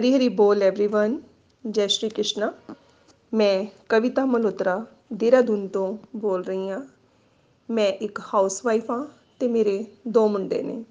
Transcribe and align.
ਹਰੀ 0.00 0.14
ਹਰੀ 0.14 0.28
ਬੋਲ 0.28 0.62
एवरीवन 0.62 1.16
ਜੈ 1.64 1.86
ਸ਼੍ਰੀ 1.86 2.08
ਕ੍ਰਿਸ਼ਨਾ 2.08 2.52
ਮੈਂ 3.32 3.64
ਕਵਿਤਾ 3.88 4.24
ਮਲਹੋਤਰਾ 4.24 4.84
ਦੇਹਰਾਦੂਨ 5.12 5.68
ਤੋਂ 5.68 5.98
ਬੋਲ 6.16 6.44
ਰਹੀ 6.44 6.68
ਹਾਂ 6.70 6.80
ਮੈਂ 7.68 7.92
ਇੱਕ 7.92 8.20
ਹਾਊਸ 8.34 8.64
ਵਾਈਫ 8.66 8.90
ਹਾਂ 8.90 9.06
ਤੇ 9.38 9.48
ਮੇਰੇ 9.48 9.84
ਦੋ 10.08 10.28
ਮੁੰਡੇ 10.28 10.62
ਨੇ 10.62 10.84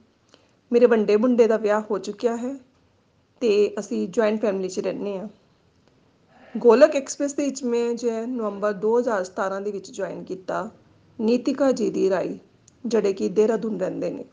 ਮੇਰੇ 0.72 0.86
ਵੱਡੇ 0.86 1.18
ਮੁੰਡੇ 1.18 1.48
ਦਾ 1.48 1.58
ਵਿਆਹ 1.58 1.82
ਹੋ 1.82 1.98
ਚੁੱਕਿਆ 1.98 2.36
ਹੈ 2.38 2.56
ਤੇ 3.42 3.76
ਅਸੀਂ 3.80 4.08
ਜੁਆਇੰਟ 4.08 4.42
ਫੈਮਿਲੀ 4.42 4.70
'ਚ 4.70 4.80
ਰਹਿੰਦੇ 4.80 5.18
ਹਾਂ 5.18 5.28
ਗੋਲਕ 6.58 6.96
ਐਕਸਪ੍ਰੈਸ 6.96 7.34
ਦੇ 7.34 7.46
ਵਿੱਚ 7.46 7.64
ਮੈਂ 7.64 7.94
ਜੋ 7.94 8.10
ਹੈ 8.12 8.26
ਨਵੰਬਰ 8.26 8.74
2017 8.86 9.64
ਦੇ 9.64 9.72
ਵਿੱਚ 9.72 9.92
ਜੁਆਇਨ 9.92 10.24
ਕੀਤਾ 10.24 10.70
ਨੀਤਿਕਾ 11.20 11.72
ਜੀ 11.72 11.90
ਦੀ 11.90 12.10
ਰਾਈ 12.10 12.40
ਜਿਹੜੇ 12.86 13.14
ਕਿ 13.14 13.30
ਦੇਹਰਾਦੂਨ 13.30 13.80
ਰਹਿੰਦੇ 13.80 14.10
ਨੇ 14.10 14.26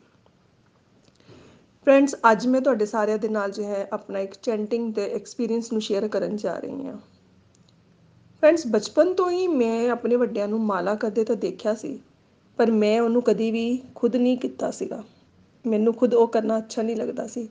ਫਰੈਂਡਸ 1.88 2.14
ਅੱਜ 2.32 2.46
ਮੈਂ 2.46 2.60
ਤੁਹਾਡੇ 2.60 2.86
ਸਾਰਿਆਂ 2.86 3.18
ਦੇ 3.18 3.28
ਨਾਲ 3.28 3.50
ਜੋ 3.50 3.62
ਹੈ 3.62 3.88
ਆਪਣਾ 3.92 4.18
ਇੱਕ 4.18 4.34
ਚੈਂਟਿੰਗ 4.42 4.92
ਦੇ 4.94 5.04
ਐਕਸਪੀਰੀਅੰਸ 5.10 5.72
ਨੂੰ 5.72 5.80
ਸ਼ੇਅਰ 5.82 6.06
ਕਰਨ 6.08 6.36
ਜਾ 6.36 6.56
ਰਹੀ 6.58 6.86
ਹਾਂ। 6.86 6.96
ਫਰੈਂਡਸ 8.42 8.66
ਬਚਪਨ 8.66 9.14
ਤੋਂ 9.14 9.30
ਹੀ 9.30 9.46
ਮੈਂ 9.46 9.88
ਆਪਣੇ 9.90 10.16
ਵੱਡਿਆਂ 10.16 10.48
ਨੂੰ 10.48 10.60
ਮਾਲਾ 10.60 10.94
ਕਰਦੇ 10.94 11.24
ਤਾਂ 11.24 11.36
ਦੇਖਿਆ 11.36 11.74
ਸੀ, 11.74 11.98
ਪਰ 12.58 12.70
ਮੈਂ 12.70 13.00
ਉਹਨੂੰ 13.00 13.22
ਕਦੀ 13.22 13.50
ਵੀ 13.50 13.80
ਖੁਦ 13.94 14.16
ਨਹੀਂ 14.16 14.36
ਕੀਤਾ 14.38 14.70
ਸੀਗਾ। 14.70 15.02
ਮੈਨੂੰ 15.64 15.94
ਖੁਦ 15.94 16.14
ਉਹ 16.14 16.28
ਕਰਨਾ 16.28 16.58
ਅੱਛਾ 16.58 16.82
ਨਹੀਂ 16.82 16.96
ਲੱਗਦਾ 16.96 17.26
ਸੀ। 17.26 17.48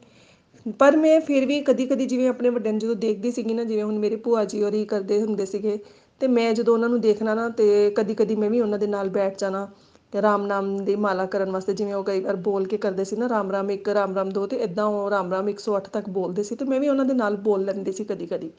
ਪਰ 0.79 0.97
ਮੈਂ 0.97 1.19
ਫਿਰ 1.22 1.45
ਵੀ 1.45 1.61
ਕਦੀ 1.61 1.85
ਕਦੀ 1.85 2.05
ਜਿਵੇਂ 2.05 2.29
ਆਪਣੇ 2.29 2.49
ਵੱਡਿਆਂ 2.49 2.73
ਨੂੰ 2.73 2.79
ਜਦੋਂ 2.79 2.95
ਦੇਖਦੀ 2.95 3.31
ਸੀਗੀ 3.31 3.53
ਨਾ, 3.53 3.63
ਜਿਵੇਂ 3.63 3.83
ਹੁਣ 3.83 3.97
ਮੇਰੇ 3.99 4.16
ਭੂਆ 4.16 4.45
ਜੀ 4.45 4.63
ਹੋਰੀ 4.63 4.85
ਕਰਦੇ 4.85 5.22
ਹੁੰਦੇ 5.22 5.45
ਸੀਗੇ, 5.45 5.77
ਤੇ 6.19 6.27
ਮੈਂ 6.27 6.53
ਜਦੋਂ 6.53 6.73
ਉਹਨਾਂ 6.73 6.89
ਨੂੰ 6.89 7.01
ਦੇਖਣਾ 7.01 7.33
ਨਾ, 7.33 7.49
ਤੇ 7.49 7.89
ਕਦੀ 7.89 8.16
ਕਦੀ 8.16 8.35
ਮੈਂ 8.35 8.49
ਵੀ 8.49 8.61
ਉਹਨਾਂ 8.61 8.79
ਦੇ 8.79 8.88
ਨਾਲ 8.88 9.09
ਬੈਠ 9.09 9.39
ਜਾਣਾ 9.39 9.67
ਤੇ 10.11 10.22
ਰਾਮ 10.22 10.45
ਨਾਮ 10.45 10.86
ਦੀ 10.86 10.95
ਮਾਲਾ 10.95 11.25
ਕਰਨ 11.25 11.52
ਵਾਸਤੇ 11.52 11.73
ਜਿਵੇਂ 11.73 11.94
ਉਹ 11.94 12.03
ਕਈ 12.03 12.19
ਵਾਰ 12.19 12.36
ਬੋਲ 12.36 12.67
ਕੇ 12.67 12.77
ਕਰਦੇ 12.77 13.03
ਸੀ 13.03 13.16
ਨਾ, 13.16 13.30
ਰਾਮ 13.30 13.52
ਰਾਮ 13.52 13.72
ਇੱਕ, 13.72 13.89
ਰਾਮ 13.89 14.16
ਰਾਮ 14.16 14.30
ਦੋ, 14.30 14.47
ਤੇ 14.47 14.55
ਇਦਾਂ 14.55 14.86
ਉਹ 14.86 15.09
ਰਾਮ 15.09 15.31
ਰਾਮ 15.33 15.50
108 15.50 15.89
ਤੱਕ 15.94 16.09
ਬੋਲਦੇ 16.09 16.44
ਸੀ 16.44 16.55
ਤੇ 16.55 16.66
ਮੈਂ 16.66 16.80
ਵੀ 16.80 16.89
ਉਹਨਾਂ 16.89 17.05
ਦੇ 17.05 17.13
ਨਾਲ 17.13 17.36
ਬੋਲ 17.36 17.66
ਲੈਂਦੀ 17.66 17.91
ਸੀ 17.91 18.03
ਕਦੀ 18.03 18.28
ਕਦੀ 18.28 18.52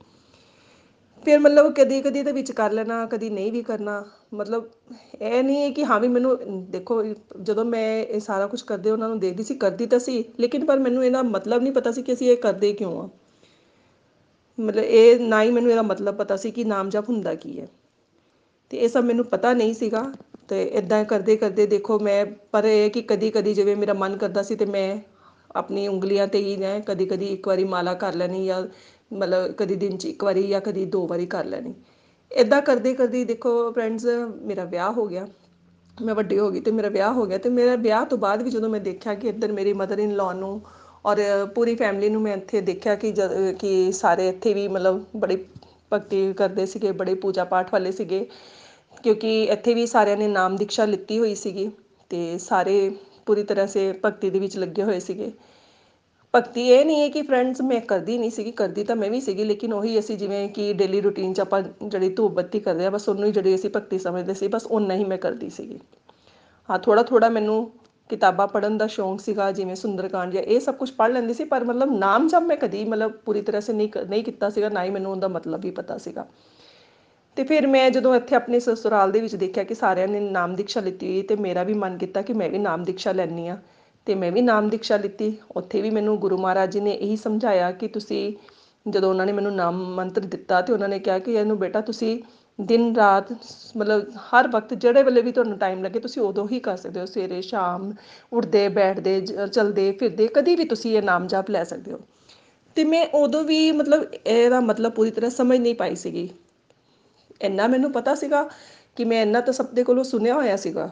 ਫਿਰ 1.24 1.38
ਮਤਲਬ 1.38 1.74
ਕਦੀ 1.74 2.00
ਕਦੀ 2.00 2.22
ਦੇ 2.22 2.32
ਵਿੱਚ 2.32 2.52
ਕਰ 2.52 2.72
ਲੈਣਾ, 2.72 3.06
ਕਦੀ 3.06 3.30
ਨਹੀਂ 3.30 3.52
ਵੀ 3.52 3.62
ਕਰਨਾ। 3.62 4.04
ਮਤਲਬ 4.34 4.68
ਇਹ 5.20 5.44
ਨਹੀਂ 5.44 5.62
ਹੈ 5.62 5.70
ਕਿ 5.70 5.84
ਹਾਂ 5.84 6.00
ਵੀ 6.00 6.08
ਮੈਨੂੰ, 6.08 6.38
ਦੇਖੋ, 6.70 7.04
ਜਦੋਂ 7.42 7.64
ਮੈਂ 7.64 8.02
ਇਹ 8.02 8.20
ਸਾਰਾ 8.20 8.46
ਕੁਝ 8.46 8.62
ਕਰਦੇ 8.62 8.90
ਉਹਨਾਂ 8.90 9.08
ਨੂੰ 9.08 9.18
ਦੇਖਦੀ 9.18 9.42
ਸੀ, 9.42 9.54
ਕਰਦੀ 9.54 9.86
ਤਾਂ 9.86 9.98
ਸੀ, 9.98 10.24
ਲੇਕਿਨ 10.40 10.66
ਪਰ 10.66 10.78
ਮੈਨੂੰ 10.78 11.04
ਇਹਦਾ 11.04 11.22
ਮਤਲਬ 11.22 11.62
ਨਹੀਂ 11.62 11.72
ਪਤਾ 11.72 11.92
ਸੀ 11.92 12.02
ਕਿ 12.02 12.12
ਅਸੀਂ 12.12 12.30
ਇਹ 12.30 12.36
ਕਰਦੇ 12.36 12.72
ਕਿਉਂ 12.72 13.02
ਆ। 13.02 13.08
ਮਤਲਬ 14.60 14.84
ਇਹ 14.84 15.20
ਨਾ 15.20 15.42
ਹੀ 15.42 15.50
ਮੈਨੂੰ 15.50 15.70
ਇਹਦਾ 15.70 15.82
ਮਤਲਬ 15.82 16.16
ਪਤਾ 16.16 16.36
ਸੀ 16.36 16.50
ਕਿ 16.50 16.64
ਨਾਮ 16.64 16.88
ਜਪ 16.88 17.08
ਹੁੰਦਾ 17.08 17.34
ਕੀ 17.34 17.60
ਹੈ। 17.60 17.68
ਤੇ 18.70 18.76
ਇਹ 18.76 18.88
ਸਭ 18.88 19.04
ਮੈਨੂੰ 19.04 19.24
ਪਤਾ 19.24 19.52
ਨਹੀਂ 19.52 19.74
ਸੀਗਾ। 19.74 20.12
ਤੇ 20.48 20.62
ਇਦਾਂ 20.78 21.04
ਕਰਦੇ 21.04 21.36
ਕਰਦੇ 21.36 21.66
ਦੇਖੋ 21.66 21.98
ਮੈਂ, 21.98 22.24
ਪਰ 22.52 22.64
ਇਹ 22.64 22.90
ਕਿ 22.90 23.02
ਕਦੀ 23.02 23.30
ਕਦੀ 23.30 23.54
ਜਿਵੇਂ 23.54 23.76
ਮੇਰਾ 23.76 23.92
ਮਨ 23.94 24.16
ਕਰਦਾ 24.16 24.42
ਸੀ 24.42 24.54
ਤੇ 24.56 24.66
ਮੈਂ 24.66 24.98
ਆਪਣੀ 25.56 25.86
ਉਂਗਲੀਆਂ 25.88 26.26
ਤੇ 26.28 26.38
ਹੀ 26.38 26.56
ਨਾ 26.56 26.78
ਕਦੀ 26.86 27.06
ਕਦੀ 27.06 27.26
ਇੱਕ 27.26 27.48
ਵਾਰੀ 27.48 27.64
ਮਾਲਾ 27.64 27.94
ਕਰ 27.94 28.14
ਲੈਣੀ 28.14 28.44
ਜਾਂ 28.46 28.62
ਮਤਲਬ 29.12 29.52
ਕਦੀ 29.52 29.74
ਦਿਨ 29.76 29.96
'ਚ 29.96 30.04
ਇੱਕ 30.06 30.24
ਵਾਰੀ 30.24 30.46
ਜਾਂ 30.48 30.60
ਕਦੀ 30.60 30.84
ਦੋ 30.86 31.06
ਵਾਰੀ 31.06 31.26
ਕਰ 31.26 31.44
ਲੈਣੀ। 31.44 31.74
ਇਦਾਂ 32.30 32.60
ਕਰਦੇ 32.62 32.94
ਕਰਦੇ 32.94 33.24
ਦੇਖੋ 33.24 33.50
ਫਰੈਂਡਸ 33.72 34.06
ਮੇਰਾ 34.42 34.64
ਵਿਆਹ 34.64 34.92
ਹੋ 34.92 35.06
ਗਿਆ। 35.06 35.26
ਮੈਂ 35.96 36.14
ਵੱਡੀ 36.14 36.38
ਹੋ 36.38 36.50
ਗਈ 36.50 36.60
ਤੇ 36.60 36.70
ਮੇਰਾ 36.70 36.88
ਵਿਆਹ 36.88 37.12
ਹੋ 37.12 37.24
ਗਿਆ 37.26 37.38
ਤੇ 37.38 37.50
ਮੇਰਾ 37.50 37.74
ਵਿਆਹ 37.76 38.04
ਤੋਂ 38.06 38.18
ਬਾਅਦ 38.18 38.42
ਵੀ 38.42 38.50
ਜਦੋਂ 38.50 38.68
ਮੈਂ 38.70 38.80
ਦੇਖਿਆ 38.80 39.14
ਕਿ 39.14 39.28
ਇੱਧਰ 39.28 39.52
ਮੇਰੀ 39.52 39.72
ਮਦਰ 39.72 39.98
ਇਨ 39.98 40.14
ਲਾਅ 40.16 40.34
ਨੂੰ 40.34 40.60
ਔਰ 41.06 41.20
ਪੂਰੀ 41.54 41.74
ਫੈਮਿਲੀ 41.74 42.08
ਨੂੰ 42.08 42.20
ਮੈਂ 42.22 42.36
ਇੱਥੇ 42.36 42.60
ਦੇਖਿਆ 42.60 42.94
ਕਿ 42.94 43.12
ਕਿ 43.58 43.70
ਸਾਰੇ 43.92 44.28
ਇੱਥੇ 44.28 44.52
ਵੀ 44.54 44.66
ਮਤਲਬ 44.68 45.04
ਬੜੀ 45.16 45.36
ਭਗਤੀ 45.92 46.32
ਕਰਦੇ 46.32 46.66
ਸੀਗੇ, 46.66 46.92
ਬੜੇ 46.92 47.14
ਪੂਜਾ 47.14 47.44
ਪਾਠ 47.44 47.72
ਵਾਲੇ 47.72 47.92
ਸੀਗੇ। 47.92 48.26
ਕਿਉਂਕਿ 49.08 49.42
ਇੱਥੇ 49.44 49.74
ਵੀ 49.74 49.86
ਸਾਰਿਆਂ 49.86 50.16
ਨੇ 50.16 50.26
ਨਾਮ 50.28 50.56
ਦੀਕਸ਼ਾ 50.56 50.84
ਲਿੱਤੀ 50.84 51.18
ਹੋਈ 51.18 51.34
ਸੀਗੀ 51.34 51.70
ਤੇ 52.10 52.38
ਸਾਰੇ 52.38 52.90
ਪੂਰੀ 53.26 53.42
ਤਰ੍ਹਾਂ 53.42 53.66
ਸੇ 53.66 53.92
ਭਗਤੀ 54.04 54.30
ਦੇ 54.30 54.38
ਵਿੱਚ 54.38 54.56
ਲੱਗੇ 54.58 54.82
ਹੋਏ 54.82 54.98
ਸੀਗੇ। 55.00 55.30
ਭਗਤੀ 56.34 56.68
ਇਹ 56.68 56.84
ਨਹੀਂ 56.84 57.00
ਹੈ 57.02 57.08
ਕਿ 57.08 57.22
ਫਰੈਂਡਸ 57.22 57.60
ਮੈਂ 57.60 57.80
ਕਰਦੀ 57.80 58.18
ਨਹੀਂ 58.18 58.30
ਸੀਗੀ, 58.30 58.50
ਕਰਦੀ 58.52 58.84
ਤਾਂ 58.84 58.96
ਮੈਂ 58.96 59.10
ਵੀ 59.10 59.20
ਸੀਗੀ, 59.20 59.44
ਲੇਕਿਨ 59.44 59.72
ਉਹੀ 59.72 59.98
ਅਸੀਂ 59.98 60.16
ਜਿਵੇਂ 60.16 60.48
ਕਿ 60.48 60.72
ਡੇਲੀ 60.72 61.00
ਰੂਟੀਨ 61.00 61.32
'ਚ 61.34 61.40
ਆਪਾਂ 61.40 61.62
ਜਿਹੜੀ 61.62 62.08
ਧੂਪ 62.08 62.32
ਬੱਤੀ 62.32 62.60
ਕਰਦੇ 62.60 62.86
ਆ 62.86 62.90
ਬਸ 62.90 63.08
ਉਹਨੂੰ 63.08 63.26
ਹੀ 63.26 63.32
ਜਿਹੜੀ 63.32 63.54
ਅਸੀਂ 63.54 63.70
ਭਗਤੀ 63.70 63.98
ਸਮਝਦੇ 63.98 64.34
ਸੀ, 64.34 64.48
ਬਸ 64.48 64.66
ਉਹਨਾਂ 64.66 64.96
ਹੀ 64.96 65.04
ਮੈਂ 65.04 65.18
ਕਰਦੀ 65.18 65.50
ਸੀਗੀ। 65.50 65.78
ਹਾਂ 66.68 66.78
ਥੋੜਾ 66.78 67.02
ਥੋੜਾ 67.02 67.28
ਮੈਨੂੰ 67.28 67.70
ਕਿਤਾਬਾਂ 68.10 68.48
ਪੜ੍ਹਨ 68.48 68.78
ਦਾ 68.78 68.86
ਸ਼ੌਂਕ 68.86 69.20
ਸੀਗਾ, 69.20 69.50
ਜਿਵੇਂ 69.52 69.76
ਸੁੰਦਰਕਾਂਡ 69.76 70.32
ਜਾਂ 70.32 70.42
ਇਹ 70.42 70.60
ਸਭ 70.60 70.74
ਕੁਝ 70.74 70.90
ਪੜ੍ਹ 70.90 71.12
ਲੈਂਦੀ 71.12 71.34
ਸੀ, 71.34 71.44
ਪਰ 71.44 71.64
ਮਤਲਬ 71.64 71.98
ਨਾਮ 71.98 72.28
ਜਪ 72.28 72.42
ਮੈਂ 72.42 72.56
ਕਦੀ 72.56 72.84
ਮਤਲਬ 72.84 73.12
ਪੂਰੀ 73.24 73.42
ਤਰ੍ਹਾਂ 73.42 73.60
ਸੇ 73.60 73.72
ਨਹੀਂ 73.72 73.88
ਨਹੀਂ 74.08 74.24
ਕੀਤਾ 74.24 74.50
ਸੀਗਾ, 74.50 74.68
ਨਾ 74.68 74.84
ਹੀ 74.84 74.90
ਮੈਨੂੰ 74.90 75.12
ਉਹਦਾ 75.12 75.28
ਮਤਲਬ 75.28 75.60
ਵੀ 75.60 75.70
ਪਤਾ 75.70 75.98
ਸੀਗਾ। 75.98 76.26
ਤੇ 77.38 77.42
ਫਿਰ 77.44 77.66
ਮੈਂ 77.66 77.90
ਜਦੋਂ 77.90 78.14
ਇੱਥੇ 78.14 78.36
ਆਪਣੇ 78.36 78.58
ਸਸੁਰਾਲ 78.60 79.12
ਦੇ 79.12 79.20
ਵਿੱਚ 79.20 79.34
ਦੇਖਿਆ 79.36 79.64
ਕਿ 79.64 79.74
ਸਾਰਿਆਂ 79.74 80.06
ਨੇ 80.08 80.20
ਨਾਮ 80.20 80.54
ਦੀਕਸ਼ਾ 80.54 80.80
ਲਿੱਤੀ 80.80 81.06
ਹੋਈ 81.06 81.22
ਤੇ 81.22 81.34
ਮੇਰਾ 81.36 81.62
ਵੀ 81.62 81.74
ਮਨ 81.74 81.98
ਕੀਤਾ 81.98 82.22
ਕਿ 82.22 82.32
ਮੈਂ 82.32 82.48
ਵੀ 82.50 82.58
ਨਾਮ 82.58 82.84
ਦੀਕਸ਼ਾ 82.84 83.12
ਲੈਣੀ 83.12 83.46
ਆ 83.48 83.56
ਤੇ 84.06 84.14
ਮੈਂ 84.14 84.30
ਵੀ 84.32 84.40
ਨਾਮ 84.42 84.68
ਦੀਕਸ਼ਾ 84.68 84.96
ਲਿੱਤੀ। 84.96 85.32
ਉੱਥੇ 85.56 85.82
ਵੀ 85.82 85.90
ਮੈਨੂੰ 85.90 86.16
ਗੁਰੂ 86.18 86.38
ਮਹਾਰਾਜ 86.38 86.72
ਜੀ 86.72 86.80
ਨੇ 86.80 86.92
ਇਹੀ 86.92 87.16
ਸਮਝਾਇਆ 87.16 87.70
ਕਿ 87.72 87.88
ਤੁਸੀਂ 87.88 88.32
ਜਦੋਂ 88.90 89.10
ਉਹਨਾਂ 89.10 89.26
ਨੇ 89.26 89.32
ਮੈਨੂੰ 89.32 89.54
ਨਾਮ 89.54 89.78
ਮੰਤਰ 89.94 90.20
ਦਿੱਤਾ 90.20 90.60
ਤੇ 90.60 90.72
ਉਹਨਾਂ 90.72 90.88
ਨੇ 90.88 90.98
ਕਿਹਾ 90.98 91.18
ਕਿ 91.18 91.34
ਇਹਨੂੰ 91.34 91.58
ਬੇਟਾ 91.58 91.80
ਤੁਸੀਂ 91.80 92.18
ਦਿਨ 92.58 92.94
ਰਾਤ 92.96 93.32
ਮਤਲਬ 93.76 94.10
ਹਰ 94.24 94.48
ਵਕਤ 94.48 94.74
ਜਿਹੜੇ 94.74 95.02
ਵੇਲੇ 95.02 95.22
ਵੀ 95.22 95.32
ਤੁਹਾਨੂੰ 95.32 95.58
ਟਾਈਮ 95.58 95.84
ਲੱਗੇ 95.84 96.00
ਤੁਸੀਂ 96.00 96.22
ਉਦੋਂ 96.22 96.46
ਹੀ 96.52 96.60
ਕਰ 96.60 96.76
ਸਕਦੇ 96.76 97.00
ਹੋ। 97.00 97.06
ਸਵੇਰੇ, 97.06 97.40
ਸ਼ਾਮ 97.42 97.92
ਉੱਠਦੇ, 98.32 98.68
ਬੈਠਦੇ 98.68 99.20
ਚਲਦੇ, 99.20 99.90
ਫਿਰਦੇ, 99.92 100.28
ਕਦੀ 100.34 100.56
ਵੀ 100.56 100.64
ਤੁਸੀਂ 100.64 100.96
ਇਹ 100.96 101.02
ਨਾਮ 101.02 101.26
ਜਪ 101.26 101.50
ਲੈ 101.50 101.64
ਸਕਦੇ 101.64 101.92
ਹੋ। 101.92 102.00
ਤੇ 102.76 102.84
ਮੈਂ 102.84 103.06
ਉਦੋਂ 103.14 103.44
ਵੀ 103.44 103.72
ਮਤਲਬ 103.72 104.04
ਇਹਦਾ 104.26 104.60
ਮਤਲਬ 104.60 104.92
ਪੂਰੀ 104.92 105.10
ਤਰ੍ਹਾਂ 105.10 105.30
ਸਮਝ 105.30 105.58
ਨਹੀਂ 105.58 105.74
ਪਾਈ 105.74 105.94
ਸੀਗੀ। 105.94 106.28
ਇੰਨਾ 107.42 107.66
ਮੈਨੂੰ 107.66 107.92
ਪਤਾ 107.92 108.14
ਸੀਗਾ 108.14 108.50
ਕਿ 108.96 109.04
ਮੈਂ 109.04 109.22
ਇੰਨਾ 109.22 109.40
ਤਾਂ 109.40 109.52
ਸਭ 109.52 109.66
ਦੇ 109.66 109.82
ਕੋਲੋਂ 109.82 110.04
ਸੁਣਿਆ 110.04 110.34
ਹੋਇਆ 110.34 110.56
ਸੀਗਾ 110.56 110.90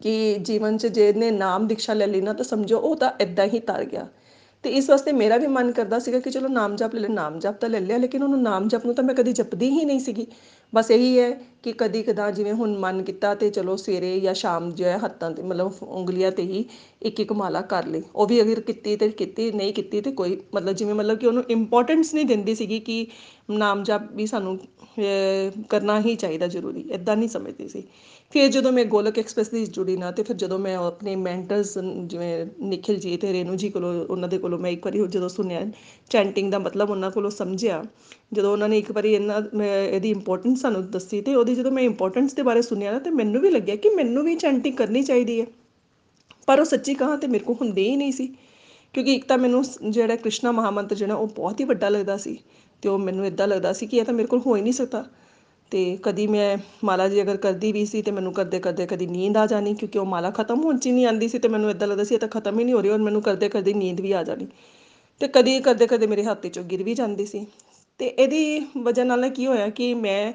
ਕਿ 0.00 0.38
ਜੀਵਨ 0.42 0.78
'ਚ 0.78 0.86
ਜਿਹਨੇ 0.86 1.30
ਨਾਮ 1.30 1.66
ਦੀਕਸ਼ਾ 1.66 1.94
ਲੈ 1.94 2.06
ਲਈ 2.06 2.20
ਨਾ 2.20 2.32
ਤਾਂ 2.32 2.44
ਸਮਝੋ 2.44 2.78
ਉਹ 2.78 2.96
ਤਾਂ 2.96 3.10
ਇਦਾਂ 3.20 3.46
ਹੀ 3.46 3.60
ਤਰ 3.60 3.84
ਗਿਆ। 3.84 4.06
ਤੇ 4.64 4.70
ਇਸ 4.70 4.88
ਵਾਸਤੇ 4.90 5.12
ਮੇਰਾ 5.12 5.36
ਵੀ 5.36 5.46
ਮਨ 5.46 5.70
ਕਰਦਾ 5.72 5.98
ਸੀਗਾ 5.98 6.18
ਕਿ 6.20 6.30
ਚਲੋ 6.30 6.48
ਨਾਮ 6.48 6.76
ਜਪ 6.76 6.94
ਲੈ 6.94 7.00
ਲੈ, 7.00 7.08
ਨਾਮ 7.08 7.38
ਜਪ 7.38 7.54
ਤਾਂ 7.60 7.68
ਲੈ 7.68 7.80
ਲਿਆ, 7.80 7.96
ਲੇਕਿਨ 7.98 8.22
ਉਹਨੂੰ 8.22 8.42
ਨਾਮ 8.42 8.68
ਜਪ 8.68 8.86
ਨੂੰ 8.86 8.94
ਤਾਂ 8.94 9.04
ਮੈਂ 9.04 9.14
ਕਦੀ 9.14 9.32
ਜਪਦੀ 9.32 9.70
ਹੀ 9.70 9.84
ਨਹੀਂ 9.84 10.00
ਸੀਗੀ। 10.00 10.26
ਬਸ 10.72 10.90
ਇਹੀ 10.90 11.18
ਹੈ 11.20 11.30
ਕਿ 11.62 11.72
ਕਦੀ 11.72 12.02
ਕਦਾ 12.02 12.30
ਜਿਵੇਂ 12.30 12.52
ਹੁਣ 12.52 12.76
ਮਨ 12.78 13.02
ਕੀਤਾ 13.02 13.34
ਤੇ 13.34 13.50
ਚਲੋ 13.50 13.76
ਸਵੇਰੇ 13.76 14.20
ਜਾਂ 14.20 14.34
ਸ਼ਾਮ 14.34 14.70
ਜੋ 14.70 14.84
ਹੈ 14.84 14.98
ਹੱਥਾਂ 14.98 15.30
ਤੇ 15.30 15.42
ਮਤਲਬ 15.42 15.72
ਉਂਗਲੀਆਂ 15.82 16.30
ਤੇ 16.32 16.42
ਹੀ 16.42 16.64
ਇੱਕ 17.02 17.20
ਇੱਕ 17.20 17.32
ਮਾਲਾ 17.32 17.60
ਕਰ 17.60 17.86
ਲਈ। 17.86 18.02
ਉਹ 18.14 18.26
ਵੀ 18.26 18.40
ਅਗਰ 18.42 18.60
ਕੀਤੀ 18.60 18.96
ਤੇ 18.96 19.08
ਕੀਤੀ, 19.08 19.50
ਨਹੀਂ 19.52 19.72
ਕੀਤੀ 19.74 20.00
ਤੇ 20.00 20.12
ਕੋਈ 20.12 20.38
ਮਤਲਬ 20.54 20.72
ਜਿਵੇਂ 20.72 20.94
ਮਤਲਬ 20.94 21.18
ਕਿ 21.18 21.26
ਉਹਨੂੰ 21.26 21.44
ਇੰਪੋਰਟੈਂਸ 21.48 22.14
ਨਹੀਂ 22.14 22.24
ਦਿੰਦੀ 22.26 22.54
ਸੀਗੀ 22.54 22.80
ਕਿ 22.80 23.06
ਨਾਮ 23.50 23.82
ਜਪ 23.82 24.12
ਵੀ 24.12 24.26
ਸਾਨੂੰ 24.26 24.58
ਕਰਨਾ 25.68 26.00
ਹੀ 26.00 26.14
ਚਾਹੀਦਾ 26.16 26.46
ਜ਼ਰੂਰੀ। 26.46 26.80
ਇਦਾਂ 26.90 27.16
ਨਹੀਂ 27.16 27.28
ਸਮਝਦੀ 27.28 27.68
ਸੀ। 27.68 27.82
ਫਿਰ 28.32 28.48
ਜਦੋਂ 28.48 28.70
ਮੈਂ 28.72 28.84
ਗੋਲਕ 28.84 29.18
ਐਕਸਪ੍ਰੈਸ 29.18 29.48
ਦੀ 29.48 29.64
ਜੁੜੀ 29.66 29.96
ਨਾ, 29.96 30.10
ਤੇ 30.10 30.22
ਫਿਰ 30.22 30.36
ਜਦੋਂ 30.36 30.58
ਮੈਂ 30.58 30.76
ਆਪਣੇ 30.76 31.16
ਮੈਂਟਰਸ 31.16 31.76
ਜਿਵੇਂ 31.78 32.46
ਨikhil 32.62 32.96
ਜੀ 32.96 33.16
ਤੇ 33.16 33.32
ਰੇਨੂ 33.32 33.54
ਜੀ 33.54 33.68
ਕੋਲੋਂ, 33.70 33.92
ਉਹਨਾਂ 34.04 34.28
ਦੇ 34.28 34.38
ਕੋਲੋਂ 34.38 34.58
ਮੈਂ 34.58 34.70
ਇੱਕ 34.70 34.86
ਵਾਰੀ 34.86 35.00
ਜਦੋਂ 35.08 35.28
ਸੁਣਿਆ 35.28 35.60
ਚੈਂਟਿੰਗ 36.10 36.50
ਦਾ 36.52 36.58
ਮਤਲਬ 36.58 36.90
ਉਹਨਾਂ 36.90 37.10
ਕੋਲੋਂ 37.10 37.30
ਸਮਝਿਆ, 37.30 37.82
ਜਦੋਂ 38.32 38.52
ਉਹਨਾਂ 38.52 38.68
ਨੇ 38.68 38.78
ਇੱਕ 38.78 38.92
ਵਾਰੀ 38.92 39.12
ਇਹਨਾਂ 39.14 39.40
ਇਹਦੀ 39.64 40.10
ਇੰਪੋਰਟੈਂਸ 40.10 40.60
ਸਾਨੂੰ 40.60 40.90
ਦੱਸੀ, 40.90 41.20
ਤੇ 41.20 41.34
ਉਹਦੀ 41.34 41.54
ਜਦੋਂ 41.54 41.72
ਮੈਂ 41.72 41.82
ਇੰਪੋਰਟੈਂਸ 41.82 42.34
ਦੇ 42.34 42.42
ਬਾਰੇ 42.42 42.62
ਸੁਣਿਆ 42.62 42.92
ਨਾ, 42.92 42.98
ਤੇ 42.98 43.10
ਮੈਨੂੰ 43.10 43.42
ਵੀ 43.42 43.50
ਲੱਗਿਆ 43.50 43.76
ਕਿ 43.76 43.90
ਮੈਨੂੰ 43.90 44.24
ਵੀ 44.24 44.36
ਚੈਂਟਿੰਗ 44.36 44.76
ਕਰਨੀ 44.76 45.02
ਚਾਹੀਦੀ 45.02 45.40
ਹੈ। 45.40 45.46
ਪਰ 46.46 46.60
ਉਹ 46.60 46.64
ਸੱਚੀ 46.64 46.94
ਕਹਾਂ 46.94 47.16
ਤੇ 47.18 47.26
ਮੇਰੇ 47.26 47.44
ਕੋਲ 47.44 47.56
ਹੁੰਦੀ 47.60 47.88
ਹੀ 47.88 47.96
ਨਹੀਂ 47.96 48.12
ਸੀ, 48.12 48.26
ਕਿਉਂਕਿ 48.94 49.14
ਇੱਕ 49.14 49.26
ਤਾਂ 49.26 49.38
ਮੈਨੂੰ 49.38 49.64
ਜਿਹੜਾ 49.90 50.16
ਕ੍ਰਿਸ਼ਨਾ 50.16 50.52
ਮਹਾਮੰਤਰ 50.52 50.96
ਜਿਹੜਾ, 50.96 51.14
ਉਹ 51.14 51.26
ਬਹੁਤ 51.26 51.60
ਹੀ 51.60 51.64
ਵੱਡਾ 51.64 51.88
ਲੱਗਦਾ 51.88 52.16
ਸੀ, 52.16 52.38
ਤੇ 52.82 52.88
ਉਹ 52.88 52.98
ਮੈਨੂੰ 52.98 53.26
ਇਦਾਂ 53.26 53.48
ਲੱਗਦਾ 53.48 53.72
ਸੀ 53.72 53.86
ਕਿ 53.86 53.96
ਇਹ 53.96 54.04
ਤਾਂ 54.04 54.14
ਮੇਰੇ 54.14 54.28
ਕੋਲ 54.28 54.40
ਹੋ 54.46 54.56
ਹੀ 54.56 54.62
ਨਹੀਂ 54.62 54.72
ਸਕਦਾ। 54.72 55.04
ਤੇ 55.72 55.98
ਕਦੀ 56.02 56.26
ਮੈਂ 56.26 56.56
ਮਾਲਾ 56.84 57.08
ਜੀ 57.08 57.22
ਅਗਰ 57.22 57.36
ਕਰਦੀ 57.36 57.72
ਵੀ 57.72 57.84
ਸੀ 57.86 58.02
ਤੇ 58.02 58.10
ਮੈਨੂੰ 58.10 58.32
ਕਰਦੇ 58.32 58.58
ਕਰਦੇ 58.58 58.86
ਕਦੀ 58.86 59.06
ਨੀਂਦ 59.06 59.36
ਆ 59.36 59.46
ਜਾਣੀ 59.46 59.74
ਕਿਉਂਕਿ 59.74 59.98
ਉਹ 59.98 60.06
ਮਾਲਾ 60.06 60.30
ਖਤਮ 60.30 60.64
ਹੋਣ 60.64 60.78
ਚ 60.78 60.88
ਨਹੀਂ 60.88 61.06
ਆਂਦੀ 61.06 61.28
ਸੀ 61.28 61.38
ਤੇ 61.38 61.48
ਮੈਨੂੰ 61.48 61.70
ਇਦਾਂ 61.70 61.88
ਲੱਗਦਾ 61.88 62.04
ਸੀ 62.04 62.14
ਇਹ 62.14 62.20
ਤਾਂ 62.20 62.28
ਖਤਮ 62.28 62.58
ਹੀ 62.58 62.64
ਨਹੀਂ 62.64 62.74
ਹੋ 62.74 62.80
ਰਹੀ 62.80 62.90
ਔਰ 62.90 62.98
ਮੈਨੂੰ 62.98 63.22
ਕਰਦੇ 63.22 63.48
ਕਰਦੇ 63.48 63.72
ਨੀਂਦ 63.74 64.00
ਵੀ 64.00 64.12
ਆ 64.12 64.22
ਜਾਣੀ। 64.22 64.46
ਤੇ 65.20 65.28
ਕਦੀ, 65.28 65.60
ਕਰਦੇ 65.60 65.86
ਕਰਦੇ 65.86 66.06
ਮੇਰੇ 66.06 66.24
ਹੱਥ 66.24 66.46
ਚੋਂ 66.46 66.64
ਗਿਰ 66.64 66.82
ਵੀ 66.82 66.94
ਜਾਂਦੀ 66.94 67.26
ਸੀ। 67.26 67.46
ਤੇ 68.00 68.06
ਇਹਦੀ 68.06 68.66
ਵਜ੍ਹਾ 68.78 69.04
ਨਾਲ 69.04 69.28
ਕੀ 69.28 69.46
ਹੋਇਆ 69.46 69.68
ਕਿ 69.68 69.94
ਮੈਂ 69.94 70.32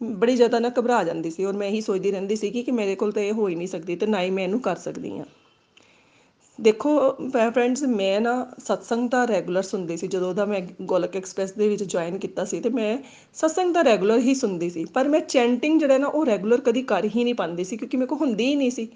ਬੜੀ 0.00 0.36
ਜ਼ਿਆਦਾ 0.36 0.58
ਨਾ 0.58 0.70
ਘਬਰਾ 0.78 1.02
ਜਾਂਦੀ 1.04 1.30
ਸੀ 1.30 1.44
ਔਰ 1.44 1.52
ਮੈਂ 1.52 1.68
ਇਹੀ 1.68 1.80
ਸੋਚਦੀ 1.80 2.10
ਰਹਿੰਦੀ 2.10 2.36
ਸੀ 2.36 2.50
ਕਿ 2.50 2.72
ਮੇਰੇ 2.72 2.94
ਕੋਲ 2.94 3.12
ਤਾਂ 3.12 3.22
ਇਹ 3.22 3.32
ਹੋ 3.32 3.48
ਹੀ 3.48 3.54
ਨਹੀਂ 3.54 3.68
ਸਕਦੀ 3.68 3.96
ਤੇ 3.96 4.06
ਨਾ 4.06 4.22
ਹੀ 4.22 4.30
ਮੈਂ 4.30 4.44
ਇਹਨੂੰ 4.44 4.60
ਕਰ 4.60 4.76
ਸਕਦੀ 4.76 5.18
ਹਾਂ। 5.18 5.24
ਦੇਖੋ 6.58 6.90
ਫਰੈਂਡਸ 7.32 7.82
ਮੈਂ 7.84 8.20
ਨਾ 8.20 8.32
ਸਤਸੰਗ 8.58 9.08
ਦਾ 9.10 9.24
ਰੈਗੂਲਰ 9.26 9.62
ਸੁਣਦੀ 9.62 9.96
ਸੀ। 9.96 10.06
ਜਦੋਂ 10.06 10.32
ਦਾ 10.34 10.44
ਮੈਂ 10.44 10.60
ਗੋਲਕ 10.82 11.16
ਐਕਸਪ੍ਰੈਸ 11.16 11.52
ਦੇ 11.52 11.68
ਵਿੱਚ 11.68 11.82
ਜੁਆਇਨ 11.84 12.18
ਕੀਤਾ 12.18 12.44
ਸੀ 12.44 12.60
ਤੇ 12.60 12.68
ਮੈਂ 12.68 12.96
ਸਤਸੰਗ 13.34 13.74
ਦਾ 13.74 13.82
ਰੈਗੂਲਰ 13.84 14.18
ਹੀ 14.18 14.34
ਸੁਣਦੀ 14.34 14.70
ਸੀ। 14.70 14.84
ਪਰ 14.94 15.08
ਮੈਂ 15.08 15.20
ਚੈਂਟਿੰਗ 15.20 15.78
ਜਿਹੜਾ 15.80 15.98
ਨਾ, 15.98 16.06
ਉਹ 16.06 16.26
ਰੈਗੂਲਰ 16.26 16.60
ਕਦੀ 16.60 16.82
ਕਰ 16.82 17.04
ਹੀ 17.16 17.24
ਨਹੀਂ 17.24 17.34
ਪਾਉਂਦੀ 17.34 17.64
ਸੀ 17.64 17.76
ਕਿਉਂਕਿ 17.76 17.96
ਮੇਰੇ 17.96 18.06
ਕੋਲ 18.06 18.18
ਹੁੰਦੀ 18.18 18.46
ਹੀ 18.46 18.54
ਨਹੀਂ 18.56 18.70
ਸੀ। 18.70 18.88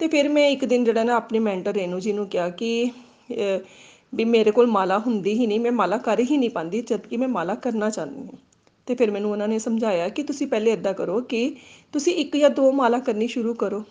ਤੇ 0.00 0.08
ਫਿਰ 0.08 0.28
ਮੈਂ 0.28 0.48
ਇੱਕ 0.50 0.64
ਦਿਨ 0.64 0.84
ਜਿਹੜਾ 0.84 1.04
ਨਾ 1.04 1.14
ਆਪਣੇ 1.16 1.38
ਮੈਂਟਰ 1.38 1.74
ਰੇਨੂ 1.74 1.98
ਜੀ 2.00 2.12
ਨੂੰ 2.12 2.26
ਕਿਹਾ 2.28 2.48
ਕਿ 2.50 2.90
ਵੀ 4.12 4.24
ਮੇਰੇ 4.24 4.50
ਕੋਲ 4.50 4.66
ਮਾਲਾ 4.66 4.98
ਹੁੰਦੀ 4.98 5.32
ਹੀ 5.32 5.46
ਨਹੀਂ, 5.46 5.60
ਮੈਂ 5.60 5.72
ਮਾਲਾ 5.72 5.96
ਕਰ 5.98 6.20
ਹੀ 6.20 6.36
ਨਹੀਂ 6.36 6.50
ਪਾਉਂਦੀ 6.50 6.80
ਜਦ 6.82 7.06
ਕਿ 7.06 7.16
ਮੈਂ 7.16 7.28
ਮਾਲਾ 7.28 7.54
ਕਰਨਾ 7.56 7.90
ਚਾਹੁੰਦੀ 7.90 8.22
ਹਾਂ। 8.22 8.38
ਤੇ 8.86 8.94
ਫਿਰ 8.94 9.10
ਮੈਨੂੰ 9.10 9.30
ਉਹਨਾਂ 9.30 9.48
ਨੇ 9.48 9.58
ਸਮਝਾਇਆ 9.58 10.08
ਕਿ 10.08 10.22
ਤੁਸੀਂ 10.22 10.46
ਪਹਿਲੇ 10.46 10.72
ਇਦਾਂ 10.72 10.92
ਕਰੋ 10.94 11.20
ਕਿ 11.20 11.48
ਤੁਸੀਂ 11.92 12.14
ਇੱਕ 12.14 12.36
ਜਾਂ 12.36 12.50
ਦੋ 12.50 12.70
ਮਾਲਾ 12.72 12.98
ਕਰਨੀ 12.98 13.26
ਸ਼ੁਰੂ 13.26 13.54
ਕਰੋ। 13.54 13.82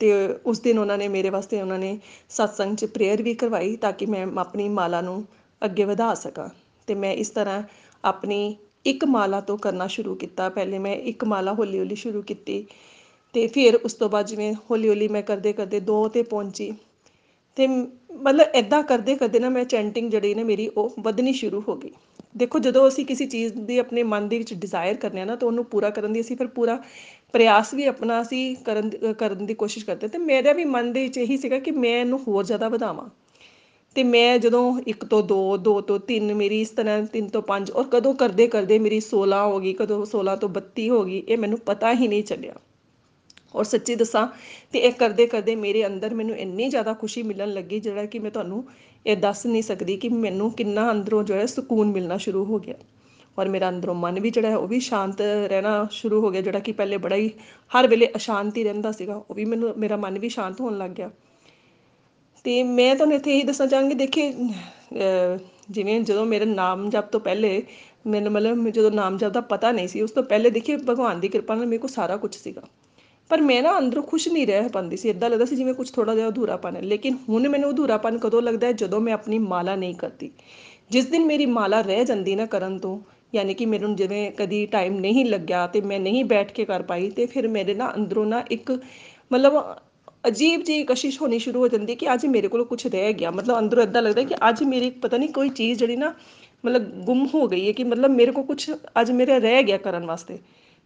ਤੇ 0.00 0.12
ਉਸ 0.46 0.60
ਦਿਨ 0.60 0.78
ਉਹਨਾਂ 0.78 0.98
ਨੇ 0.98 1.08
ਮੇਰੇ 1.08 1.30
ਵਾਸਤੇ 1.30 1.60
ਉਹਨਾਂ 1.62 1.78
ਨੇ 1.78 1.98
satsang 2.30 2.74
'ਚ 2.74 2.84
ਪ੍ਰੇਅਰ 2.84 3.22
ਵੀ 3.22 3.34
ਕਰਵਾਈ 3.34 3.76
ਤਾਂ 3.76 3.92
ਕਿ 3.92 4.06
ਮੈਂ 4.06 4.26
ਆਪਣੀ 4.38 4.68
ਮਾਲਾ 4.68 5.00
ਨੂੰ 5.00 5.24
ਅੱਗੇ 5.62 5.84
ਵਧਾ 5.84 6.14
ਸਕਾਂ। 6.14 6.48
ਤੇ 6.86 6.94
ਮੈਂ 6.94 7.12
ਇਸ 7.14 7.30
ਤਰ੍ਹਾਂ 7.30 7.62
ਆਪਣੀ 8.04 8.56
ਇੱਕ 8.86 9.04
ਮਾਲਾ 9.04 9.40
ਤੋਂ 9.40 9.58
ਕਰਨਾ 9.58 9.86
ਸ਼ੁਰੂ 9.86 10.14
ਕੀਤਾ। 10.14 10.48
ਪਹਿਲੇ 10.48 10.78
ਮੈਂ 10.78 10.96
ਇੱਕ 10.96 11.24
ਮਾਲਾ 11.24 11.52
ਹੌਲੀ 11.54 11.78
ਹੌਲੀ 11.78 11.94
ਸ਼ੁਰੂ 11.94 12.22
ਕੀਤੀ 12.22 12.64
ਤੇ 13.34 13.46
ਫਿਰ 13.46 13.76
ਉਸ 13.76 13.94
ਤੋਂ 13.94 14.08
ਬਾਅਦ 14.08 14.26
ਜਿਵੇਂ 14.26 14.54
ਹੌਲੀ 14.70 14.88
ਹੌਲੀ 14.88 15.08
ਮੈਂ 15.08 15.22
ਕਰਦੇ 15.22 15.52
ਕਰਦੇ 15.52 15.80
ਦੋ 15.80 16.08
ਤੇ 16.08 16.22
ਪਹੁੰਚੀ। 16.22 16.72
ਤੇ 17.56 17.66
ਮਤਲਬ 17.66 18.54
ਇਦਾਂ 18.54 18.82
ਕਰਦੇ 18.82 19.14
ਕਰਦੇ 19.14 19.38
ਨਾ 19.38 19.48
ਮੈਂ 19.48 19.64
ਚੈਂਟਿੰਗ 19.64 20.10
ਜਿਹੜੀ 20.10 20.34
ਨੇ 20.34 20.42
ਮੇਰੀ 20.44 20.68
ਉਹ 20.68 20.94
ਵਧਣੀ 21.00 21.32
ਸ਼ੁਰੂ 21.32 21.62
ਹੋ 21.68 21.76
ਗਈ। 21.76 21.90
ਦੇਖੋ 22.36 22.58
ਜਦੋਂ 22.58 22.88
ਅਸੀਂ 22.88 23.04
ਕਿਸੇ 23.06 23.26
ਚੀਜ਼ 23.26 23.54
ਦੀ 23.54 23.78
ਆਪਣੇ 23.78 24.02
ਮਨ 24.02 24.28
ਦੇ 24.28 24.38
ਵਿੱਚ 24.38 24.54
ਡਿਜ਼ਾਇਰ 24.54 24.96
ਕਰਨੇ 24.96 25.20
ਆ 25.20 25.24
ਨਾ 25.24 25.36
ਤਾਂ 25.36 25.48
ਉਹਨੂੰ 25.48 25.64
ਪੂਰਾ 25.64 25.90
ਕਰਨ 25.90 26.12
ਦੀ 26.12 26.20
ਅਸੀਂ 26.20 26.36
ਫਿਰ 26.36 26.46
ਪੂਰਾ 26.46 26.78
ਪ੍ਰਯਾਸ 27.32 27.74
ਵੀ 27.74 27.84
ਆਪਣਾ 27.84 28.20
ਅਸੀਂ 28.22 28.56
ਕਰਨ 28.56 28.90
ਕਰਨ 29.12 29.46
ਦੀ 29.46 29.54
ਕੋਸ਼ਿਸ਼ 29.54 29.84
ਕਰਦੇ 29.86 30.08
ਤੇ 30.08 30.18
ਮੇਰਾ 30.18 30.52
ਵੀ 30.52 30.64
ਮਨ 30.64 30.92
ਦੇ 30.92 31.02
ਵਿੱਚ 31.02 31.18
ਇਹੀ 31.18 31.36
ਸੀਗਾ 31.36 31.58
ਕਿ 31.58 31.70
ਮੈਂ 31.70 32.00
ਇਹਨੂੰ 32.00 32.20
ਹੋਰ 32.28 32.44
ਜ਼ਿਆਦਾ 32.44 32.68
ਵਧਾਵਾਂ। 32.68 33.08
ਤੇ 33.96 34.02
ਮੈਂ 34.04 34.38
ਜਦੋਂ 34.38 34.80
ਇੱਕ 34.86 35.04
ਤੋਂ 35.04 35.22
ਦੋ 35.22 35.56
ਦੋ 35.56 35.80
ਤੋਂ 35.80 35.98
ਤਿੰਨ 35.98 36.34
ਮੇਰੀ 36.34 36.60
ਇਸ 36.60 36.70
ਤਰ੍ਹਾਂ 36.70 37.02
ਤਿੰਨ 37.02 37.28
ਤੋਂ 37.28 37.42
ਪੰਜ 37.42 37.70
ਔਰ 37.70 37.84
ਕਦੋਂ 37.84 38.14
ਕਰਦੇ 38.14 38.46
ਕਰਦੇ 38.46 38.78
ਮੇਰੀ 38.78 39.00
16 39.00 39.40
ਹੋ 39.46 39.58
ਗਈ, 39.60 39.72
ਕਦੋਂ 39.72 40.04
16 40.06 40.36
ਤੋਂ 40.36 40.48
32 40.48 40.88
ਹੋ 40.90 41.04
ਗਈ, 41.04 41.22
ਇਹ 41.28 41.38
ਮੈਨੂੰ 41.38 41.58
ਪਤਾ 41.58 41.92
ਹੀ 41.94 42.08
ਨਹੀਂ 42.08 42.24
ਚੱਲਿਆ। 42.24 42.54
ਔਰ 43.54 43.64
ਸੱਚੀ 43.64 43.94
ਦੱਸਾਂ 43.94 44.26
ਤੇ 44.72 44.78
ਇਹ 44.78 44.92
ਕਰਦੇ 44.92 45.26
ਕਰਦੇ 45.26 45.56
ਮੇਰੇ 45.56 45.86
ਅੰਦਰ 45.86 46.14
ਮੈਨੂੰ 46.14 46.36
ਇੰਨੀ 46.36 46.68
ਜ਼ਿਆਦਾ 46.68 46.92
ਖੁਸ਼ੀ 46.92 47.22
ਮਿਲਣ 47.22 47.52
ਲੱਗੀ 47.52 47.80
ਜਿਹੜਾ 47.80 48.04
ਕਿ 48.04 48.18
ਮੈਂ 48.18 48.30
ਤੁਹਾਨੂੰ 48.30 48.64
ਇਹ 49.06 49.16
ਦੱਸ 49.16 49.46
ਨਹੀਂ 49.46 49.62
ਸਕਦੀ 49.62 49.96
ਕਿ 49.96 50.08
ਮੈਨੂੰ 50.08 50.50
ਕਿੰਨਾ 50.52 50.90
ਅੰਦਰੋਂ 50.90 51.22
ਜੋ 51.24 51.34
ਹੈ 51.34 51.46
ਸਕੂਨ 51.46 51.90
ਮਿਲਣਾ 51.90 52.16
ਸ਼ੁਰੂ 52.16 52.44
ਹੋ 52.44 52.58
ਗਿਆ। 52.58 52.74
ਔਰ 53.40 53.48
ਮੇਰਾ 53.48 53.68
ਅੰਦਰੋਂ 53.68 53.94
ਮਨ 53.94 54.20
ਵੀ 54.20 54.30
ਜਿਹੜਾ 54.30 54.50
ਹੈ 54.50 54.56
ਉਹ 54.56 54.68
ਵੀ 54.68 54.80
ਸ਼ਾਂਤ 54.80 55.20
ਰਹਿਣਾ 55.20 55.86
ਸ਼ੁਰੂ 55.92 56.20
ਹੋ 56.22 56.30
ਗਿਆ, 56.30 56.40
ਜਿਹੜਾ 56.40 56.58
ਕਿ 56.58 56.72
ਪਹਿਲੇ 56.72 56.96
ਬੜਾ 56.96 57.16
ਹੀ 57.16 57.30
ਹਰ 57.72 57.88
ਵੇਲੇ 57.88 58.08
ਅਸ਼ਾਂਤੀ 58.16 58.64
ਰਹਿੰਦਾ 58.64 58.92
ਸੀਗਾ, 58.92 59.22
ਉਹ 59.30 59.34
ਵੀ 59.34 59.44
ਮੈਨੂੰ, 59.44 59.72
ਮੇਰਾ 59.78 59.96
ਮਨ 59.96 60.18
ਵੀ 60.18 60.28
ਸ਼ਾਂਤ 60.28 60.60
ਹੋਣ 60.60 60.78
ਲੱਗ 60.78 60.90
ਗਿਆ। 60.90 61.10
ਤੇ 62.44 62.62
ਮੈਂ 62.62 62.94
ਤੁਹਾਨੂੰ 62.96 63.16
ਇੱਥੇ 63.16 63.32
ਇਹੀ 63.32 63.42
ਦੱਸਣਾ 63.42 63.66
ਚਾਹਾਂਗੀ, 63.66 63.94
ਦੇਖੇ 63.94 64.32
ਜਿਵੇਂ 65.70 66.00
ਜਦੋਂ 66.00 66.26
ਮੇਰੇ 66.26 66.44
ਨਾਮ 66.44 66.88
ਜਪ 66.90 67.10
ਤੋਂ 67.12 67.20
ਪਹਿਲੇ 67.20 67.62
ਮੈਨੂੰ 68.06 68.32
ਮਤਲਬ 68.32 68.68
ਜਦੋਂ 68.68 68.90
ਨਾਮ 68.90 69.16
ਜਪ 69.18 69.30
ਦਾ 69.30 69.40
ਪਤਾ 69.48 69.70
ਨਹੀਂ 69.72 69.88
ਸੀ, 69.88 70.00
ਉਸ 70.02 70.10
ਤੋਂ 70.10 70.22
ਪਹਿਲੇ 70.22 70.50
ਦੇਖਿਏ 70.50 70.76
ਭਗਵਾਨ 70.78 71.20
ਦੀ 71.20 71.28
ਕਿਰਪਾ 71.28 71.54
ਨਾਲ 71.54 71.66
ਮੇਰੇ 71.66 71.78
ਕੋਲ 71.78 71.90
ਸਾਰਾ 71.90 72.16
ਕੁਝ 72.16 72.34
ਸੀਗਾ। 72.34 72.62
ਪਰ 73.30 73.40
ਮੈਂ 73.40 73.62
ਨਾ 73.62 73.76
ਅੰਦਰੋਂ 73.78 74.02
ਖੁਸ਼ 74.02 74.28
ਨਹੀਂ 74.28 74.46
ਰਹਿ 74.46 74.68
ਪਾਉਂਦੀ 74.68 74.96
ਸੀ 74.96 75.08
ਇਦਾਂ 75.08 75.28
ਲੱਗਦਾ 75.30 75.44
ਸੀ 75.44 75.56
ਜਿਵੇਂ 75.56 75.74
ਕੁਝ 75.74 75.90
ਥੋੜਾ 75.90 76.14
ਜਿਹਾ 76.14 76.28
ਅਧੂਰਾਪਨ 76.28 76.76
ਹੈ। 76.76 76.80
ਲੇਕਿਨ 76.82 77.16
ਹੁਣ 77.28 77.48
ਮੈਨੂੰ 77.48 77.70
ਅਧੂਰਾਪਨ 77.70 78.18
ਕਦੋਂ 78.18 78.40
ਲੱਗਦਾ 78.42 78.66
ਹੈ? 78.66 78.72
ਜਦੋਂ 78.72 79.00
ਮੈਂ 79.00 79.12
ਆਪਣੀ 79.14 79.38
ਮਾਲਾ 79.38 79.76
ਨਹੀਂ 79.76 79.94
ਕਰਦੀ। 79.94 80.30
ਜਿਸ 80.90 81.06
ਦਿਨ 81.06 81.24
ਮੇਰੀ 81.26 81.46
ਮਾਲਾ 81.48 81.80
ਰਹਿ 81.80 82.04
ਜਾਂਦੀ 82.04 82.34
ਨਾ 82.36 82.46
ਕਰਨ 82.46 82.78
ਤੋਂ 82.78 82.98
ਯਾਨੀ 83.34 83.54
ਕਿ 83.54 83.66
ਮੈਨੂੰ 83.66 83.94
ਜਿਵੇਂ 83.96 84.30
ਕਦੀ 84.32 84.64
ਟਾਈਮ 84.66 84.98
ਨਹੀਂ 85.00 85.24
ਲੱਗਿਆ 85.24 85.66
ਤੇ 85.66 85.80
ਮੈਂ 85.80 86.00
ਨਹੀਂ 86.00 86.24
ਬੈਠ 86.24 86.52
ਕੇ 86.52 86.64
ਕਰ 86.64 86.82
ਪਾਈ 86.82 87.10
ਤੇ 87.10 87.26
ਫਿਰ 87.26 87.48
ਮੇਰੇ 87.48 87.74
ਨਾ 87.74 87.92
ਅੰਦਰੋਂ 87.96 88.26
ਨਾ 88.26 88.42
ਇੱਕ 88.50 88.72
ਮਤਲਬ 89.32 89.62
ਅਜੀਬ 90.28 90.62
ਜੀ 90.62 90.82
ਕਸ਼ਿਸ਼ 90.84 91.20
ਹੋਣੀ 91.22 91.38
ਸ਼ੁਰੂ 91.38 91.60
ਹੋ 91.60 91.68
ਜਾਂਦੀ 91.68 91.94
ਕਿ 91.94 92.12
ਅੱਜ 92.14 92.26
ਮੇਰੇ 92.26 92.48
ਕੋਲ 92.48 92.64
ਕੁਝ 92.64 92.86
ਰਹਿ 92.86 93.12
ਗਿਆ। 93.12 93.30
ਮਤਲਬ 93.30 93.58
ਅੰਦਰੋਂ 93.58 93.82
ਇਦਾਂ 93.82 94.02
ਲੱਗਦਾ 94.02 94.22
ਕਿ 94.22 94.34
ਅੱਜ 94.48 94.62
ਮੇਰੀ 94.62 94.90
ਪਤਾ 95.02 95.16
ਨਹੀਂ 95.16 95.28
ਕੋਈ 95.28 95.48
ਚੀਜ਼ 95.48 95.78
ਜਿਹੜੀ 95.78 95.96
ਨਾ 95.96 96.12
ਮਤਲਬ 96.64 96.90
ਗੁੰਮ 97.04 97.26
ਹੋ 97.34 97.46
ਗਈ 97.48 97.66
ਹੈ 97.66 97.72
ਕਿ 97.72 97.84
ਮਤਲਬ 97.84 98.10
ਮੇਰੇ 98.10 98.32
ਕੋਲ 98.32 98.44
ਕੁਝ 98.44 98.70
ਅੱਜ 99.00 99.10
ਮੇਰੇ 99.10 99.38
ਰਹਿ 99.40 99.62
ਗਿਆ 99.62 99.76
ਕਰਨ 99.78 100.04
ਵਾਸਤੇ। 100.06 100.38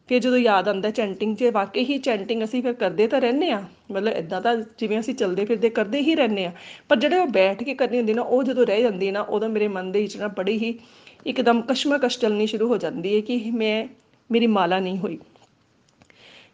ਫਿਰ 0.09 0.19
ਜਦੋਂ 0.19 0.39
ਯਾਦ 0.39 0.69
ਆਉਂਦਾ 0.69 0.91
ਚੈਂਟਿੰਗ 0.91 1.37
'ਚ, 1.37 1.45
ਵਾਕਈ 1.45 1.85
ਹੀ 1.85 1.99
ਚੈਂਟਿੰਗ 1.99 2.45
ਅਸੀਂ 2.45 2.63
ਫਿਰ 2.63 2.73
ਕਰਦੇ 2.73 3.07
ਤਾਂ 3.07 3.21
ਰਹਿੰਦੇ 3.21 3.51
ਆ 3.51 3.63
ਮਤਲਬ 3.93 4.13
ਇਦਾਂ 4.13 4.41
ਤਾਂ 4.41 4.57
ਜਿਵੇਂ 4.79 4.99
ਅਸੀਂ 5.01 5.15
ਚੱਲਦੇ 5.15 5.45
ਫਿਰਦੇ 5.45 5.71
ਕਰਦੇ 5.71 6.01
ਹੀ 6.01 6.15
ਰਹਿੰਦੇ 6.15 6.45
ਆ 6.45 6.53
ਪਰ 6.89 6.97
ਜਿਹੜੇ 6.97 7.19
ਉਹ 7.19 7.27
ਬੈਠ 7.27 7.63
ਕੇ 7.63 7.75
ਕਰਨੀ 7.75 7.99
ਹੁੰਦੀ 7.99 8.15
ਨਾ, 8.15 8.23
ਉਹ 8.23 8.43
ਜਦੋਂ 8.43 8.67
ਰਹਿ 8.67 8.83
ਜਾਂਦੀ 8.83 9.11
ਨਾ, 9.11 9.21
ਉਦੋਂ 9.21 9.49
ਮੇਰੇ 9.49 9.69
ਮਨ 9.69 9.91
ਦੇ 9.93 10.01
ਵਿੱਚ 10.03 10.17
ਨਾ 10.17 10.29
ਬੜੀ 10.29 10.57
ਹੀ 10.59 10.79
ਇੱਕਦਮ 11.27 11.63
ਕਸ਼ਮਕਸ਼ 11.63 12.19
ਚੱਲਣੀ 12.19 12.47
ਸ਼ੁਰੂ 12.47 12.69
ਹੋ 12.69 12.77
ਜਾਂਦੀ 12.77 13.17
ਹੈ 13.17 13.21
ਕਿ 13.21 13.51
ਮੈਂ, 13.51 13.87
ਮੇਰੀ 14.31 14.47
ਮਾਲਾ 14.47 14.81
ਨਹੀਂ 14.81 14.99
ਹੋਈ। 14.99 15.19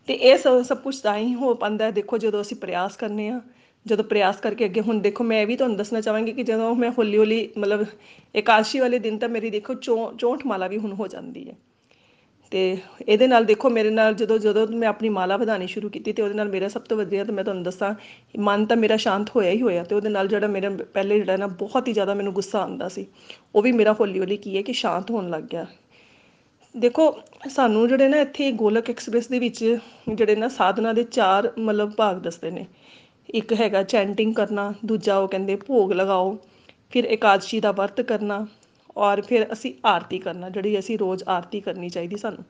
ਤੇ 0.06 0.14
ਇਹ 0.14 0.37
ਸਭ 0.38 0.62
ਸਭ 0.62 0.78
ਕੁਝ 0.78 0.96
ਤਾਂ 0.96 1.19
ਹੀ 1.19 1.34
ਹੋ 1.34 1.55
ਪਾਉਂਦਾ 1.55 1.90
ਦੇਖੋ, 1.90 2.19
ਜਦੋਂ 2.19 2.40
ਅਸੀਂ 2.40 2.56
ਪ੍ਰਯਾਸ 2.56 2.96
ਕਰਨੇ 2.96 3.28
ਆ, 3.28 3.40
ਜਦੋਂ 3.87 4.05
ਪ੍ਰਯਾਸ 4.05 4.37
ਕਰਕੇ 4.37 4.64
ਅੱਗੇ, 4.64 4.81
ਹੁਣ 4.81 5.00
ਦੇਖੋ, 5.00 5.25
ਮੈਂ 5.25 5.46
ਵੀ 5.46 5.56
ਤੁਹਾਨੂੰ 5.56 5.76
ਦੱਸਣਾ 5.76 6.00
ਚਾਹਾਂਗੀ 6.00 6.32
ਕਿ 6.32 6.43
ਜਦੋਂ 6.43 6.75
ਮੈਂ 6.75 6.90
ਹੌਲੀ 6.90 7.19
ਹੌਲੀ 7.19 7.49
ਮਤਲਬ 7.58 7.87
ਇਕਾਸ਼ੀ 8.34 8.78
ਵਾਲੇ 8.78 8.99
ਦਿਨ 8.99 9.19
ਤਾਂ 9.19 9.28
ਮੇਰੀ 9.28 9.50
ਦੇਖੋ 9.50 9.75
64 9.75 10.46
ਮਾਲਾ 10.46 10.67
ਵੀ 10.67 10.78
ਹੁਣ 10.78 10.93
ਹੋ 10.93 11.06
ਜਾਂਦੀ 11.06 11.49
ਹੈ। 11.49 11.55
ਤੇ 12.52 12.61
ਇਹਦੇ 13.06 13.26
ਨਾਲ 13.26 13.44
ਦੇਖੋ 13.44 13.70
ਮੇਰੇ 13.70 13.91
ਨਾਲ 13.91 14.14
ਜਦੋਂ 14.14 14.38
ਜਦੋਂ 14.38 14.67
ਮੈਂ 14.69 14.88
ਆਪਣੀ 14.88 15.08
ਮਾਲਾ 15.08 15.37
ਵਧਾਣੀ 15.37 15.67
ਸ਼ੁਰੂ 15.67 15.88
ਕੀਤੀ 15.88 16.12
ਤੇ 16.12 16.23
ਉਹਦੇ 16.23 16.35
ਨਾਲ 16.35 16.49
ਮੇਰਾ 16.49 16.69
ਸਭ 16.69 16.82
ਤੋਂ 16.82 16.97
ਵਧੀਆ 16.97 17.25
ਤਾਂ 17.25 17.35
ਮੈਂ 17.35 17.44
ਤੁਹਾਨੂੰ 17.44 17.62
ਦੱਸਾਂ, 17.62 17.94
ਮਨ 18.38 18.64
ਤਾਂ 18.67 18.76
ਮੇਰਾ 18.76 18.97
ਸ਼ਾਂਤ 18.97 19.31
ਹੋਇਆ 19.37 19.50
ਹੀ 19.50 19.62
ਹੋਇਆ 19.62 19.85
ਤੇ 19.85 19.94
ਉਹਦੇ 19.94 20.08
ਨਾਲ 20.08 20.29
ਜਿਹੜਾ 20.29 20.47
ਮੇਰਾ 20.47 20.70
ਪਹਿਲੇ 20.94 21.19
ਜਿਹੜਾ 21.19 21.37
ਨਾ 21.37 21.47
ਬਹੁਤ 21.61 21.88
ਹੀ 21.88 21.93
ਜ਼ਿਆਦਾ 21.93 22.14
ਮੈਨੂੰ 22.14 22.32
ਗੁੱਸਾ 22.35 22.61
ਆਉਂਦਾ 22.61 22.88
ਸੀ, 22.88 23.06
ਉਹ 23.55 23.62
ਵੀ 23.62 23.73
ਮੇਰਾ 23.73 23.94
ਹੌਲੀ 24.00 24.19
ਹੌਲੀ 24.20 24.37
ਕੀ 24.37 24.56
ਹੈ 24.56 24.62
ਕਿ 24.62 24.73
ਸ਼ਾਂਤ 24.73 25.11
ਹੋਣ 25.11 25.31
ਲੱਗ 25.31 25.43
ਗਿਆ। 25.43 25.67
ਦੇਖੋ 26.75 27.05
ਸਾਨੂੰ 27.50 27.87
ਜਿਹੜੇ 27.88 28.08
ਨਾ 28.08 28.20
ਇੱਥੇ 28.20 28.50
ਗੋਲਕ 28.55 28.91
ਐਕਸਪ੍ਰੈਸ 28.91 29.29
ਦੇ 29.29 29.38
ਵਿੱਚ 29.38 29.64
ਜਿਹੜੇ 30.08 30.37
ਨਾ 30.37 30.49
ਸਾਧਨਾ 30.49 30.93
ਦੇ 30.93 31.05
ਚਾਰ 31.05 31.50
ਮਤਲਬ 31.58 31.93
ਭਾਗ 31.96 32.19
ਦੱਸਦੇ 32.19 32.50
ਨੇ, 32.50 32.67
ਇੱਕ 33.29 33.53
ਹੈਗਾ 33.53 33.82
ਚੈਂਟਿੰਗ 33.82 34.35
ਕਰਨਾ, 34.35 34.73
ਦੂਜਾ 34.85 35.19
ਉਹ 35.19 35.29
ਕਹਿੰਦੇ 35.29 35.56
ਭੋਗ 35.56 35.93
ਲਗਾਓ, 35.93 36.37
ਫਿਰ 36.91 37.05
ਇਕਾਦਸ਼ੀ 37.06 37.61
ਦਾ 37.61 37.73
ਵਰਤ 37.73 38.00
ਕਰਨਾ 38.03 38.46
ਔਰ 38.97 39.21
ਫਿਰ 39.23 39.47
ਅਸੀਂ 39.53 39.73
ਆਰਤੀ 39.87 40.19
ਕਰਨਾ, 40.19 40.49
ਜਿਹੜੀ 40.49 40.79
ਅਸੀਂ 40.79 40.99
ਰੋਜ਼ 40.99 41.25
ਆਰਤੀ 41.29 41.61
ਕਰਨੀ 41.61 41.89
ਚਾਹੀਦੀ 41.89 42.17
ਸਾਨੂੰ। 42.17 42.45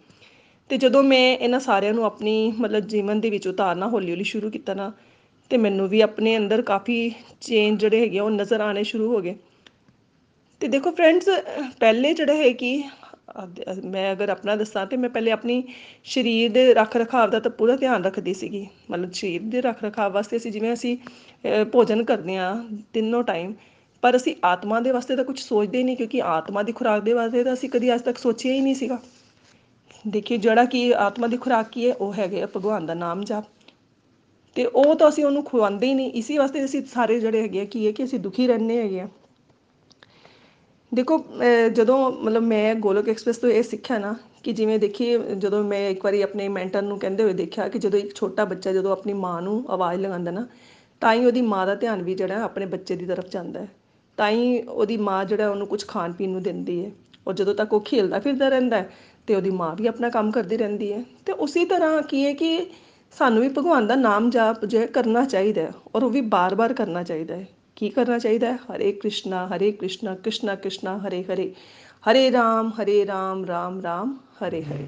ਤੇ 0.71 0.77
ਜਦੋਂ 0.77 1.03
ਮੈਂ 1.03 1.37
ਇਹਨਾਂ 1.37 1.61
ਸਾਰਿਆਂ 1.61 1.95
ਨੂੰ 1.95 2.05
ਆਪਣੀ, 2.05 2.53
ਮਤਲਬ 2.59 2.87
ਜੀਵਨ 2.89 3.21
ਦੇ 3.21 3.31
ਵਿੱਚ 3.31 3.49
ਉਤਾਰਨਾ, 3.49 3.89
ਹੌਲੀ 3.89 4.11
ਹੌਲੀ 4.11 4.25
ਸ਼ੁਰੂ 4.25 4.51
ਕੀਤਾ 4.51 4.75
ਨਾ, 4.75 4.93
ਤੇ 5.51 5.57
ਮੈਨੂੰ 5.57 5.89
ਵੀ 5.89 6.01
ਆਪਣੇ 6.01 6.37
ਅੰਦਰ 6.37 6.63
ਕਾਫੀ 6.63 7.13
ਚੇਂਜ 7.41 7.81
ਜਿਹੜੇ 7.81 8.01
ਹੈਗੇ 8.01 8.21
ਉਹ 8.21 8.31
ਨਜ਼ਰ 8.31 8.61
ਆਣੇ 8.61 8.83
ਸ਼ੁਰੂ 8.85 9.13
ਹੋ 9.15 9.21
ਗਏ। 9.21 9.35
ਤੇ 10.61 10.69
ਦੇਖੋ 10.69 10.91
ਫਰੈਂਡਸ 10.91 11.29
ਪਹਿਲੇ 11.81 12.13
ਜਿਹੜਾ 12.15 12.35
ਹੈ 12.35 12.51
ਕਿ 12.53 12.83
ਮੈਂ 13.85 14.13
ਅਗਰ 14.13 14.29
ਆਪਣਾ 14.29 14.55
ਦੱਸਾਂ 14.57 14.85
ਤੇ 14.87 14.97
ਮੈਂ 14.97 15.09
ਪਹਿਲੇ 15.11 15.31
ਆਪਣੀ 15.31 15.63
ਸਰੀਰ 16.05 16.51
ਦੇ 16.53 16.73
ਰੱਖ 16.75 16.97
ਰਖਾਵ 16.97 17.31
ਦਾ 17.31 17.41
ਤਾਂ 17.41 17.51
ਪੂਰਾ 17.51 17.77
ਧਿਆਨ 17.77 18.05
ਰੱਖਦੀ 18.05 18.35
ਸੀਗੀ। 18.35 18.67
ਮਤਲਬ 18.91 19.13
ਸਰੀਰ 19.13 19.43
ਦੇ 19.43 19.61
ਰੱਖ 19.61 19.85
ਰਖਾਵ 19.85 20.13
ਵਾਸਤੇ 20.13 20.37
ਅਸੀਂ 20.37 20.53
ਜਿਵੇਂ 20.53 20.73
ਅਸੀਂ 20.73 20.97
ਭੋਜਨ 21.73 22.05
ਕਰਦੇ 22.05 22.37
ਆ 22.37 22.55
ਤਿੰਨੋਂ 22.93 23.23
ਟਾਈਮ 23.23 23.55
ਪਰ 24.03 24.17
ਅਸੀਂ 24.17 24.35
ਆਤਮਾ 24.45 24.81
ਦੇ 24.81 24.91
ਵਾਸਤੇ 24.91 25.17
ਤਾਂ 25.17 25.25
ਕੁਝ 25.25 25.39
ਸੋਚਦੇ 25.41 25.79
ਹੀ 25.79 25.83
ਨਹੀਂ, 25.85 25.97
ਕਿਉਂਕਿ 25.97 26.23
ਆਤਮਾ 26.23 26.63
ਦੀ 26.63 26.73
ਖੁਰਾਕ 26.73 27.03
ਦੇ 27.03 27.13
ਵਾਸਤੇ 27.13 27.45
ਤਾਂ 27.45 27.53
ਅਸੀਂ 27.53 27.69
ਕਦੀ 27.71 27.95
ਅੱਜ 27.95 28.03
ਤੱਕ 28.03 28.19
ਸੋਚਿਆ 28.19 28.53
ਹੀ 28.53 28.61
ਨਹੀਂ 28.61 28.75
ਸੀਗਾ। 28.75 28.99
ਦੇਖਿਏ 30.09 30.39
ਜਿਹੜਾ 30.39 30.65
ਕਿ 30.65 30.95
ਆਤਮਾ 30.97 31.27
ਦੀ 31.27 31.37
ਖੁਰਾਕ 31.37 31.69
ਕੀ 31.71 31.89
ਹੈ, 31.89 31.95
ਉਹ 31.95 32.13
ਹੈਗੇ 32.15 32.43
ਆ 32.43 32.47
ਭਗਵਾਨ 32.57 32.87
ਦਾ 32.87 32.95
ਨਾਮ 32.95 33.25
ਜਪ। 33.25 33.45
ਤੇ 34.57 34.65
ਉਹ 34.67 34.95
ਤਾਂ 34.95 35.09
ਅਸੀਂ 35.09 35.25
ਉਹਨੂੰ 35.25 35.43
ਖਵਾਉਂਦੇ 35.45 35.87
ਹੀ 35.87 35.95
ਨਹੀਂ। 35.95 36.11
ਇਸੇ 36.13 36.39
ਵਾਸਤੇ 36.39 36.65
ਅਸੀਂ 36.65 36.83
ਸਾਰੇ 36.93 37.19
ਜਿਹੜੇ 37.21 37.43
ਹੈਗੇ 37.43 37.61
ਆ, 37.61 37.65
ਕੀ 37.65 37.87
ਹੈ 37.87 37.93
ਕਿ 37.93 38.05
ਅਸੀਂ 38.05 38.19
ਦੁਖੀ 38.19 38.47
ਰਹਿੰਦੇ 38.47 38.77
ਹੈਗੇ 38.77 39.01
ਆ। 39.01 39.09
ਦੇਖੋ 40.93 41.19
ਜਦੋਂ 41.75 41.99
ਮਤਲਬ 42.13 42.43
ਮੈਂ 42.43 42.75
ਗੋਲਕ 42.77 43.09
ਐਕਸਪ੍ਰੈਸ 43.09 43.37
ਤੋਂ 43.39 43.51
ਇਹ 43.51 43.63
ਸਿੱਖਿਆ 43.63 43.99
ਨਾ, 43.99 44.15
ਕਿ 44.43 44.53
ਜਿਵੇਂ 44.53 44.79
ਦੇਖੀਏ, 44.79 45.19
ਜਦੋਂ 45.19 45.63
ਮੈਂ 45.65 45.89
ਇੱਕ 45.91 46.05
ਵਾਰੀ 46.05 46.23
ਆਪਣੇ 46.23 46.49
ਮੈਂਟਰ 46.49 46.83
ਨੂੰ 46.83 46.99
ਕਹਿੰਦੇ 46.99 47.23
ਹੋਏ 47.23 47.33
ਦੇਖਿਆ 47.35 47.69
ਕਿ 47.69 47.79
ਜਦੋਂ 47.79 47.99
ਇੱਕ 47.99 48.15
ਛੋਟਾ 48.15 48.45
ਬੱਚਾ 48.45 48.73
ਜਦੋਂ 48.73 48.93
ਆਪਣੀ 48.93 49.13
ਮਾਂ 49.15 49.41
ਨੂੰ 49.43 49.65
ਆਵਾਜ਼ 49.69 50.01
ਲਗਾਉਂਦਾ 50.01 50.31
ਨਾ, 50.31 50.47
ਤਾਂ 51.03 51.13
ਹੀ 51.15 51.25
ਉਹਦੀ 51.27 51.43
ਮਾਂ 51.43 51.67
ਦਾ 51.67 51.75
ਧਿਆਨ 51.75 52.03
ਵੀ 52.03 52.15
ਜਿਹੜਾ 52.15 52.43
ਆਪਣੇ 52.45 52.67
ਬੱਚੇ 52.67 52.97
ਦੀ 52.97 53.07
ਤਰਫ 53.07 53.29
ਜਾਂਦਾ 53.29 53.61
ਹੈ। 53.61 53.69
ਤਾਂ 54.21 54.31
ਹੀ 54.31 54.63
ਉਹਦੀ 54.63 54.97
ਮਾਂ 54.97 55.25
ਜਿਹੜਾ 55.25 55.51
ਉਹਨੂੰ 55.51 55.67
ਕੁਝ 55.67 55.85
ਖਾਣ 55.87 56.13
ਪੀਣ 56.13 56.31
ਨੂੰ 56.31 56.43
ਦਿੰਦੀ 56.43 56.85
ਹੈ 56.85 56.91
ਔਰ 57.29 57.35
ਜਦੋਂ 57.35 57.55
ਤੱਕ 57.55 57.73
ਉਹ 57.73 57.81
ਖੇਲਦਾ 57.81 58.19
ਫਿਰਦਾ 58.19 58.49
ਰਹਿੰਦਾ 58.49 58.85
ਤੇ 59.27 59.35
ਉਹਦੀ 59.35 59.51
ਮਾਂ 59.51 59.77
ਵੀ 59.77 59.87
ਆਪਣਾ 59.87 60.09
ਕੰਮ 60.09 60.31
ਕਰਦੀ 60.31 60.57
ਰਹਿੰਦੀ 60.57 60.93
ਹੈ 60.93 61.05
ਤੇ 61.27 61.33
ਉਸੇ 61.33 61.65
ਤਰ੍ਹਾਂ 61.65 62.03
ਕੀ 62.03 62.25
ਹੈ 62.27 62.33
ਕਿ 62.33 62.67
ਸਾਨੂੰ 63.19 63.43
ਵੀ 63.43 63.49
ਭਗਵਾਨ 63.49 63.87
ਦਾ 63.87 63.95
ਨਾਮ 63.95 64.31
ਜਾਪ 64.31 64.65
ਜੋ 64.65 64.79
ਹੈ 64.79 64.87
ਕਰਨਾ 64.87 65.25
ਚਾਹੀਦਾ 65.25 65.63
ਹੈ 65.63 65.73
ਔਰ 65.95 66.03
ਉਹ 66.03 66.11
ਵੀ 66.11 66.21
ਬਾਰ-ਬਾਰ 66.21 66.73
ਕਰਨਾ 66.73 67.03
ਚਾਹੀਦਾ 67.03 67.37
ਹੈ 67.37 67.47
ਕੀ 67.77 67.89
ਕਰਨਾ 67.89 68.19
ਚਾਹੀਦਾ 68.19 68.53
ਹੈ 68.53 68.57
ਹਰੇ 68.57 68.93
ਕ੍ਰਿਸ਼ਨਾ 68.93 69.47
ਹਰੇ 69.47 69.73
ਕ੍ਰਿਸ਼ਨਾ 69.73 70.15
ਕ੍ਰਿਸ਼ਨਾ 70.15 70.55
ਕ੍ਰਿਸ਼ਨਾ, 70.55 70.99
ਹਰੇ 70.99 71.23
ਹਰੇ। 71.23 71.55
ਹਰੇ 72.11 72.33
ਰਾਮ 72.33 72.71
ਹਰੇ 72.83 73.07
ਰਾਮ 73.07 73.45
ਰਾਮ 73.45 73.81
ਰਾਮ, 73.81 74.19
ਹਰੇ 74.39 74.63
ਹਰੇ। 74.63 74.87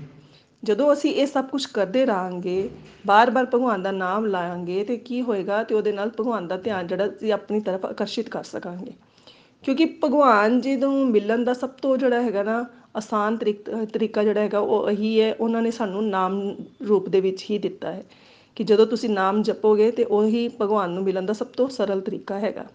ਜਦੋਂ 0.64 0.92
ਅਸੀਂ 0.92 1.14
ਇਹ 1.14 1.26
ਸਭ 1.26 1.44
ਕੁਝ 1.44 1.66
ਕਰਦੇ 1.66 2.06
ਰਾਂਗੇ 2.06 2.70
ਬਾਰ-ਬਾਰ 3.06 3.46
ਭਗਵਾਨ 3.46 3.82
ਦਾ 3.82 3.90
ਨਾਮ 3.90 4.26
ਲਾਵਾਂਗੇ 4.26 4.84
ਤੇ 4.84 4.96
ਕੀ 4.96 5.22
ਹੋਏਗਾ? 5.22 5.62
ਤੇ 5.64 5.74
ਉਹਦੇ 5.74 5.92
ਨਾਲ 5.92 6.10
ਭਗਵਾਨ 6.20 6.48
ਦਾ 6.48 6.56
ਧਿਆਨ 6.56 6.86
ਜਿਹੜਾ 6.86 7.06
ਅਸੀਂ 7.06 7.32
ਆਪਣੀ 7.32 7.60
ਤਰਫ 7.60 7.86
ਆਕਰਸ਼ਿਤ 7.86 8.28
ਕਰ 8.28 8.42
ਸਕਾਂਗੇ। 8.42 8.92
ਕਿਉਂਕਿ 9.64 9.84
ਭਗਵਾਨ 10.04 10.60
ਜੀ 10.60 10.76
ਨੂੰ 10.76 11.06
ਮਿਲਣ 11.06 11.44
ਦਾ 11.44 11.52
ਸਭ 11.54 11.70
ਤੋਂ 11.82 11.96
ਜਿਹੜਾ 11.96 12.22
ਹੈਗਾ 12.22 12.42
ਨਾ 12.42 12.64
ਆਸਾਨ 12.96 13.36
ਤਰੀਕਾ 13.36 14.22
ਜਿਹੜਾ 14.24 14.40
ਹੈਗਾ 14.40 14.58
ਉਹ 14.58 14.90
ਇਹੀ 14.90 15.20
ਹੈ, 15.20 15.32
ਉਹਨਾਂ 15.34 15.62
ਨੇ 15.62 15.70
ਸਾਨੂੰ 15.70 16.08
ਨਾਮ 16.08 16.40
ਰੂਪ 16.88 17.08
ਦੇ 17.08 17.20
ਵਿੱਚ 17.20 17.44
ਹੀ 17.50 17.58
ਦਿੱਤਾ 17.58 17.92
ਹੈ 17.92 18.04
ਕਿ 18.56 18.64
ਜਦੋਂ 18.64 18.86
ਤੁਸੀਂ 18.86 19.10
ਨਾਮ 19.10 19.42
ਜਪੋਗੇ 19.42 19.90
ਤੇ 19.90 20.04
ਉਹੀ 20.04 20.48
ਭਗਵਾਨ 20.60 20.90
ਨੂੰ 20.90 21.02
ਮਿਲਣ 21.04 21.26
ਦਾ 21.26 21.32
ਸਭ 21.32 21.46
ਤੋਂ 21.56 21.68
ਸਰਲ 21.68 22.00
ਤਰੀਕਾ 22.00 22.38
ਹੈਗਾ। 22.38 22.66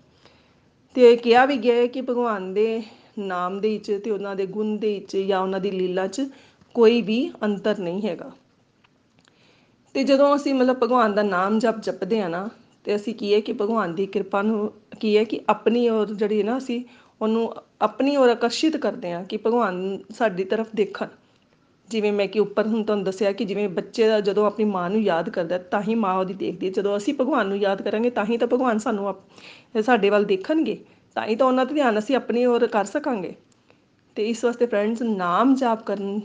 ਤੇ 0.95 1.15
ਕਿਹਾ 1.15 1.45
ਵੀ 1.45 1.57
ਗਿਆ 1.57 1.75
ਹੈ 1.75 1.87
ਕਿ 1.87 2.01
ਭਗਵਾਨ 2.01 2.53
ਦੇ 2.53 2.81
ਨਾਮ 3.19 3.59
ਦੇ 3.59 3.69
ਵਿੱਚ 3.69 4.01
ਤੇ 4.03 4.11
ਉਹਨਾਂ 4.11 4.35
ਦੇ 4.35 4.45
ਗੁਣ 4.45 4.77
ਦੇ 4.77 4.93
ਵਿੱਚ 4.93 5.15
ਜਾਂ 5.17 5.39
ਉਹਨਾਂ 5.39 5.59
ਦੀ 5.59 5.71
ਲੀਲਾ 5.71 6.07
'ਚ 6.07 6.27
ਕੋਈ 6.75 7.01
ਵੀ 7.01 7.29
ਅੰਤਰ 7.43 7.79
ਨਹੀਂ 7.79 8.01
ਹੈਗਾ। 8.07 8.31
ਤੇ 9.95 10.03
ਜਦੋਂ 10.03 10.35
ਅਸੀਂ 10.35 10.53
ਮਤਲਬ 10.53 10.79
ਭਗਵਾਨ 10.79 11.13
ਦਾ 11.13 11.23
ਨਾਮ 11.23 11.59
ਜਪ 11.59 11.79
ਜਪਦੇ 11.81 12.21
ਆ 12.21 12.27
ਨਾ 12.27 12.49
ਤੇ 12.87 12.95
ਅਸੀਂ 12.95 13.13
ਕੀ 13.15 13.33
ਹੈ 13.33 13.39
ਕਿ 13.39 13.53
ਭਗਵਾਨ 13.53 13.95
ਦੀ 13.95 14.05
ਕਿਰਪਾ 14.05 14.41
ਨੂੰ 14.41 14.71
ਕੀ 14.99 15.17
ਹੈ 15.17 15.23
ਕਿ 15.23 15.39
ਆਪਣੀ 15.49 15.87
ਔਰ 15.89 16.13
ਜਿਹੜੀ 16.13 16.43
ਨਾ 16.43 16.57
ਅਸੀਂ 16.57 16.83
ਉਹਨੂੰ 17.21 17.53
ਆਪਣੀ 17.81 18.15
ਔਰ 18.15 18.29
ਆਕਰਸ਼ਿਤ 18.29 18.77
ਕਰਦੇ 18.77 19.11
ਆ 19.11 19.21
ਕਿ 19.23 19.37
ਭਗਵਾਨ 19.37 19.97
ਸਾਡੀ 20.17 20.43
ਤਰਫ 20.43 20.67
ਦੇਖਣ। 20.75 21.07
ਜਿਵੇਂ 21.89 22.11
ਮੈਂ 22.13 22.27
ਕਿ 22.27 22.39
ਉੱਪਰ 22.39 22.67
ਹੁਣ 22.67 22.83
ਤੁਹਾਨੂੰ 22.83 23.05
ਦੱਸਿਆ 23.05 23.31
ਕਿ 23.31 23.45
ਜਿਵੇਂ 23.45 23.67
ਬੱਚੇ 23.69 24.07
ਦਾ 24.07 24.19
ਜਦੋਂ 24.19 24.45
ਆਪਣੀ 24.45 24.65
ਮਾਂ 24.65 24.89
ਨੂੰ 24.89 25.01
ਯਾਦ 25.01 25.29
ਕਰਦਾ 25.29 25.57
ਤਾਂ 25.57 25.81
ਹੀ 25.81 25.95
ਮਾਂ 25.95 26.13
ਉਹਦੀ 26.13 26.33
ਦੇਖਦੀ 26.33 26.67
ਹੈ। 26.67 26.71
ਜਦੋਂ 26.71 26.95
ਅਸੀਂ 26.97 27.13
ਭਗਵਾਨ 27.13 27.47
ਨੂੰ 27.47 27.57
ਯਾਦ 27.57 27.81
ਕਰਾਂਗੇ, 27.81 28.09
ਤਾਂ 28.09 28.25
ਹੀ 28.25 28.37
ਤਾਂ 28.37 28.47
ਭਗਵਾਨ 28.47 28.77
ਸਾਨੂੰ 28.77 29.15
ਸਾਡੇ 29.85 30.09
ਵੱਲ 30.09 30.25
ਦੇਖਣਗੇ। 30.25 30.77
ਤਾਂ 31.15 31.27
ਹੀ 31.27 31.35
ਤਾਂ 31.35 31.47
ਉਹਨਾਂ 31.47 31.65
ਦਾ 31.65 31.73
ਧਿਆਨ 31.73 31.99
ਅਸੀਂ 31.99 32.15
ਆਪਣੀ 32.15 32.45
ਔਰ 32.45 32.67
ਕਰ 32.67 32.85
ਸਕਾਂਗੇ। 32.85 33.33
ਤੇ 34.15 34.23
ਇਸ 34.25 34.43
ਵਾਸਤੇ 34.45 34.65
ਫਰੈਂਡਸ 34.65 35.01
ਨਾਮ 35.01 35.55
ਜਾਪ 35.55 35.83
ਕਰਨ 35.85 36.19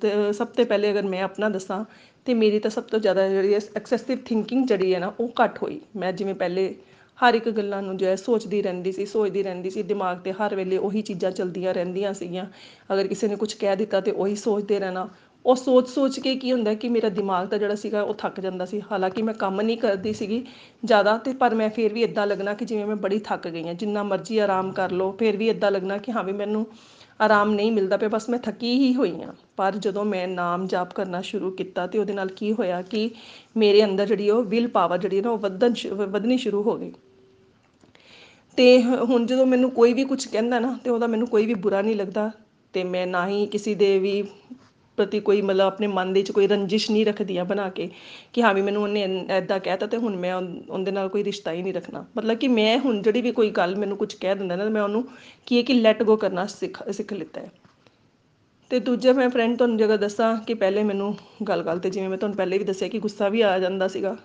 ਤੇ 0.00 0.32
ਸਭ 0.32 0.46
ਤੋਂ 0.46 0.64
ਪਹਿਲੇ 0.64 0.90
ਅਗਰ 0.92 1.02
ਮੈਂ 1.02 1.22
ਆਪਣਾ 1.22 1.48
ਦੱਸਾਂ 1.48 1.84
ਤੇ 2.28 2.34
ਮੇਰੀ 2.34 2.58
ਤਾਂ 2.58 2.70
ਸਭ 2.70 2.82
ਤੋਂ 2.82 2.98
ਜ਼ਿਆਦਾ 2.98 3.28
ਜਿਹੜੀ 3.28 3.54
ਹੈ 3.54 3.58
ਐਕਸੈਸਿਵ 3.76 4.18
ਥਿੰਕਿੰਗ 4.24 4.66
ਜਿਹੜੀ 4.66 4.94
ਹੈ 4.94 4.98
ਨਾ, 5.00 5.12
ਉਹ 5.20 5.32
ਘੱਟ 5.44 5.62
ਹੋਈ। 5.62 5.80
ਮੈਂ 5.96 6.12
ਜਿਵੇਂ 6.12 6.34
ਪਹਿਲੇ 6.34 6.74
ਹਰ 7.18 7.34
ਇੱਕ 7.34 7.48
ਗੱਲਾਂ 7.50 7.82
ਨੂੰ 7.82 7.96
ਜੋ 7.96 8.06
ਹੈ 8.06 8.16
ਸੋਚਦੀ 8.16 8.62
ਰਹਿੰਦੀ 8.62 8.92
ਸੀ, 8.92 9.06
ਸੋਚਦੀ 9.06 9.42
ਰਹਿੰਦੀ 9.42 9.70
ਸੀ, 9.70 9.82
ਦਿਮਾਗ 9.82 10.18
ਤੇ 10.18 10.32
ਹਰ 10.32 10.54
ਵੇਲੇ 10.54 10.76
ਉਹੀ 10.76 11.02
ਚੀਜ਼ਾਂ 11.02 11.30
ਚਲਦੀਆਂ 11.30 11.74
ਰਹਿੰਦੀਆਂ 11.74 12.12
ਸੀਗੀਆਂ। 12.14 12.44
ਅਗਰ 12.92 13.06
ਕਿਸੇ 13.06 13.28
ਨੇ 13.28 13.36
ਕੁਝ 13.36 13.52
ਕਹਿ 13.54 13.76
ਦਿੱਤਾ 13.76 14.00
ਤੇ 14.00 14.10
ਉਹੀ 14.10 14.36
ਸੋਚਦੇ 14.36 14.78
ਰਹਿਣਾ। 14.78 15.08
ਉਹ 15.46 15.56
ਸੋਚ 15.56 15.88
ਸੋਚ 15.88 16.20
ਕੇ 16.20 16.34
ਕੀ 16.34 16.52
ਹੁੰਦਾ 16.52 16.74
ਕਿ 16.74 16.88
ਮੇਰਾ 16.88 17.08
ਦਿਮਾਗ 17.08 17.48
ਤਾਂ 17.48 17.58
ਜਿਹੜਾ 17.58 17.74
ਸੀਗਾ, 17.74 18.02
ਉਹ 18.02 18.14
ਥੱਕ 18.14 18.40
ਜਾਂਦਾ 18.40 18.64
ਸੀ। 18.64 18.82
ਹਾਲਾਂਕਿ 18.92 19.22
ਮੈਂ 19.22 19.34
ਕੰਮ 19.34 19.60
ਨਹੀਂ 19.60 19.78
ਕਰਦੀ 19.78 20.12
ਸੀਗੀ 20.12 20.44
ਜ਼ਿਆਦਾ 20.84 21.18
ਤੇ 21.18 21.32
ਪਰ 21.32 21.54
ਮੈਂ 21.54 21.70
ਫਿਰ 21.70 21.92
ਵੀ 21.92 22.02
ਇਦਾਂ 22.02 22.26
ਲੱਗਣਾ 22.26 22.54
ਕਿ 22.54 22.64
ਜਿਵੇਂ 22.64 22.86
ਮੈਂ 22.86 22.96
ਬੜੀ 22.96 23.18
ਥੱਕ 23.18 23.48
ਗਈ 23.48 23.66
ਹਾਂ, 23.68 23.74
ਜਿੰਨਾ 23.74 24.02
ਮਰਜ਼ੀ 24.02 24.38
ਆਰਾਮ 24.38 24.72
ਕਰ 24.72 24.90
ਲਓ, 24.90 25.12
ਫਿਰ 25.12 25.36
ਵੀ 25.36 25.48
ਇਦਾਂ 25.48 25.70
ਲੱਗਣਾ 25.70 25.98
ਕਿ 25.98 26.12
ਹਾਂ 26.12 26.24
ਵੀ 26.24 26.32
ਮੈਨੂੰ 26.32 26.66
ਆਰਾਮ 27.20 27.54
ਨਹੀਂ 27.54 27.72
ਮਿਲਦਾ 27.72 27.96
ਪਿਆ, 27.96 28.08
ਬਸ 28.08 28.28
ਮੈਂ 28.28 28.38
ਥੱਕੀ 28.38 28.72
ਹੀ 28.78 28.94
ਹੋਈ 28.94 29.22
ਹਾਂ। 29.22 29.32
ਪਰ 29.56 29.76
ਜਦੋਂ 29.76 30.04
ਮੈਂ 30.04 30.28
ਨਾਮ 30.28 30.66
ਜਾਪ 30.66 30.92
ਕਰਨਾ 30.92 31.20
ਸ਼ੁਰੂ 31.20 31.50
ਕੀਤਾ 31.50 31.86
ਤੇ 31.86 31.98
ਉਹਦੇ 31.98 32.12
ਨਾਲ 32.12 32.28
ਕੀ 32.28 32.52
ਹੋਇਆ 32.52 32.82
ਕਿ 32.82 33.10
ਮੇਰੇ 33.56 33.84
ਅੰਦਰ 33.84 34.06
ਜਿਹੜੀ 34.06 34.30
ਉਹ 34.30 34.42
ਵਿਲ 34.42 34.68
ਪਾਵਰ 34.68 34.98
ਜਿਹੜੀ 34.98 35.20
ਨਾ, 35.20 35.30
ਉਹ 35.30 35.38
ਵਧਣ 35.38 35.74
ਵਧਣੀ 35.94 36.38
ਸ਼ੁਰੂ 36.38 36.62
ਹੋ 36.62 36.76
ਗਈ। 36.76 36.92
ਤੇ 38.56 38.82
ਹੁਣ 38.82 39.26
ਜਦੋਂ 39.26 39.46
ਮੈਨੂੰ 39.46 39.70
ਕੋਈ 39.70 39.92
ਵੀ 39.92 40.04
ਕੁਝ 40.04 40.26
ਕਹਿੰਦਾ 40.26 40.58
ਨਾ, 40.58 40.78
ਤੇ 40.84 40.90
ਉਹਦਾ 40.90 41.06
ਮੈਨੂੰ 41.06 41.28
ਕੋਈ 41.28 41.46
ਵੀ 41.46 41.54
ਬੁਰਾ 41.54 41.82
ਨਹੀਂ 41.82 41.96
ਲੱਗਦਾ, 41.96 42.30
ਤੇ 42.72 42.84
ਮੈਂ 42.84 43.06
ਨਾ 43.06 43.28
ਹੀ 43.28 43.46
ਕਿਸੇ 43.46 43.74
ਦੇ 43.74 43.98
ਵੀ 43.98 44.22
ਪ੍ਰਤੀ 44.98 45.20
ਕੋਈ 45.20 45.42
ਮਤਲਬ 45.42 45.66
ਆਪਣੇ 45.66 45.86
ਮਨ 45.86 46.12
ਦੇ 46.12 46.20
ਵਿੱਚ 46.20 46.30
ਕੋਈ 46.30 46.46
ਰੰਜਿਸ਼ 46.46 46.90
ਨਹੀਂ 46.90 47.04
ਰੱਖਦੀ 47.06 47.36
ਆ 47.36 47.44
ਬਣਾ 47.44 47.68
ਕੇ 47.70 47.88
ਕਿ 48.32 48.42
ਹਾਂ 48.42 48.52
ਵੀ 48.54 48.62
ਮੈਨੂੰ 48.62 48.82
ਉਹਨੇ 48.82 49.02
ਐਦਾਂ 49.28 49.58
ਕਹਿਤਾ 49.60 49.86
ਤੇ 49.86 49.96
ਹੁਣ 49.96 50.16
ਮੈਂ 50.16 50.34
ਉਹਦੇ 50.34 50.90
ਨਾਲ 50.90 51.08
ਕੋਈ 51.08 51.24
ਰਿਸ਼ਤਾ 51.24 51.52
ਹੀ 51.52 51.62
ਨਹੀਂ 51.62 51.74
ਰੱਖਣਾ। 51.74 52.04
ਮਤਲਬ 52.16 52.38
ਕਿ 52.38 52.48
ਮੈਂ 52.48 52.78
ਹੁਣ 52.78 53.02
ਜਿਹੜੀ 53.02 53.22
ਵੀ 53.22 53.32
ਕੋਈ 53.32 53.50
ਗੱਲ 53.50 53.76
ਮੈਨੂੰ 53.76 53.96
ਕੁਝ 53.96 54.12
ਕਹਿ 54.14 54.34
ਦਿੰਦਾ 54.34 54.56
ਨਾ, 54.56 54.64
ਮੈਂ 54.64 54.82
ਉਹਨੂੰ 54.82 55.04
ਕੀ 55.46 55.56
ਹੈ 55.56 55.62
ਕਿ 55.62 55.74
ਲੈਟ 55.74 56.02
ਗੋ 56.02 56.16
ਕਰਨਾ 56.16 56.46
ਸਿੱਖ 56.46 56.82
ਸਿੱਖ 56.90 57.12
ਲਿੱਤਾ 57.12 57.40
ਹੈ। 57.40 57.50
ਤੇ 58.70 58.78
ਦੂਜਾ 58.80 59.12
ਮੈਂ 59.12 59.28
ਫਰੈਂਡ 59.30 59.56
ਤੁਹਾਨੂੰ 59.56 59.76
ਜਗ੍ਹਾ 59.76 59.96
ਦੱਸਾਂ 59.96 60.34
ਕਿ 60.36 60.54
ਪਹਿਲੇ 60.54 60.82
ਮੈਨੂੰ 60.84 61.14
ਗੱਲ-ਗੱਲ 61.48 61.78
ਤੇ 61.78 61.90
ਜਿਵੇਂ 61.90 62.08
ਮੈਂ 62.08 62.18
ਤੁਹਾਨੂੰ 62.18 62.36
ਪਹਿਲੇ 62.36 62.58
ਵੀ 62.58 62.64
ਦੱਸਿਆ 62.64 62.88
ਕਿ 62.88 62.98
ਗੁੱਸਾ 62.98 63.28
ਵੀ 63.28 63.40
ਆ 63.40 63.58
ਜਾਂਦਾ 63.58 63.88
ਸੀਗਾ, 63.88 64.16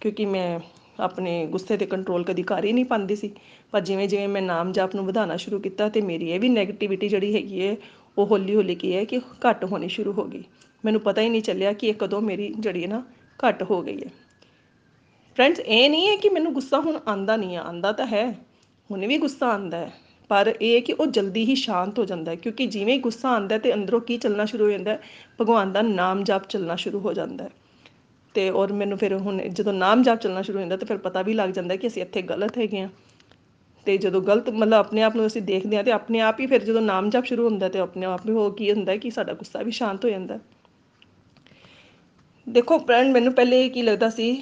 ਕਿਉਂਕਿ 0.00 0.26
ਮੈਂ 0.26 0.60
ਆਪਣੇ 1.00 1.46
ਗੁੱਸੇ 1.46 1.76
ਤੇ 1.76 1.86
ਕੰਟਰੋਲ 1.86 2.24
ਕਦੀ 2.24 2.42
ਕਰ 2.42 2.64
ਹੀ 2.64 2.72
ਨਹੀਂ 2.72 2.84
ਪਾਉਂਦੀ 2.84 3.16
ਸੀ। 3.16 3.30
ਪਰ 3.72 3.80
ਜਿਵੇਂ 3.80 4.08
ਜਿਵੇਂ 4.08 4.28
ਮੈਂ 4.28 4.42
ਨਾਮ 4.42 4.72
ਜਾਪ 4.72 4.94
ਨੂੰ 4.94 5.04
ਵਧਾਉਣਾ 5.06 5.36
ਸ਼ੁਰੂ 5.36 5.58
ਕੀਤਾ 5.60 5.88
ਤੇ 5.88 6.00
ਮੇਰੀ 6.00 6.30
ਇਹ 6.30 6.40
ਵੀ 6.40 6.48
네ਗੇਟਿਵਿਟੀ 6.48 7.08
ਜਿਹੜੀ 7.08 7.34
ਹੈਗੀ 7.34 7.66
ਹੈ 7.66 7.76
ਉਹ 8.18 8.26
ਹੌਲੀ 8.26 8.56
ਹੌਲੀ 8.56 8.74
ਕੀ 8.74 8.96
ਹੈ 8.96 9.04
ਕਿ 9.04 9.18
ਘੱਟ 9.18 9.64
ਹੋਣੀ 9.64 9.88
ਸ਼ੁਰੂ 9.88 10.12
ਹੋ 10.12 10.24
ਗਈ 10.24 10.44
ਮੈਨੂੰ 10.84 11.00
ਪਤਾ 11.00 11.20
ਹੀ 11.20 11.28
ਨਹੀਂ 11.28 11.42
ਚੱਲਿਆ 11.42 11.72
ਕਿ 11.72 11.86
ਇਹ 11.86 11.94
ਕਦੋਂ 11.94 12.20
ਮੇਰੀ 12.20 12.54
ਜਿਹੜੀ 12.58 12.86
ਨਾ 12.86 13.02
ਘੱਟ 13.48 13.62
ਹੋ 13.62 13.82
ਗਈ 13.82 14.04
ਹੈ। 14.04 14.10
ਫਰੈਂਡਸ 15.36 15.60
ਇਹ 15.60 15.90
ਨਹੀਂ 15.90 16.08
ਹੈ 16.08 16.16
ਕਿ 16.16 16.28
ਮੈਨੂੰ 16.28 16.52
ਗੁੱਸਾ 16.52 16.80
ਹੁਣ 16.80 16.98
ਆਂਦਾ 17.08 17.36
ਨਹੀਂ 17.36 17.56
ਆ 17.56 17.62
ਆਂਦਾ 17.62 17.92
ਤਾਂ 17.92 18.06
ਹੈ। 18.06 18.38
ਹੁਣ 18.90 19.06
ਵੀ 19.06 19.18
ਗੁੱਸਾ 19.18 19.46
ਆਂਦਾ 19.46 19.76
ਹੈ। 19.76 19.92
ਪਰ 20.28 20.54
ਇਹ 20.62 20.74
ਹੈ 20.74 20.80
ਕਿ 20.80 20.92
ਉਹ 20.92 21.06
ਜਲਦੀ 21.06 21.44
ਹੀ 21.44 21.54
ਸ਼ਾਂਤ 21.54 21.98
ਹੋ 21.98 22.04
ਜਾਂਦਾ 22.04 22.30
ਹੈ, 22.30 22.36
ਕਿਉਂਕਿ 22.36 22.66
ਜਿਵੇਂ 22.66 22.94
ਹੀ 22.94 22.98
ਗੁੱਸਾ 22.98 23.28
ਆਂਦਾ 23.28 23.58
ਤੇ 23.58 23.74
ਅੰਦਰੋਂ 23.74 24.00
ਕੀ 24.00 24.16
ਚੱਲਣਾ 24.16 24.44
ਸ਼ੁਰੂ 24.44 24.64
ਹੋ 24.64 24.70
ਜਾਂਦਾ 24.70 24.98
ਭਗਵਾਨ 25.40 25.72
ਦਾ 25.72 25.82
ਨਾਮ 25.82 26.24
ਜਪ 26.24 26.48
ਚੱਲਣਾ 26.48 26.76
ਸ਼ੁਰੂ 26.76 27.00
ਹੋ 27.00 27.12
ਜਾਂਦਾ 27.12 27.44
ਹੈ। 27.44 27.50
ਤੇ 28.34 28.50
ਔਰ 28.50 28.72
ਮੈਨੂੰ 28.72 28.98
ਫਿਰ 28.98 29.16
ਹੁਣ 29.16 29.38
ਜਦੋਂ 29.38 29.72
ਨਾਮ 29.72 30.02
ਜਪ 30.02 30.14
ਚੱਲਣਾ 30.14 30.42
ਸ਼ੁਰੂ 30.42 30.58
ਹੋ 30.58 30.62
ਜਾਂਦਾ 30.62 30.76
ਤੇ 30.76 30.86
ਫਿਰ 30.86 30.98
ਪਤਾ 30.98 31.22
ਵੀ 31.22 31.34
ਲੱਗ 31.34 31.50
ਜਾਂਦਾ 31.50 31.76
ਕਿ 31.76 31.86
ਅਸੀਂ 31.86 32.02
ਇੱਥੇ 32.02 32.22
ਗਲਤ 32.22 32.58
ਹੈਗੇ 32.58 32.80
ਆ 32.80 32.88
ਤੇ 33.86 33.96
ਜਦੋਂ 33.98 34.20
ਗਲਤ 34.22 34.48
ਮਤਲਬ 34.50 34.72
ਆਪਣੇ 34.72 35.02
ਆਪ 35.02 35.16
ਨੂੰ 35.16 35.26
ਅਸੀਂ 35.26 35.42
ਦੇਖਦੇ 35.42 35.76
ਆ 35.76 35.82
ਤੇ 35.82 35.92
ਆਪਣੇ 35.92 36.20
ਆਪ 36.20 36.40
ਹੀ 36.40 36.46
ਫਿਰ 36.46 36.64
ਜਦੋਂ 36.64 36.80
ਨਾਮ 36.82 37.10
ਜਪ 37.10 37.24
ਸ਼ੁਰੂ 37.24 37.48
ਹੁੰਦਾ 37.48 37.68
ਤੇ 37.68 37.78
ਆਪਣੇ 37.78 38.06
ਆਪ 38.06 38.26
ਹੀ 38.26 38.32
ਉਹ 38.32 38.50
ਕੀ 38.50 38.72
ਹੁੰਦਾ 38.72 38.96
ਕਿ 38.96 39.10
ਸਾਡਾ 39.10 39.32
ਗੁੱਸਾ 39.32 39.62
ਵੀ 39.62 39.70
ਸ਼ਾਂਤ 39.70 40.04
ਹੋ 40.04 40.10
ਜਾਂਦਾ। 40.10 40.38
ਦੇਖੋ 42.46 42.78
ਫਰੈਂਡ 42.78 43.12
ਮੈਨੂੰ 43.12 43.32
ਪਹਿਲੇ 43.32 43.68
ਕੀ 43.68 43.82
ਲੱਗਦਾ 43.82 44.10
ਸੀ 44.10 44.32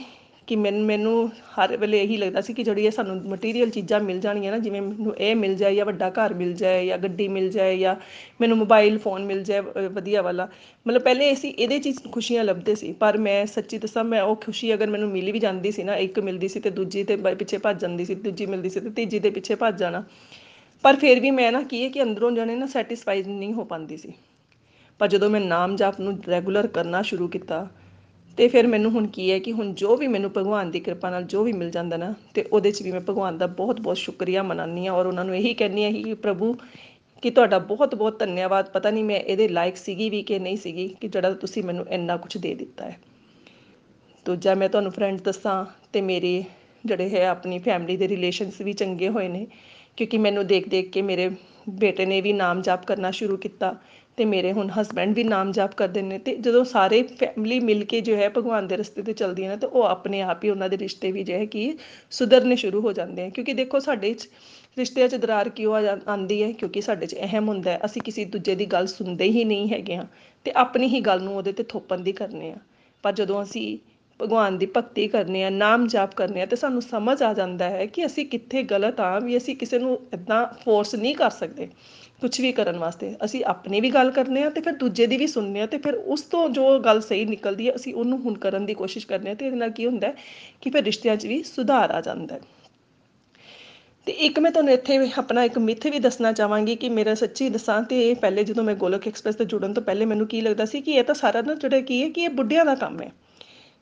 ਕਿ 0.51 0.57
ਮੈਨੂੰ 0.57 0.85
ਮੈਨੂੰ 0.87 1.31
ਹਰ 1.55 1.77
ਵੇਲੇ 1.77 2.01
ਇਹੀ 2.03 2.17
ਲੱਗਦਾ 2.17 2.41
ਸੀ 2.41 2.55
ਕਿ 2.55 2.63
ਜਿਹੜੀ 2.63 2.85
ਇਹ 2.87 2.91
ਸਾਨੂੰ 2.91 3.17
ਮਟੀਰੀਅਲ 3.31 3.71
ਚੀਜ਼ਾਂ 3.71 4.01
ਮਿਲ 4.01 4.21
ਜਾਣਗੀਆਂ 4.21 4.53
ਨਾ, 4.53 4.59
ਜਿਵੇਂ 4.59 4.81
ਮੈਨੂੰ 4.83 5.15
ਇਹ 5.17 5.35
ਮਿਲ 5.37 5.55
ਜਾਏ 5.55 5.75
ਜਾਂ 5.75 5.85
ਵੱਡਾ 5.87 6.09
ਘਰ 6.11 6.35
ਮਿਲ 6.35 6.53
ਜਾਏ 6.55 6.87
ਜਾਂ 6.87 6.99
ਗੱਡੀ 6.99 7.29
ਮਿਲ 7.29 7.49
ਜਾਏ 7.51 7.77
ਜਾਂ 7.79 7.95
ਮੈਨੂੰ 8.41 8.57
ਮੋਬਾਈਲ 8.59 8.99
ਫੋਨ 8.99 9.25
ਮਿਲ 9.25 9.43
ਜਾਏ 9.43 9.61
ਵਧੀਆ 9.89 10.23
ਵਾਲਾ। 10.23 10.49
ਮਤਲਬ 10.87 11.03
ਪਹਿਲੇ 11.03 11.33
ਅਸੀਂ 11.33 11.53
ਇਹਦੇ 11.55 11.79
ਚੀਜ਼ 11.79 11.99
ਖੁਸ਼ੀਆਂ 12.13 12.45
ਲੱਭਦੇ 12.45 12.75
ਸੀ। 12.75 12.93
ਪਰ 12.93 13.19
ਮੈਂ 13.19 13.45
ਸੱਚੀ 13.47 13.79
ਦੱਸਾਂ, 13.79 14.05
ਮੈਂ 14.05 14.23
ਉਹ 14.23 14.37
ਖੁਸ਼ੀ 14.37 14.75
ਅਗਰ 14.75 14.91
ਮੈਨੂੰ 14.91 15.11
ਮਿਲ 15.11 15.33
ਵੀ 15.33 15.39
ਜਾਂਦੀ 15.39 15.71
ਸੀ 15.71 15.85
ਨਾ, 15.85 15.97
ਇੱਕ 15.97 16.21
ਮਿਲਦੀ 16.21 16.49
ਸੀ 16.49 16.61
ਤੇ 16.61 16.71
ਦੂਜੀ 16.71 17.05
ਤੇ 17.05 17.17
ਪਿੱਛੇ 17.17 17.59
ਭੱਜ 17.59 17.81
ਜਾਂਦੀ 17.81 18.05
ਸੀ 18.05 18.15
ਦੂਜੀ 18.15 18.47
ਮਿਲਦੀ 18.47 18.71
ਸੀ 18.71 18.81
ਤੇ 18.81 18.91
ਤੀਜੀ 18.91 19.19
ਦੇ 19.19 19.31
ਪਿੱਛੇ 19.31 19.55
ਭੱਜ 19.55 19.79
ਜਾਣਾ। 19.79 20.05
ਪਰ 20.85 20.97
ਫਿਰ 20.97 21.21
ਵੀ 21.21 21.31
ਮੈਂ 21.31 21.53
ਨਾ 21.53 21.63
ਕੀ 21.63 21.83
ਹੈ 21.85 21.89
ਕਿ 21.89 22.03
ਅੰਦਰੋਂ 22.03 22.31
ਜਾਣੇ 22.31 22.57
ਨਾ 22.57 22.67
ਸੈਟੀਸਫਾਈਡ 22.67 23.27
ਨਹੀਂ 23.27 23.53
ਹੋ 23.53 23.65
ਪਾਉਂਦੀ 23.65 23.97
ਸੀ। 23.97 24.13
ਪਰ 25.01 25.09
ਜਦੋਂ 25.09 25.31
ਮੈਂ 25.31 25.41
ਨਾਮ 25.41 25.77
ਜਾਪ 25.77 26.01
ਨੂੰ 26.01 26.19
ਰੈਗੂਲਰ 26.29 26.67
ਕਰਨਾ 26.67 27.03
ਸ਼ੁਰੂ 27.03 27.29
ਕੀਤਾ 27.29 27.69
ਤੇ 28.37 28.49
ਫਿਰ 28.49 28.67
ਮੈਨੂੰ 28.67 28.91
ਹੁਣ 28.91 29.07
ਕੀ 29.07 29.31
ਹੈ 29.31 29.39
ਕਿ 29.39 29.53
ਹੁਣ 29.53 29.75
ਜੋ 29.75 29.97
ਵੀ 29.97 30.07
ਮੈਨੂੰ 30.07 30.31
ਭਗਵਾਨ 30.37 30.71
ਦੀ 30.71 30.81
ਕਿਰਪਾ 30.81 31.11
ਨਾਲ 31.11 31.23
ਜੋ 31.23 31.45
ਵੀ 31.45 31.53
ਮਿਲ 31.53 31.71
ਜਾਂਦਾ 31.71 31.97
ਨਾ, 31.97 32.15
ਤੇ 32.35 32.45
ਉਹਦੇ 32.53 32.73
'ਚ 32.73 32.83
ਵੀ 32.83 32.93
ਮੈਂ 32.93 33.01
ਭਗਵਾਨ 33.01 33.39
ਦਾ 33.39 33.47
ਬਹੁਤ-ਬਹੁਤ 33.47 33.97
ਸ਼ੁਕਰੀਆ 33.97 34.43
ਮਨਾਨੀ 34.43 34.87
ਆ 34.87 34.93
ਔਰ 34.93 35.07
ਉਹਨਾਂ 35.07 35.25
ਨੂੰ 35.25 35.37
ਇਹੀ 35.37 35.55
ਕਹਿੰਨੀ 35.55 35.85
ਆ 35.85 35.91
ਕਿ 35.91 36.15
ਪ੍ਰਭੂ 36.15 36.57
ਕਿ 37.23 37.31
ਤੁਹਾਡਾ 37.31 37.59
ਬਹੁਤ-ਬਹੁਤ 37.59 38.19
ਧੰਨਵਾਦ। 38.19 38.71
ਪਤਾ 38.71 38.91
ਨਹੀਂ 38.91 39.05
ਮੈਂ 39.05 39.17
ਇਹਦੇ 39.17 39.49
ਲਾਇਕ 39.49 39.77
ਸੀਗੀ 39.77 40.11
ਵੀ 40.11 40.23
ਕਿ 40.23 40.39
ਨਹੀਂ 40.39 40.57
ਸੀਗੀ 40.57 40.89
ਕਿ 41.01 41.09
ਜਿਹੜਾ 41.09 41.33
ਤੁਸੀਂ 41.33 41.63
ਮੈਨੂੰ 41.63 41.87
ਇੰਨਾ 41.89 42.17
ਕੁਝ 42.17 42.37
ਦੇ 42.37 42.55
ਦਿੱਤਾ 42.55 42.85
ਹੈ। 42.85 42.99
ਦੂਜਾ 44.25 44.55
ਮੈਂ 44.55 44.69
ਤੁਹਾਨੂੰ 44.69 44.93
ਫਰੈਂਡ 44.93 45.21
ਦੱਸਾਂ 45.21 45.67
ਤੇ 45.93 46.01
ਮੇਰੇ 46.01 46.45
ਜਿਹੜੇ 46.87 47.09
ਹੈ 47.09 47.29
ਆਪਣੀ 47.29 47.59
ਫੈਮਿਲੀ 47.59 47.97
ਦੇ 47.97 48.09
ਰਿਲੇਸ਼ਨਸ 48.09 48.61
ਵੀ 48.61 48.73
ਚੰਗੇ 48.73 49.09
ਹੋਏ 49.09 49.29
ਨੇ, 49.29 49.47
ਕਿਉਂਕਿ 49.97 50.19
ਮੈਨੂੰ 50.19 50.47
ਦੇਖ-ਦੇਖ 50.47 50.91
ਕੇ 50.91 51.03
ਮੇਰੇ 51.03 51.31
ਬੇਟੇ 51.69 52.07
ਨੇ 52.07 52.21
ਵੀ 52.21 52.33
ਨਾਮ 52.33 52.63
ਜਾਪ 52.63 52.87
ਕਰਨਾ 52.87 53.11
ਸ਼ੁਰੂ 53.11 53.37
ਕੀਤਾ। 53.37 53.77
ਤੇ 54.17 54.25
ਮੇਰੇ 54.25 54.53
ਹੁਣ 54.53 54.71
ਹਸਬੰਡ 54.71 55.15
ਵੀ 55.15 55.25
ਨਾਮ 55.25 55.53
ਜਾਪ 55.53 55.75
ਕਰਦੇ 55.75 56.03
ਨੇ 56.03 56.19
ਤੇ 56.19 56.35
ਜਦੋਂ 56.37 56.65
ਸਾਰੇ 56.65 57.03
ਫੈਮਿਲੀ 57.03 57.61
ਮਿਲ 57.61 57.85
ਕੇ 57.85 58.01
ਜੋ 58.01 58.17
ਹੈ 58.17 58.29
ਭਗਵਾਨ 58.29 58.67
ਦੇ 58.67 58.77
ਰਸਤੇ 58.77 59.03
ਤੇ 59.03 59.13
ਚੱਲਦੀਆਂ 59.13 59.51
ਨੇ 59.51 59.57
ਤੇ 59.57 59.67
ਉਹ 59.67 59.83
ਆਪਣੇ 59.83 60.21
ਆਪ 60.23 60.45
ਹੀ 60.45 60.51
ਉਹਨਾਂ 60.51 60.69
ਦੇ 60.69 60.79
ਰਿਸ਼ਤੇ 60.79 61.13
ਵੀ 61.13 61.25
ਜੋ 61.25 61.35
ਹੈ 61.35 61.45
ਕਿ 61.45 61.77
ਸੁਧਰਨੇ 62.11 62.57
ਸ਼ੁਰੂ 62.57 62.81
ਹੋ 62.81 62.93
ਜਾਂਦੇ 62.93 63.23
ਆ। 63.23 63.29
ਕਿਉਂਕਿ 63.29 63.53
ਦੇਖੋ 63.53 63.79
ਸਾਡੇ 63.79 64.15
'ਚ 64.15 64.29
ਰਿਸ਼ਤਿਆਂ 64.79 65.09
'ਚ 65.09 65.15
ਦਰਾਰ 65.15 65.49
ਕਿਉਂ 65.49 65.75
ਆਉਂਦੀ 66.09 66.43
ਹੈ? 66.43 66.53
ਕਿਉਂਕਿ 66.53 66.81
ਸਾਡੇ 66.81 67.07
'ਚ 67.07 67.15
ਅਹਿਮ 67.15 67.49
ਹੁੰਦਾ 67.49 67.71
ਹੈ। 67.71 67.81
ਅਸੀਂ 67.85 68.03
ਕਿਸੇ 68.03 68.25
ਦੂਜੇ 68.25 68.55
ਦੀ 68.55 68.67
ਗੱਲ 68.67 68.87
ਸੁਣਦੇ 68.87 69.25
ਹੀ 69.25 69.45
ਨਹੀਂ 69.45 69.69
ਹੈਗੇ 69.73 69.95
ਆ 69.95 70.07
ਤੇ 70.45 70.53
ਆਪਣੀ 70.57 70.87
ਹੀ 70.89 71.01
ਗੱਲ 71.01 71.23
ਨੂੰ 71.23 71.37
ਉਹਦੇ 71.37 71.53
ਤੇ 71.53 71.63
ਥੋਪਣ 71.63 72.01
ਦੀ 72.01 72.13
ਕਰਨੇ 72.13 72.51
ਆ। 72.51 72.57
ਪਰ 73.03 73.13
ਜਦੋਂ 73.13 73.43
ਅਸੀਂ 73.43 73.79
ਭਗਵਾਨ 74.21 74.59
ਦੀ 74.59 74.67
ਭਗਤੀ 74.77 75.09
ਕਰਨੇ 75.09 75.45
ਆ 75.45 75.51
ਨਾਮ 75.51 75.87
ਜਾਪ 75.87 76.15
ਕਰਨੇ 76.15 76.43
ਆ 76.43 76.47
ਤੇ 76.47 76.57
ਸਾਨੂੰ 76.57 76.83
ਸਮਝ 76.83 77.23
ਆ 77.23 77.33
ਜਾਂਦਾ 77.35 77.69
ਹੈ 77.71 77.87
ਕਿ 77.87 78.07
ਅਸੀਂ 78.07 78.27
ਕਿੱਥੇ 78.27 78.63
ਗਲਤ 78.63 79.01
ਆ 79.01 79.19
ਵੀ 79.19 79.37
ਅਸੀਂ 79.37 79.57
ਕਿਸੇ 79.57 79.79
ਨੂੰ 79.79 80.01
ਇਦਾਂ 80.15 80.47
ਫੋਰਸ 80.65 80.95
ਨਹੀਂ 80.95 81.15
ਕਰ 81.15 81.31
ਸਕਦੇ। 81.31 81.69
ਕੁਝ 82.21 82.41
ਵੀ 82.41 82.53
ਕਰਨ 82.53 82.79
ਵਾਸਤੇ। 82.79 83.15
ਅਸੀਂ 83.25 83.45
ਆਪਣੀ 83.45 83.81
ਵੀ 83.81 83.91
ਗੱਲ 83.91 84.11
ਕਰਨੇ 84.11 84.43
ਆ 84.43 84.51
ਤੇ 84.51 84.61
ਫਿਰ 84.61 84.73
ਦੂਜੇ 84.73 85.07
ਦੀ 85.07 85.17
ਵੀ 85.17 85.27
ਸੁਣਨੇ 85.27 85.61
ਆ 85.61 85.67
ਤੇ 85.67 85.79
ਫਿਰ 85.79 85.95
ਉਸ 85.95 86.23
ਤੋਂ 86.23 86.49
ਜੋ 86.49 86.79
ਗੱਲ 86.79 87.01
ਸਹੀ 87.01 87.25
ਨਿਕਲਦੀ 87.25 87.69
ਹੈ, 87.69 87.75
ਅਸੀਂ 87.77 87.95
ਉਹਨੂੰ 87.95 88.19
ਹੁਣ 88.21 88.35
ਕਰਨ 88.35 88.67
ਦੀ 88.67 88.75
ਕੋਸ਼ਿਸ਼ 88.75 89.07
ਕਰਨੇ 89.07 89.31
ਆ 89.31 89.35
ਤੇ 89.35 89.47
ਇਹਦੇ 89.47 89.57
ਨਾਲ 89.57 89.71
ਕੀ 89.71 89.87
ਹੁੰਦਾ 89.87 90.13
ਕਿ 90.61 90.71
ਫਿਰ 90.71 90.85
ਰਿਸ਼ਤਿਆਂ 90.85 91.17
'ਚ 91.17 91.27
ਵੀ 91.27 91.43
ਸੁਧਾਰ 91.43 91.91
ਆ 91.91 92.01
ਜਾਂਦਾ 92.01 92.35
ਹੈ। 92.35 92.41
ਤੇ 94.07 94.13
ਇੱਕ 94.13 94.39
ਮੈਂ 94.39 94.51
ਤੁਹਾਨੂੰ 94.51 94.73
ਇੱਥੇ 94.73 94.99
ਆਪਣਾ 95.19 95.45
ਇੱਕ 95.45 95.59
ਮਿੱਥ 95.59 95.87
ਵੀ 95.87 95.99
ਦੱਸਣਾ 95.99 96.33
ਚਾਹਾਂਗੀ 96.33 96.77
ਕਿ 96.77 96.89
ਮੇਰਾ 96.89 97.15
ਸੱਚੀ 97.15 97.49
ਦੱਸਾਂ 97.49 97.83
ਤੇ 97.83 98.11
ਇਹ 98.11 98.15
ਪਹਿਲੇ 98.17 98.45
ਜਦੋਂ 98.45 98.65
ਮੈਂ 98.65 98.75
ਗੋਲਕ 98.75 99.09
ਐਕਸਪ੍ਰੈਸ 99.09 99.37
ਤੇ 99.37 99.45
ਜੁੜਨ 99.45 99.75
ਤੋਂ 99.75 99.83
ਪਹਿਲੇ 99.83 100.05
ਮੈਨੂੰ 100.05 100.27
ਕੀ 100.27 100.41
ਲੱਗਦਾ 100.41 100.65
ਸੀ 100.65 100.81
ਕਿ 100.81 100.93
ਇਹ 100.93 101.05
ਤਾਂ 101.05 101.15
ਸਾਰਾ 101.15 101.43
ਨਾ 101.43 101.55
ਜਿਹੜਾ 101.55 101.81
ਕੀ 101.81 102.03
ਹੈ 102.03 102.09
ਕਿ 102.09 102.23
ਇਹ 102.23 102.29
ਬੁੱਢਿਆਂ 102.29 102.65
ਦਾ 102.65 102.75
ਕੰਮ 102.75 103.03
ਹੈ। 103.03 103.13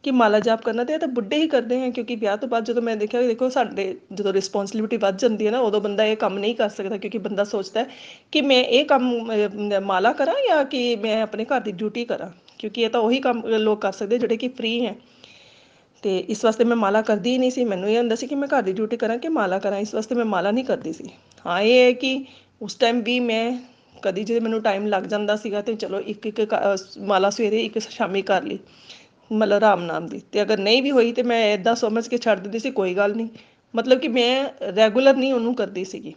ਕਿ 0.05 0.11
ਮਾਲਾ 0.11 0.38
ਜਾਪ 0.40 0.62
ਕਰਨਾ 0.62 0.85
ਤੇ 0.85 0.93
ਇਹ 0.95 0.99
ਤਾਂ 0.99 1.09
ਬੁੱਢੇ 1.09 1.37
ਹੀ 1.37 1.47
ਕਰਦੇ 1.49 1.83
ਆ, 1.83 1.88
ਕਿਉਂਕਿ 1.90 2.17
ਵਿਆਹ 2.17 2.37
ਤੋਂ 2.37 2.49
ਬਾਅਦ 2.49 2.64
ਜਦੋਂ 2.64 2.83
ਮੈਂ 2.83 2.97
ਦੇਖਿਆ, 2.97 3.23
ਦੇਖੋ 3.23 3.49
ਸਾਡੇ 3.49 3.95
ਜਦੋਂ 4.12 4.33
ਰਿਸਪੌਂਸਿਬਿਲਿਟੀ 4.33 4.97
ਵੱਧ 4.97 5.19
ਜਾਂਦੀ 5.19 5.47
ਹੈ 5.47 5.50
ਨਾ, 5.50 5.59
ਉਦੋਂ 5.61 5.81
ਬੰਦਾ 5.81 6.05
ਇਹ 6.05 6.17
ਕੰਮ 6.17 6.38
ਨਹੀਂ 6.38 6.55
ਕਰ 6.55 6.69
ਸਕਦਾ, 6.69 6.97
ਕਿਉਂਕਿ 6.97 7.19
ਬੰਦਾ 7.19 7.45
ਸੋਚਦਾ 7.45 7.85
ਕਿ 8.33 8.40
ਮੈਂ 8.43 8.62
ਇਹ 8.62 8.85
ਕੰਮ 8.85 9.33
ਮਾਲਾ 9.85 10.12
ਕਰਾਂ 10.12 10.35
ਜਾਂ 10.49 10.64
ਕਿ 10.64 10.97
ਮੈਂ 10.97 11.21
ਆਪਣੇ 11.23 11.45
ਘਰ 11.45 11.61
ਦੀ 11.61 11.73
ਡਿਊਟੀ 11.73 12.05
ਕਰਾਂ, 12.05 12.31
ਕਿਉਂਕਿ 12.59 12.83
ਇਹ 12.83 12.90
ਤਾਂ 12.90 13.00
ਉਹੀ 13.00 13.21
ਕੰਮ 13.21 13.43
ਲੋਕ 13.47 13.81
ਕਰ 13.81 13.93
ਸਕਦੇ 13.93 14.19
ਜਿਹੜੇ 14.19 14.37
ਕਿ 14.37 14.49
ਫ੍ਰੀ 14.49 14.85
ਹੈ। 14.87 14.95
ਤੇ 16.05 16.19
ਇਸ 16.28 16.45
ਵਾਸਤੇ 16.45 16.64
ਮੈਂ 16.64 16.76
ਮਾਲਾ 16.76 17.00
ਕਰਦੀ 17.02 17.31
ਹੀ 17.31 17.38
ਨਹੀਂ 17.38 17.50
ਸੀ, 17.50 17.64
ਮੈਨੂੰ 17.64 17.90
ਇਹ 17.90 17.99
ਹੁੰਦਾ 17.99 18.14
ਸੀ 18.14 18.26
ਕਿ 18.26 18.35
ਮੈਂ 18.35 18.49
ਘਰ 18.49 18.62
ਦੀ 18.62 18.73
ਡਿਊਟੀ 18.73 18.97
ਕਰਾਂ 18.97 19.17
ਕਿ 19.19 19.28
ਮਾਲਾ 19.31 19.59
ਕਰਾਂ, 19.59 19.78
ਇਸ 19.78 19.95
ਵਾਸਤੇ 19.95 20.14
ਮੈਂ 20.14 20.25
ਮਾਲਾ 20.25 20.50
ਨਹੀਂ 20.50 20.64
ਕਰਦੀ 20.64 20.93
ਸੀ। 20.93 21.09
ਹਾਂ, 21.47 21.61
ਇਹ 21.61 21.85
ਹੈ 21.85 21.93
ਕਿ 21.93 22.25
ਉਸ 22.62 22.75
ਟਾਈਮ 22.75 23.00
ਵੀ 23.02 23.19
ਮੈਂ 23.21 23.59
ਕਦੀ 24.02 24.25
ਜੇ 24.25 24.38
ਮੈਨੂੰ 24.40 24.61
ਟਾਈਮ 24.62 24.87
ਲੱਗ 24.87 25.02
ਜਾਂਦਾ 25.05 25.37
ਸੀਗਾ 25.37 25.61
ਤੇ 25.61 25.75
ਚਲੋ 25.75 26.00
ਇੱਕ 26.02 26.26
ਇੱਕ 26.28 26.55
ਮਾਲਾ 26.99 27.31
ਸਵੇਰੇ 27.31 27.61
ਇੱਕ 27.61 27.78
ਸ਼ਾਮੀ 27.81 28.23
ਕਰ 28.23 28.43
ਲਈ। 28.43 28.59
ਮਤਲਬ 29.32 29.58
ਰਾਮ 29.58 29.82
ਨਾਮ 29.82 30.06
ਦੀ। 30.06 30.23
ਤੇ 30.32 30.42
ਅਗਰ 30.42 30.58
ਨਹੀਂ 30.58 30.82
ਵੀ 30.82 30.90
ਹੋਈ 30.90 31.12
ਤੇ 31.12 31.23
ਮੈਂ 31.23 31.54
ਇਦਾਂ 31.54 31.75
ਸਮਝ 31.75 32.08
ਕੇ 32.08 32.18
ਛੱਡ 32.18 32.40
ਦਿੰਦੀ 32.40 32.58
ਸੀ, 32.58 32.70
ਕੋਈ 32.70 32.94
ਗੱਲ 32.94 33.16
ਨਹੀਂ। 33.16 33.28
ਮਤਲਬ 33.75 33.99
ਕਿ 33.99 34.08
ਮੈਂ 34.08 34.49
ਰੈਗੂਲਰ 34.76 35.16
ਨਹੀਂ 35.16 35.35
ਉਹਨੂੰ 35.35 35.54
ਕਰਦੀ 35.54 35.85
ਸੀਗੀ। 35.85 36.14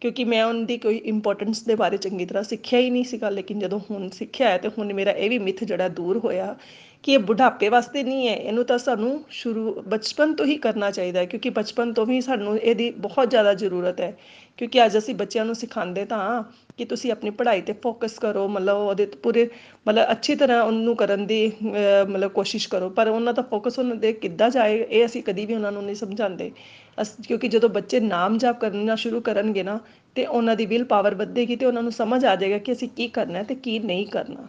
ਕਿਉਂਕਿ 0.00 0.24
ਮੈਂ 0.24 0.44
ਉਹਨਾਂ 0.44 0.64
ਦੀ 0.64 0.78
ਕੋਈ 0.78 0.96
ਇੰਪੋਰਟੈਂਸ 0.96 1.62
ਦੇ 1.62 1.74
ਬਾਰੇ 1.74 1.96
ਚੰਗੀ 1.96 2.24
ਤਰ੍ਹਾਂ 2.24 2.42
ਸਿੱਖਿਆ 2.42 2.80
ਹੀ 2.80 2.90
ਨਹੀਂ 2.90 3.04
ਸੀਗਾ, 3.04 3.30
ਲੇਕਿਨ 3.30 3.58
ਜਦੋਂ 3.58 3.80
ਹੁਣ 3.90 4.08
ਸਿੱਖਿਆ 4.08 4.48
ਹੈ 4.48 4.58
ਤੇ 4.58 4.68
ਹੁਣ 4.68 4.92
ਮੇਰਾ 4.92 5.10
ਇਹ 5.10 5.30
ਵੀ 5.30 5.38
ਮਿੱਥ 5.38 5.64
ਜਿਹੜਾ 5.64 5.88
ਦੂਰ 5.88 6.18
ਹੋਇਆ 6.18 6.56
ਕਿ 7.04 7.12
ਇਹ 7.12 7.18
ਬੁਢਾਪੇ 7.18 7.68
ਵਾਸਤੇ 7.68 8.02
ਨਹੀਂ 8.02 8.28
ਹੈ। 8.28 8.34
ਇਹਨੂੰ 8.36 8.64
ਤਾਂ 8.64 8.78
ਸਾਨੂੰ 8.78 9.24
ਸ਼ੁਰੂ, 9.30 9.82
ਬਚਪਨ 9.88 10.34
ਤੋਂ 10.34 10.46
ਹੀ 10.46 10.56
ਕਰਨਾ 10.56 10.90
ਚਾਹੀਦਾ 10.90 11.20
ਹੈ, 11.20 11.24
ਕਿਉਂਕਿ 11.24 11.50
ਬਚਪਨ 11.50 11.92
ਤੋਂ 11.92 12.06
ਹੀ 12.06 12.20
ਸਾਨੂੰ 12.20 12.56
ਇਹਦੀ 12.58 12.90
ਬਹੁਤ 12.98 13.30
ਜ਼ਿਆਦਾ 13.30 13.54
ਜ਼ਰੂਰਤ 13.54 14.00
ਹੈ। 14.00 14.16
ਕਿਉਂਕਿ 14.58 14.84
ਅੱਜ 14.84 14.96
ਅਸੀਂ 14.98 15.14
ਬੱਚਿਆਂ 15.14 15.44
ਨੂੰ 15.44 15.54
ਸਿਖਾਉਂਦੇ 15.54 16.04
ਤਾਂ 16.04 16.42
ਕਿ 16.78 16.84
ਤੁਸੀਂ 16.84 17.10
ਆਪਣੀ 17.12 17.30
ਪੜ੍ਹਾਈ 17.30 17.60
ਤੇ 17.60 17.72
ਫੋਕਸ 17.82 18.18
ਕਰੋ, 18.18 18.46
ਮਤਲਬ 18.48 18.76
ਉਹਦੇ 18.78 19.06
ਪੂਰੇ, 19.22 19.48
ਮਤਲਬ 19.88 20.10
ਅੱਛੀ 20.12 20.34
ਤਰ੍ਹਾਂ 20.34 20.62
ਉਹਨੂੰ 20.62 20.96
ਕਰਨ 20.96 21.26
ਦੀ 21.26 21.40
ਮਤਲਬ 21.62 22.30
ਕੋਸ਼ਿਸ਼ 22.32 22.68
ਕਰੋ। 22.68 22.88
ਪਰ 22.90 23.08
ਉਹਨਾਂ 23.08 23.34
ਦਾ 23.34 23.42
ਫੋਕਸ 23.50 23.78
ਉਹਨਾਂ 23.78 23.96
ਦੇ 23.96 24.12
ਕਿੱਦਾਂ 24.14 24.50
ਜਾਏ, 24.50 24.78
ਇਹ 24.80 25.06
ਅਸੀਂ 25.06 25.22
ਕਦੀ 25.22 25.46
ਵੀ 25.46 25.54
ਉਹਨਾਂ 25.54 25.72
ਨੂੰ 25.72 25.84
ਨਹੀਂ 25.84 25.96
ਸਮਝਾਉਂਦੇ। 25.96 26.50
ਕਿਉਂਕਿ 27.26 27.48
ਜਦੋਂ 27.48 27.68
ਬੱਚੇ 27.70 28.00
ਨਾਮ 28.00 28.38
ਜਾਪ 28.38 28.60
ਕਰਨਾ 28.60 28.94
ਸ਼ੁਰੂ 28.96 29.20
ਕਰਨਗੇ 29.20 29.62
ਨਾ, 29.62 29.78
ਤੇ 30.16 30.26
ਉਹਨਾਂ 30.26 30.56
ਦੀ 30.56 30.66
ਵਿਲ 30.66 30.84
ਪਾਵਰ 30.84 31.14
ਵਧੇਗੀ 31.14 31.56
ਤੇ 31.56 31.66
ਉਹਨਾਂ 31.66 31.82
ਨੂੰ 31.82 31.92
ਸਮਝ 31.92 32.24
ਆ 32.24 32.36
ਜਾਏਗਾ 32.36 32.58
ਕਿ 32.58 32.72
ਅਸੀਂ 32.72 32.88
ਕੀ 32.96 33.08
ਕਰਨਾ 33.08 33.38
ਹੈ 33.38 33.42
ਤੇ 33.42 33.54
ਕੀ 33.54 33.78
ਨਹੀਂ 33.78 34.06
ਕਰਨਾ। 34.06 34.48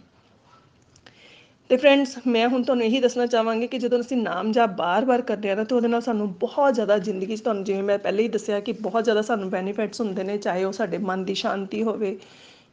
ਤੇ 1.70 1.76
ਫਰੈਂਡਸ 1.76 2.16
ਮੈਂ 2.26 2.46
ਹੁਣ 2.48 2.62
ਤੁਹਾਨੂੰ 2.62 2.84
ਇਹੀ 2.84 3.00
ਦੱਸਣਾ 3.00 3.24
ਚਾਹਾਂਗੀ 3.26 3.66
ਕਿ 3.66 3.78
ਜਦੋਂ 3.78 3.98
ਅਸੀਂ 4.00 4.16
ਨਾਮ 4.16 4.50
ਜਾਪ 4.52 4.70
ਬਾਰ-ਬਾਰ 4.70 5.22
ਕਰਦੇ 5.22 5.50
ਆ 5.50 5.54
ਨਾ, 5.54 5.64
ਤੇ 5.64 5.74
ਉਹਦੇ 5.74 5.88
ਨਾਲ 5.88 6.00
ਸਾਨੂੰ 6.00 6.28
ਬਹੁਤ 6.40 6.74
ਜ਼ਿਆਦਾ 6.74 6.96
ਜ਼ਿੰਦਗੀ 6.98 7.36
'ਚ 7.36 7.40
ਤੁਹਾਨੂੰ, 7.40 7.64
ਜਿਵੇਂ 7.64 7.82
ਮੈਂ 7.82 7.98
ਪਹਿਲੇ 7.98 8.22
ਹੀ 8.22 8.28
ਦੱਸਿਆ 8.28 8.58
ਕਿ 8.60 8.72
ਬਹੁਤ 8.80 9.04
ਜ਼ਿਆਦਾ 9.04 9.22
ਸਾਨੂੰ 9.22 9.50
ਬੈਨੀਫਿਟਸ 9.50 10.00
ਹੁੰਦੇ 10.00 10.22
ਨੇ, 10.24 10.36
ਚਾਹੇ 10.38 10.64
ਉਹ 10.64 10.72
ਸਾਡੇ 10.72 10.98
ਮਨ 11.00 11.24
ਦੀ 11.24 11.34
ਸ਼ਾਂਤੀ 11.34 11.82
ਹੋਵੇ 11.82 12.16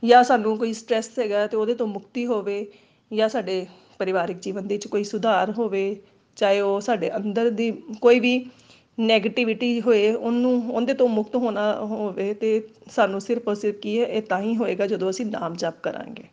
ਜਾਂ 0.03 0.23
ਸਾਨੂੰ 0.23 0.57
ਕੋਈ 0.57 0.73
ਸਟ੍ਰੈਸ 0.73 1.09
ਹੈਗਾ 1.19 1.45
ਤੇ 1.47 1.57
ਉਹਦੇ 1.57 1.73
ਤੋਂ 1.73 1.87
ਮੁਕਤੀ 1.87 2.25
ਹੋਵੇ 2.25 2.65
ਜਾਂ 3.11 3.27
ਸਾਡੇ 3.29 3.65
ਪਰਿਵਾਰਿਕ 3.99 4.39
ਜੀਵਨ 4.39 4.67
ਦੇ 4.67 4.75
ਵਿੱਚ 4.75 4.87
ਕੋਈ 4.87 5.03
ਸੁਧਾਰ 5.03 5.51
ਹੋਵੇ, 5.51 5.95
ਚਾਹੇ 6.37 6.61
ਉਹ 6.61 6.79
ਸਾਡੇ 6.81 7.11
ਅੰਦਰ 7.15 7.49
ਦੀ 7.49 7.71
ਕੋਈ 8.01 8.19
ਵੀ 8.19 8.45
ਨੈਗੇਟਿਵਿਟੀ 8.99 9.81
ਹੋਏ, 9.81 10.11
ਉਹਨੂੰ, 10.13 10.71
ਉਹਦੇ 10.71 10.93
ਤੋਂ 10.93 11.07
ਮੁਕਤ 11.09 11.35
ਹੋਣਾ 11.35 11.73
ਹੋਵੇ 11.81 12.33
ਤੇ 12.33 12.61
ਸਾਨੂੰ 12.95 13.21
ਸਿਰਫ 13.21 13.47
ਔਰ 13.47 13.55
ਸਿਰਫ 13.55 13.75
ਕੀ 13.75 13.99
ਹੈ, 14.01 14.05
ਇਹ 14.05 14.21
ਤਾਂ 14.21 14.41
ਹੀ 14.41 14.55
ਹੋਏਗਾ 14.55 14.87
ਜਦੋਂ 14.87 15.09
ਅਸੀਂ 15.09 15.25
ਨਾਮ 15.25 15.55
ਜਪ 15.55 15.81
ਕਰਾਂਗੇ। 15.83 16.23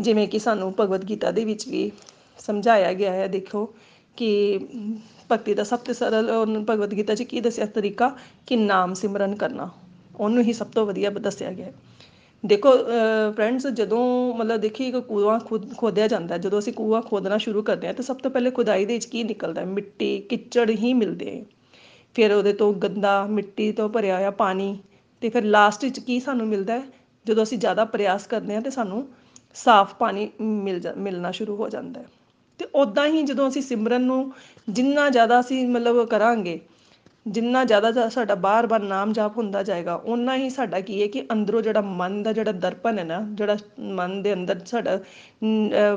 ਜਿਵੇਂ 0.00 0.26
ਕਿ 0.28 0.38
ਸਾਨੂੰ 0.38 0.72
ਭਗਵਦ 0.80 1.08
ਗੀਤਾ 1.08 1.30
ਦੇ 1.30 1.44
ਵਿੱਚ 1.44 1.68
ਵੀ 1.68 1.90
ਸਮਝਾਇਆ 2.38 2.92
ਗਿਆ 2.92 3.12
ਹੈ, 3.12 3.26
ਦੇਖੋ 3.28 3.66
ਕਿ 4.16 4.58
ਭਗਤੀ 5.30 5.54
ਦਾ 5.54 5.64
ਸਭ 5.64 5.78
ਤੋਂ 5.78 5.94
ਸਰਲ 5.94 6.30
ਭਗਵਦ 6.60 6.94
ਗੀਤਾ 6.96 7.14
'ਚ 7.14 7.22
ਕੀ 7.22 7.40
ਦੱਸਿਆ 7.40 7.66
ਤਰੀਕਾ? 7.66 8.08
ਕਿ 8.46 8.56
ਨਾਮ 8.56 8.94
ਸਿਮਰਨ 8.94 9.34
ਕਰਨਾ। 9.36 9.70
ਉਹਨੂੰ 10.16 10.42
ਹੀ 10.44 10.52
ਸਭ 10.52 10.66
ਤੋਂ 10.66 10.86
ਵਧੀਆ 10.86 11.10
ਦੱਸਿਆ 11.10 11.52
ਗਿਆ 11.52 11.72
ਦੇਖੋ 12.44 12.70
ਫਰੈਂਡਸ 13.36 13.66
ਜਦੋਂ 13.68 14.02
ਮਤਲਬ 14.34 14.60
ਦੇਖੀ 14.60 14.86
ਇੱਕ 14.88 14.96
ਕੂਆ 14.98 15.38
ਖੁਦ 15.38 15.72
ਖੋਦਿਆ 15.76 16.06
ਜਾਂਦਾ, 16.08 16.36
ਜਦੋਂ 16.38 16.58
ਅਸੀਂ 16.58 16.72
ਕੂਆ 16.72 17.00
ਖੋਦਣਾ 17.00 17.38
ਸ਼ੁਰੂ 17.38 17.62
ਕਰਦੇ 17.62 17.86
ਹਾਂ, 17.86 17.94
ਤਾਂ 17.94 18.04
ਸਭ 18.04 18.16
ਤੋਂ 18.16 18.30
ਪਹਿਲੇ 18.30 18.50
ਖੁਦਾਈ 18.50 18.84
ਦੇ 18.84 18.94
ਵਿੱਚ 18.94 19.04
ਕੀ 19.06 19.24
ਨਿਕਲਦਾ 19.24 19.64
ਮਿੱਟੀ, 19.66 20.18
ਕਿਚੜ 20.20 20.70
ਹੀ 20.72 20.92
ਮਿਲਦੇ 20.94 21.42
ਫਿਰ 22.16 22.32
ਉਹਦੇ 22.32 22.52
ਤੋਂ 22.52 22.72
ਗੰਦਾ 22.74 23.26
ਮਿੱਟੀ 23.28 23.70
ਤੋਂ 23.72 23.88
ਭਰਿਆ 23.88 24.16
ਹੋਇਆ 24.16 24.30
ਪਾਣੀ, 24.32 24.78
ਤੇ 25.22 25.28
ਫਿਰ 25.28 25.44
ਲਾਸਟ 25.44 25.84
ਵਿੱਚ 25.84 25.98
ਕੀ 25.98 26.18
ਸਾਨੂੰ 26.20 26.46
ਮਿਲਦਾ 26.46 26.74
ਹੈ? 26.74 26.82
ਜਦੋਂ 27.26 27.42
ਅਸੀਂ 27.42 27.58
ਜ਼ਿਆਦਾ 27.58 27.84
ਪ੍ਰਯਾਸ 27.84 28.26
ਕਰਦੇ 28.26 28.54
ਹਾਂ, 28.54 28.62
ਤੇ 28.62 28.70
ਸਾਨੂੰ 28.70 29.06
ਸਾਫ਼ 29.56 29.94
ਪਾਣੀ 29.94 30.28
ਮਿਲ 30.40 30.80
ਮਿਲਣਾ 30.96 31.30
ਸ਼ੁਰੂ 31.30 31.56
ਹੋ 31.56 31.68
ਜਾਂਦਾ 31.68 32.00
ਹੈ। 32.00 32.06
ਤੇ 32.60 32.66
ਉਦਾਂ 32.74 33.06
ਹੀ 33.06 33.22
ਜਦੋਂ 33.22 33.48
ਅਸੀਂ 33.48 33.62
ਸਿਮਰਨ 33.62 34.02
ਨੂੰ 34.02 34.32
ਜਿੰਨਾ 34.68 35.08
ਜ਼ਿਆਦਾ 35.10 35.40
ਅਸੀਂ 35.40 35.66
ਮਤਲਬ 35.68 36.04
ਕਰਾਂਗੇ, 36.08 36.60
ਜਿੰਨਾ 37.26 37.64
ਜ਼ਿਆਦਾ 37.64 38.08
ਸਾਡਾ 38.08 38.34
ਬਾਰ-ਬਾਰ 38.36 38.82
ਨਾਮ 38.82 39.12
ਜਾਪ 39.12 39.36
ਹੁੰਦਾ 39.38 39.62
ਜਾਏਗਾ, 39.62 39.94
ਓਨਾ 39.96 40.36
ਹੀ 40.36 40.50
ਸਾਡਾ 40.50 40.80
ਕੀ 40.80 41.00
ਹੈ 41.02 41.06
ਕਿ 41.06 41.24
ਅੰਦਰੋਂ 41.32 41.62
ਜਿਹੜਾ 41.62 41.80
ਮਨ 41.80 42.22
ਦਾ 42.22 42.32
ਜਿਹੜਾ 42.32 42.52
ਦਰਪਣ 42.54 42.98
ਹੈ 42.98 43.04
ਨਾ, 43.04 43.20
ਜਿਹੜਾ 43.30 43.56
ਮਨ 43.80 44.20
ਦੇ 44.22 44.32
ਅੰਦਰ 44.32 44.60
ਸਾਡਾ 44.66 44.98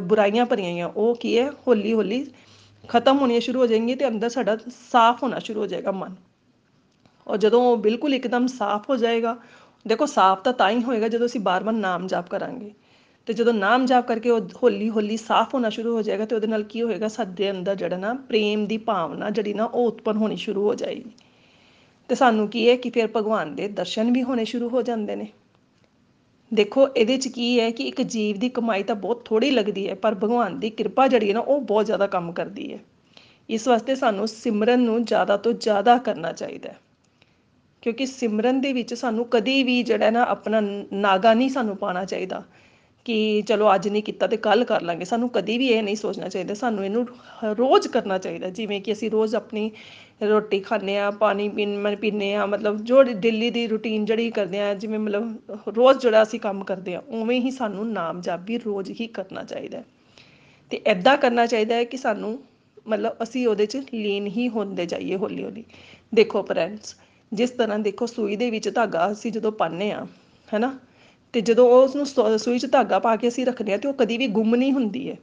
ਬੁਰਾਈਆਂ 0.02 0.46
ਭਰੀਆਂ 0.46 0.86
ਆ 0.86 0.92
ਉਹ 0.96 1.16
ਕੀ 1.16 1.38
ਹੈ? 1.38 1.50
ਹੌਲੀ 1.68 1.94
ਹੌਲੀ 1.94 2.26
ਖਤਮ 2.84 3.18
ਹੋਣੀਆਂ 3.20 3.42
ਸ਼ੁਰੂ 3.42 3.60
ਹੋ 3.60 3.66
ਜਾਣਗੀਆਂ 3.68 3.98
ਤੇ 3.98 4.08
ਅੰਦਰ 4.08 4.30
ਸਾਡਾ 4.30 4.58
ਸਾਫ਼ 4.92 5.24
ਹੋਣਾ 5.24 5.40
ਸ਼ੁਰੂ 5.40 5.60
ਹੋ 5.62 5.66
ਜਾਏਗਾ 5.68 5.92
ਮਨ। 5.92 6.16
ਔਰ 7.28 7.38
ਜਦੋਂ 7.38 7.76
ਬਿਲਕੁਲ 7.78 8.14
ਇੱਕਦਮ 8.14 8.48
ਸਾਫ਼ 8.50 8.90
ਹੋ 8.90 8.96
ਜਾਏਗਾ, 8.98 9.36
ਦੇਖੋ 9.86 10.06
ਸਾਫ਼ 10.06 10.42
ਤਾਂ 10.44 10.54
ਤਾਂ 10.54 10.70
ਹੀ 10.70 10.84
ਹੋਏਗਾ 10.84 11.08
ਜਦੋਂ 11.08 11.28
ਅਸੀਂ 11.28 11.42
ਬਾਰ-ਬਾਰ 11.42 11.74
ਨਾਮ 11.74 12.08
ਜਾਪ 12.08 12.30
ਕਰਾਂਗੇ। 12.30 12.72
ਤੇ 13.26 13.34
ਜਦੋਂ 13.34 13.54
ਨਾਮ 13.54 13.86
ਜਾਪ 13.86 14.08
ਕਰਕੇ 14.08 14.30
ਉਹ 14.30 14.42
ਹੌਲੀ 14.64 14.90
ਹੌਲੀ 14.90 15.18
ਸਾਫ਼ 15.18 15.56
ਹੋਣਾ 15.56 15.70
ਸ਼ੁਰੂ 15.70 15.96
ਹੋ 15.96 16.02
ਜਾਏਗਾ 16.02 16.26
ਤੇ 16.26 16.36
ਉਹਦੇ 16.36 16.48
ਨਾਲ 16.48 16.64
ਕੀ 16.64 16.82
ਹੋਏਗਾ? 16.82 17.08
ਸਾਡੇ 17.08 17.52
ਅੰਦਰ 17.52 17.76
ਜਿਹੜਾ 17.76 17.98
ਨਾ 17.98 18.14
ਪ੍ਰੇਮ 18.14 18.66
ਦੀ 18.66 18.78
ਭਾਵਨਾ 18.78 19.30
ਜਿਹੜੀ 19.30 19.54
ਨਾ 19.54 19.66
ਉਹ 19.66 19.88
ਉਤਪਨ 19.88 20.18
ਹੋਣੀ 20.18 20.36
ਸ਼ੁਰੂ 20.36 20.68
ਹੋ 20.68 20.76
ਜਾਏਗੀ। 20.76 21.12
ਤੇ 22.10 22.16
ਸਾਨੂੰ 22.16 22.48
ਕੀ 22.48 22.70
ਹੈ 22.70 22.76
ਕਿ 22.76 22.90
ਫਿਰ 22.90 23.10
ਭਗਵਾਨ 23.16 23.56
ਦੇ 23.56 23.68
ਦਰਸ਼ਨ 23.68 24.12
ਵੀ 24.12 24.24
ਹੋਣੇ 24.24 24.46
ਸ਼ੁਰੂ 24.46 24.70
ਹੋ 24.70 24.82
ਜਾਂਦੇ 24.82 25.16
ਨੇ। 25.16 25.28
ਦੇਖੋ, 26.54 26.88
ਇਹਦੇ 26.88 27.18
'ਚ 27.18 27.28
ਕੀ 27.28 27.60
ਹੈ 27.60 27.72
ਕਿ 27.72 27.84
ਇੱਕ 27.84 28.02
ਜੀਵ 28.02 28.40
ਦੀ 28.40 28.50
ਕਮਾਈ 28.50 28.84
ਤਾਂ 28.84 28.96
ਬਹੁਤ 28.96 29.26
ਥੋੜੀ 29.26 29.52
ਲੱਗਦੀ 29.52 29.90
ਹੈ, 29.90 29.96
ਪਰ 29.96 30.16
ਭਗਵਾਨ 30.16 30.60
ਦੀ 30.60 30.70
ਕਿਰਪਾ 30.70 31.08
ਜਿਹੜੀ 31.08 31.30
ਹੈ 31.30 31.34
ਨਾ 31.34 31.40
ਉਹ 31.40 31.62
ਬਹੁਤ 31.62 31.86
ਜ਼ਿਆਦਾ 31.86 32.08
ਕੰਮ 32.08 32.32
ਕਰਦੀ 32.32 32.74
ਹੈ। 32.74 32.80
ਇਸ 33.50 33.68
ਵਾਸਤੇ 33.68 33.96
ਸਾਨੂੰ 33.96 34.28
ਸਿਮਰਨ 34.28 34.80
ਨੂੰ 34.80 35.06
ਜ਼ਿਆਦਾ 35.06 35.38
ਤੋਂ 35.38 35.54
ਜ਼ਿਆਦਾ 35.54 35.98
ਕਰਨਾ 35.98 36.32
ਚਾਹੀਦਾ 36.32 36.70
ਹੈ। 36.70 36.80
ਕਿਉਂਕਿ 37.82 38.06
ਸਿਮਰਨ 38.06 38.62
ਦੇ 38.62 38.74
ਵਿੱਚ 38.74 38.94
ਸਾਨੂੰ 38.94 39.26
ਕਦੀ 39.26 39.64
ਵੀ 39.64 39.84
ਜਿਹੜਾ 39.84 40.10
ਨਾ 40.10 40.24
ਆਪਣਾ 40.24 40.62
ਨਾਗਾ 40.94 41.34
ਨਹੀਂ 41.34 41.50
ਸਾਨੂੰ 41.50 41.78
ਪਾਣਾ 41.78 42.06
ਚਾਹੀਦਾ। 42.06 42.44
ਕਿ 43.06 43.44
ਚਲੋ 43.48 43.74
ਅੱਜ 43.76 43.88
ਨਹੀਂ 43.88 44.02
ਕੀਤਾ 44.04 44.28
ਤੇ 44.28 44.38
ਕੱਲ 44.38 44.64
ਕਰ 44.64 44.82
ਲਾਂਗੇ। 44.82 45.06
ਸਾਨੂੰ 45.06 45.30
ਕਦੀ 45.30 45.58
ਵੀ 45.58 45.68
ਇਹ 45.68 45.82
ਨਹੀਂ 45.84 45.96
ਸੋਚਣਾ 45.96 46.28
ਚਾਹੀਦਾ। 46.30 46.54
ਸਾਨੂੰ 46.54 46.86
ਇਹਨੂੰ 46.86 47.06
ਰੋਜ਼ 47.58 47.88
ਕਰਨਾ 47.88 48.18
ਚਾਹੀਦਾ। 48.18 48.50
ਜਿਵੇਂ 48.50 48.82
ਕਿ 48.82 48.92
ਅਸੀਂ 48.94 49.10
ਰੋਜ਼ 49.12 49.36
ਆਪਣੀ 49.36 49.72
ਰੋਟੀ 50.24 50.60
ਖਾਂਦੇ 50.60 50.98
ਆ 50.98 51.10
ਪਾਣੀ 51.12 51.48
ਪੀਣ 51.50 51.96
ਪੀਂਦੇ 51.96 52.34
ਆ 52.34 52.46
ਮਤਲਬ 52.46 52.78
ਜੋ 52.82 53.04
ਦਿੱਲੀ 53.04 53.50
ਦੀ 53.50 53.66
ਰੂਟੀਨ 53.68 54.06
ਜਿਹੜੀ 54.06 54.30
ਕਰਦੇ 54.32 54.60
ਆ 54.60 54.74
ਜਿਵੇਂ 54.74 55.00
ਮਤਲਬ 55.00 55.58
ਰੋਜ਼ 55.68 56.00
ਜਿਹੜਾ 56.00 56.22
ਅਸੀਂ 56.24 56.40
ਕੰਮ 56.40 56.64
ਕਰਦੇ 56.64 56.96
ਆ 56.96 57.02
ਉਵੇਂ 57.10 57.40
ਹੀ 57.42 57.52
ਸਾਨੂੰ 57.52 57.92
ਨਾਮ 57.92 58.22
ਜਪ 58.22 58.46
ਵੀ 58.46 58.58
ਰੋਜ਼ 58.58 58.92
ਹੀ 59.02 59.08
ਕਰਨਾ 59.08 59.44
ਚਾਹੀਦਾ 59.44 59.84
ਤੇ 60.72 60.82
ਐਦਾਂ 60.86 61.18
ਕਰਨਾ 61.18 61.46
ਚਾਹੀਦਾ 61.46 61.76
ਹੈ 61.76 61.84
ਕਿ 61.84 61.98
ਸਾਨੂੰ 61.98 62.38
ਮਤਲਬ 62.88 63.24
ਅਸੀਂ 63.24 63.48
ਉਹਦੇ 63.48 63.66
'ਚ 63.66 63.78
ਲੀਨ 63.94 64.28
ਹੀ 64.28 64.48
ਹੁੰਦੇ 64.50 64.86
ਜਾਈਏ 64.86 65.16
ਹੌਲੀ 65.16 65.44
ਹੌਲੀ 65.44 65.64
ਦੇਖੋ 66.14 66.44
ਫਰੈਂਡਸ, 66.44 66.96
ਜਿਸ 67.32 67.50
ਤਰ੍ਹਾਂ 67.50 67.80
ਦੇਖੋ 67.80 68.06
ਸੂਈ 68.06 68.36
ਦੇ 68.36 68.50
ਵਿੱਚ 68.52 68.70
ਧਾਗਾ 68.70 69.12
ਅਸੀਂ 69.12 69.32
ਜਦੋਂ 69.32 69.52
ਪਾਉਂਦੇ 69.52 69.92
ਆ 69.92 70.06
ਹੈਨਾ 70.54 70.74
ਤੇ 71.34 71.42
ਜਦੋਂ 71.42 71.84
ਉਸ 71.84 71.96
ਨੂੰ 71.96 72.06
ਸੂਈ 72.40 72.60
'ਚ 72.60 72.72
ਧਾਗਾ 72.72 73.00
ਪਾ 73.00 73.16
ਕੇ 73.16 73.28
ਅਸੀਂ 73.28 73.46
ਰੱਖਦੇ 73.46 73.74
ਆ 73.74 73.78
ਤੇ 73.78 73.88
ਉਹ 73.88 73.94
ਕਦੀ 73.94 74.18
ਵੀ 74.18 74.28
ਗੁੰਮ 74.28 74.56
ਨਹੀਂ 74.56 74.72
ਹੁੰਦੀ 74.72 75.10
ਹੈ। 75.10 75.16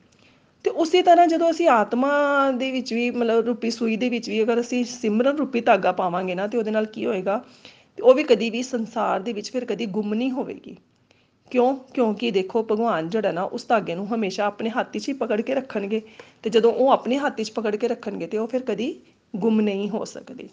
ਤੇ 0.65 0.71
ਉਸੇ 0.71 1.03
ਤਰ੍ਹਾਂ 1.03 1.27
ਜਦੋਂ 1.27 1.51
ਅਸੀਂ 1.51 1.69
ਆਤਮਾ 1.69 2.51
ਦੇ 2.51 2.71
ਵਿੱਚ 2.71 2.93
ਵੀ 2.95 3.11
ਮਤਲਬ 3.11 3.45
ਰੂਪੀ 3.45 3.71
ਸੂਈ 3.71 3.97
ਦੇ 3.97 4.09
ਵਿੱਚ 4.09 4.29
ਵੀ 4.31 4.43
ਅਗਰ 4.43 4.61
ਅਸੀਂ 4.61 4.85
ਸਿਮਰਨ 4.85 5.37
ਰੂਪੀ 5.37 5.61
ਧਾਗਾ 5.61 5.93
ਪਾਵਾਂਗੇ 5.93 6.35
ਨਾ 6.35 6.47
ਤੇ 6.47 6.59
ਉਹਦੇ 6.59 6.71
ਨਾਲ 6.71 6.87
ਕੀ 6.87 7.07
ਹੋਏਗਾ? 7.07 7.45
ਤੇ 7.97 8.03
ਉਹ 8.03 8.15
ਵੀ 8.15 8.23
ਕਦੀ 8.23 8.51
ਵੀ 8.51 8.63
ਸੰਸਾਰ 8.63 9.21
ਦੇ 9.21 9.33
ਵਿੱਚ 9.33 9.51
ਫਿਰ 9.53 9.65
ਕਦੀ 9.65 9.87
ਗੁੰਮ 9.87 10.15
ਨਹੀਂ 10.15 10.31
ਹੋਵੇਗੀ। 10.31 10.77
ਕਿਉਂ? 11.51 11.77
ਕਿਉਂਕਿ 11.95 12.31
ਦੇਖੋ 12.31 12.63
ਭਗਵਾਨ 12.63 13.09
ਜਿਹੜਾ 13.09 13.33
ਨਾ 13.33 13.43
ਉਸ 13.43 13.67
ਧਾਗੇ 13.69 13.95
ਨੂੰ 13.95 14.15
ਹਮੇਸ਼ਾ 14.15 14.45
ਆਪਣੇ 14.45 14.71
ਹੱਥ 14.71 14.97
'ਚ 14.99 15.09
ਹੀ 15.09 15.15
ਪਕੜ 15.15 15.41
ਕੇ 15.41 15.55
ਰੱਖਣਗੇ 15.55 16.03
ਤੇ 16.43 16.51
ਜਦੋਂ 16.51 16.73
ਉਹ 16.73 16.91
ਆਪਣੇ 16.91 17.17
ਹੱਥ 17.17 17.41
'ਚ 17.43 17.51
ਪਕੜ 17.51 17.77
ਕੇ 17.77 17.89
ਰੱਖਣਗੇ 17.89 18.27
ਤੇ 18.27 18.39
ਉਹ 18.39 18.47
ਫਿਰ 18.47 18.63
ਕਦੀ 18.63 18.95
ਗੁੰਮ 19.37 19.61
ਨਹੀਂ 19.61 19.89
ਹੋ 19.91 20.05
ਸਕਦੀ। 20.05 20.49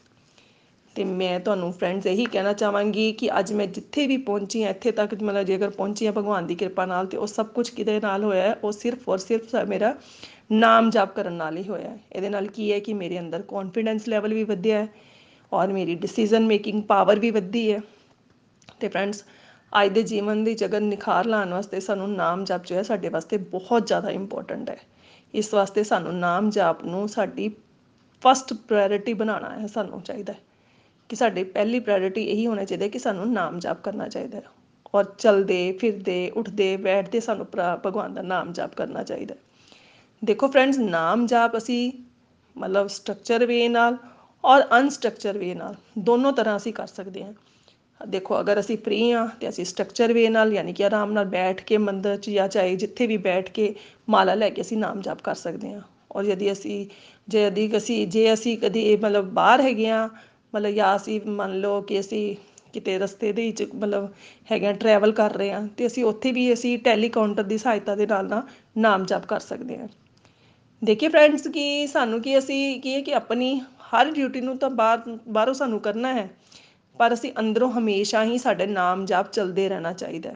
ਤੇ 0.97 1.03
ਮੈਂ 1.05 1.39
ਤੁਹਾਨੂੰ 1.39 1.71
ਫਰੈਂਡਸ 1.73 2.05
ਇਹੀ 2.05 2.23
ਕਹਿਣਾ 2.25 2.51
ਚਾਹਾਂਗੀ 2.53 3.11
ਕਿ 3.13 3.29
ਅੱਜ 3.39 3.51
ਮੈਂ 3.53 3.65
ਜਿੱਥੇ 3.67 4.05
ਵੀ 4.07 4.15
ਪਹੁੰਚੀ 4.19 4.63
ਹਾਂ, 4.63 4.69
ਇੱਥੇ 4.69 4.91
ਤੱਕ 4.91 5.13
ਮਤਲਬ 5.13 5.43
ਜੇਕਰ 5.43 5.69
ਪਹੁੰਚੀ 5.69 6.05
ਹਾਂ 6.05 6.13
ਭਗਵਾਨ 6.13 6.47
ਦੀ 6.47 6.55
ਕਿਰਪਾ 6.55 6.85
ਨਾਲ 6.85 7.05
ਤੇ 7.07 7.17
ਉਹ 7.17 7.27
ਸਭ 7.27 7.47
ਕੁਝ 7.47 7.69
ਕਿਹਦੇ 7.69 7.99
ਨਾਲ 7.99 8.23
ਹੋਇਆ 8.23 8.43
ਹੈ, 8.43 8.57
ਉਹ 8.63 8.71
ਸਿਰਫ 8.71 9.09
ਔਰ 9.09 9.17
ਸਿਰਫ 9.17 9.55
ਮੇਰਾ 9.67 9.93
ਨਾਮ 10.51 10.89
ਜਪ 10.89 11.13
ਕਰਨ 11.15 11.33
ਨਾਲ 11.33 11.57
ਹੀ 11.57 11.67
ਹੋਇਆ 11.69 11.89
ਹੈ। 11.89 11.99
ਇਹਦੇ 12.11 12.29
ਨਾਲ 12.29 12.47
ਕੀ 12.47 12.71
ਹੈ 12.71 12.79
ਕਿ 12.79 12.93
ਮੇਰੇ 12.93 13.19
ਅੰਦਰ 13.19 13.41
ਕੌਨਫੀਡੈਂਸ 13.41 14.07
ਲੈਵਲ 14.07 14.33
ਵੀ 14.33 14.43
ਵਧਿਆ 14.43 14.79
ਹੈ 14.79 14.87
ਔਰ 15.51 15.73
ਮੇਰੀ 15.73 15.95
ਡਿਸੀਜਨ 15.95 16.45
ਮੇਕਿੰਗ 16.45 16.81
ਪਾਵਰ 16.83 17.19
ਵੀ 17.19 17.31
ਵਧੀ 17.31 17.71
ਹੈ। 17.71 17.81
ਤੇ 18.79 18.87
ਫਰੈਂਡਸ 18.87 19.23
ਅੱਜ 19.73 19.93
ਦੇ 19.93 20.03
ਜੀਵਨ 20.03 20.43
ਦੀ 20.43 20.53
ਜਗਨ 20.55 20.83
ਨਿਖਾਰ 20.83 21.25
ਲਾਉਣ 21.25 21.53
ਵਾਸਤੇ 21.53 21.79
ਸਾਨੂੰ 21.79 22.11
ਨਾਮ 22.13 22.43
ਜਪ 22.45 22.65
ਜੋ 22.65 22.75
ਹੈ 22.75 22.83
ਸਾਡੇ 22.83 23.09
ਵਾਸਤੇ 23.09 23.37
ਬਹੁਤ 23.53 23.87
ਜ਼ਿਆਦਾ 23.87 24.09
ਇੰਪੋਰਟੈਂਟ 24.09 24.69
ਹੈ। 24.69 24.79
ਇਸ 25.33 25.53
ਵਾਸਤੇ 25.53 25.83
ਸਾਨੂੰ 25.83 26.17
ਨਾਮ 26.19 26.49
ਜਪ 26.49 26.83
ਨੂੰ 26.85 27.07
ਸਾਡੀ 27.09 27.49
ਫਸਟ 28.21 28.53
ਪ੍ਰਾਇੋਰਟੀ 28.67 29.13
ਬਣਾਉਣਾ 29.13 29.49
ਹੈ, 29.49 29.67
ਸਾਨੂੰ 29.67 30.01
ਚਾਹੀਦਾ 30.01 30.33
ਹੈ। 30.33 30.39
ਕਿ 31.09 31.15
ਸਾਡੀ 31.15 31.43
ਪਹਿਲੀ 31.43 31.79
ਪ੍ਰਾਇੋਰਟੀ 31.79 32.23
ਇਹੀ 32.23 32.45
ਹੋਣਾ 32.47 32.63
ਚਾਹੀਦਾ 32.63 32.87
ਕਿ 32.87 32.99
ਸਾਨੂੰ 32.99 33.31
ਨਾਮ 33.33 33.59
ਜਾਪ 33.59 33.81
ਕਰਨਾ 33.83 34.07
ਚਾਹੀਦਾ 34.07 34.41
ਔਰ 34.95 35.03
ਚਲਦੇ, 35.17 35.71
ਫਿਰਦੇ, 35.71 36.29
ਉੱਠਦੇ, 36.29 36.75
ਬੈਠਦੇ 36.77 37.19
ਸਾਨੂੰ 37.19 37.45
ਭਗਵਾਨ 37.85 38.13
ਦਾ 38.13 38.21
ਨਾਮ 38.21 38.51
ਜਾਪ 38.53 38.75
ਕਰਨਾ 38.75 39.03
ਚਾਹੀਦਾ 39.03 39.35
ਦੇਖੋ 40.21 40.47
ਫਰੈਂਡਸ 40.47 40.77
ਨਾਮ 40.79 41.25
ਜਾਪ 41.27 41.57
ਅਸੀਂ 41.57 41.91
ਮਤਲਬ 42.55 42.87
ਸਟਰਕਚਰ 42.87 43.45
ਵੇ 43.45 43.67
ਨਾਲ 43.69 43.97
ਔਰ 44.43 44.63
ਅਨਸਟਰਕਚਰ 44.79 45.37
ਵੇ 45.37 45.53
ਨਾਲ 45.55 45.75
ਦੋਨੋਂ 45.99 46.31
ਤਰ੍ਹਾਂ 46.33 46.55
ਅਸੀਂ 46.57 46.73
ਕਰ 46.73 46.87
ਸਕਦੇ 46.87 47.23
ਹਾਂ। 47.23 47.33
ਦੇਖੋ 48.01 48.39
ਅਗਰ 48.39 48.59
ਅਸੀਂ 48.59 48.77
ਫ੍ਰੀ 48.77 49.11
ਆ 49.11 49.25
ਤੇ 49.39 49.49
ਅਸੀਂ 49.49 49.65
ਸਟਰਕਚਰ 49.65 50.13
ਵੇ 50.13 50.27
ਨਾਲ 50.29 50.53
ਯਾਨੀ 50.53 50.73
ਕਿ 50.73 50.85
ਆਰਾਮ 50.85 51.11
ਨਾਲ 51.11 51.25
ਬੈਠ 51.25 51.61
ਕੇ 51.61 51.77
ਮੰਦਰ 51.77 52.17
'ਚ 52.17 52.29
ਜਾਂ 52.29 52.47
ਚਾਹੇ 52.47 52.75
ਜਿੱਥੇ 52.75 53.07
ਵੀ 53.07 53.17
ਬੈਠ 53.17 53.49
ਕੇ 53.49 53.73
ਮਾਲਾ 54.09 54.33
ਲੈ 54.33 54.49
ਕੇ 54.49 54.61
ਅਸੀਂ 54.61 54.77
ਨਾਮ 54.77 55.01
ਜਾਪ 55.01 55.21
ਕਰ 55.21 55.35
ਸਕਦੇ 55.35 55.73
ਹਾਂ। 55.73 55.81
ਔਰ 56.11 56.23
ਯਦੀ 56.23 56.51
ਅਸੀਂ 56.51 56.85
ਜੇ 57.27 57.47
ਅਦੀ 57.47 57.77
ਅਸੀਂ, 57.77 58.07
ਜੇ 58.07 58.33
ਅਸੀਂ 58.33 58.57
ਕਦੀ 58.57 58.95
ਮਤਲਬ 58.95 59.29
ਬਾਹਰ 59.33 59.61
ਹੈਗੇ 59.61 59.89
ਆ 59.89 60.09
ਮਤਲਬ 60.53 60.71
ਜਾਂ 60.71 60.95
ਅਸੀਂ 60.95 61.19
ਮੰਨ 61.21 61.59
ਲਓ 61.59 61.81
ਕਿ 61.81 61.99
ਅਸੀਂ 61.99 62.35
ਕਿਤੇ 62.73 62.97
ਰਸਤੇ 62.99 63.31
ਦੇ 63.33 63.45
ਵਿੱਚ 63.45 63.63
ਮਤਲਬ 63.75 64.09
ਹੈਗਾ 64.51 64.71
ਟਰੈਵਲ 64.73 65.11
ਕਰ 65.11 65.33
ਰਹੇ 65.33 65.51
ਹਾਂ, 65.51 65.67
ਤੇ 65.67 65.87
ਅਸੀਂ 65.87 66.03
ਉੱਥੇ 66.05 66.31
ਵੀ 66.31 66.51
ਅਸੀਂ 66.53 66.77
ਟੈਲੀਕਾਊਂਟਰ 66.79 67.43
ਦੀ 67.43 67.57
ਸਹਾਇਤਾ 67.57 67.95
ਦੇ 67.95 68.05
ਨਾਲ 68.07 68.27
ਨਾ 68.27 68.41
ਨਾਮ 68.77 69.05
ਜਪ 69.05 69.25
ਕਰ 69.25 69.39
ਸਕਦੇ 69.39 69.77
ਹਾਂ। 69.77 69.87
ਦੇਖਿਏ 70.81 71.09
ਫਰੈਂਡਸ 71.09 71.47
ਕਿ 71.47 71.87
ਸਾਨੂੰ 71.87 72.21
ਕੀ 72.21 72.37
ਅਸੀਂ 72.37 72.79
ਕੀ 72.81 72.93
ਹੈ 72.93 73.01
ਕਿ 73.01 73.13
ਆਪਣੀ 73.13 73.59
ਹਰ 73.93 74.11
ਡਿਊਟੀ 74.11 74.41
ਨੂੰ 74.41 74.57
ਤਾਂ 74.57 74.69
ਬਾਹਰ, 74.69 75.17
ਬਾਹਰੋਂ 75.27 75.53
ਸਾਨੂੰ 75.53 75.79
ਕਰਨਾ 75.79 76.13
ਹੈ, 76.13 76.29
ਪਰ 76.99 77.13
ਅਸੀਂ 77.13 77.31
ਅੰਦਰੋਂ 77.39 77.71
ਹਮੇਸ਼ਾ 77.71 78.23
ਹੀ 78.23 78.37
ਸਾਡੇ 78.37 78.65
ਨਾਮ 78.65 79.05
ਜਪ 79.05 79.31
ਚੱਲਦੇ 79.31 79.67
ਰਹਿਣਾ 79.69 79.93
ਚਾਹੀਦਾ 79.93 80.33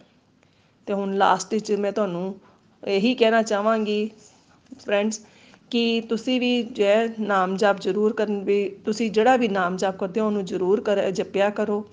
ਤੇ 0.88 0.94
ਹੁਣ 0.94 1.14
ਲਾਸਟ 1.18 1.54
ਵਿੱਚ 1.54 1.72
ਮੈਂ 1.72 1.92
ਤੁਹਾਨੂੰ 1.92 2.36
ਇਹੀ 2.84 3.14
ਕਹਿਣਾ 3.16 3.42
ਚਾਹਾਂਗੀ 3.42 4.10
ਫਰੈਂਡਸ 4.80 5.20
ਕਿ 5.72 6.02
ਤੁਸੀਂ 6.02 6.40
ਵੀ 6.40 6.64
ਜੋ 6.64 6.84
ਹੈ 6.84 7.08
ਨਾਮ 7.20 7.56
ਜਪ 7.58 7.80
ਜ਼ਰੂਰ 7.80 8.14
ਕਰਨ 8.14 8.44
ਵੀ, 8.44 8.70
ਤੁਸੀਂ 8.86 9.12
ਜਿਹੜਾ 9.12 9.36
ਵੀ 9.38 9.48
ਨਾਮ 9.48 9.78
ਜਪ 9.78 9.98
ਕਰਦੇ 10.00 10.20
ਹੋ 10.22 10.26
ਉਹਨੂੰ 10.26 10.46
ਜ਼ਰੂਰ 10.46 10.82
ਕਰ, 10.82 11.12
ਜਪਿਆ 11.12 11.50
ਕਰੋ। 11.50 11.86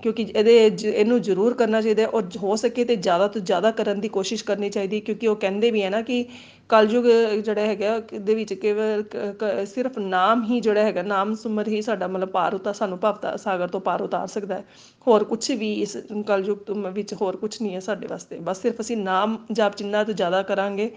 ਕਿਉਂਕਿ 0.00 0.22
ਇਹਦੇ 0.24 0.56
ਇਹਨੂੰ 0.84 1.20
ਜ਼ਰੂਰ 1.22 1.54
ਕਰਨਾ 1.54 1.80
ਚਾਹੀਦਾ 1.82 2.06
ਔਰ 2.08 2.24
ਹੋ 2.42 2.56
ਸਕੇ 2.56 2.84
ਤੇ 2.84 2.96
ਜ਼ਿਆਦਾ 2.96 3.26
ਤੋਂ 3.28 3.40
ਜ਼ਿਆਦਾ 3.40 3.70
ਕਰਨ 3.70 4.00
ਦੀ 4.00 4.08
ਕੋਸ਼ਿਸ਼ 4.08 4.44
ਕਰਨੀ 4.44 4.70
ਚਾਹੀਦੀ 4.70 5.00
ਕਿਉਂਕਿ 5.00 5.26
ਉਹ 5.28 5.36
ਕਹਿੰਦੇ 5.36 5.70
ਵੀ 5.70 5.82
ਹੈ 5.82 5.90
ਨਾ 5.90 6.00
ਕਿ 6.02 6.24
ਕਲਯੁਗ 6.70 7.04
ਜਿਹੜਾ 7.36 7.60
ਹੈਗਾ 7.60 7.98
ਦੇ 8.20 8.34
ਵਿੱਚ 8.34 8.52
ਕੇਵਲ 8.54 9.04
ਸਿਰਫ 9.66 9.98
ਨਾਮ 9.98 10.44
ਹੀ 10.44 10.60
ਜਿਹੜਾ 10.60 10.82
ਹੈਗਾ, 10.82 11.02
ਨਾਮ 11.02 11.34
ਸੁਮਰ 11.34 11.68
ਹੀ 11.68 11.80
ਸਾਡਾ 11.82 12.08
ਮਤਲਬ 12.08 12.28
ਪਾਰ 12.28 12.54
ਉਤਾਰ 12.54 12.74
ਸਾਨੂੰ 12.74 12.98
ਭਵਤਾ 12.98 13.36
ਸਾਗਰ 13.36 13.68
ਤੋਂ 13.68 13.80
ਪਾਰ 13.80 14.02
ਉਤਾਰ 14.02 14.26
ਸਕਦਾ 14.26 14.54
ਹੈ। 14.54 14.64
ਹੋਰ 15.06 15.24
ਕੁਝ 15.24 15.50
ਵੀ 15.52 15.72
ਇਸ 15.74 15.96
ਕਲਯੁਗ 16.26 16.70
ਵਿੱਚ 16.94 17.14
ਹੋਰ 17.22 17.36
ਕੁਝ 17.36 17.50
ਨਹੀਂ 17.62 17.74
ਹੈ 17.74 17.80
ਸਾਡੇ 17.80 18.06
ਵਾਸਤੇ। 18.06 18.38
ਬਸ 18.40 18.62
ਸਿਰਫ 18.62 18.80
ਅਸੀਂ 18.80 18.96
ਨਾਮ 18.96 19.38
ਜਪ 19.52 19.76
ਜਿੰਨਾ 19.76 20.04
ਤੋਂ 20.04 20.14
ਜ਼ਿਆਦਾ 20.14 20.42
ਕਰਾਂਗੇ, 20.42 20.90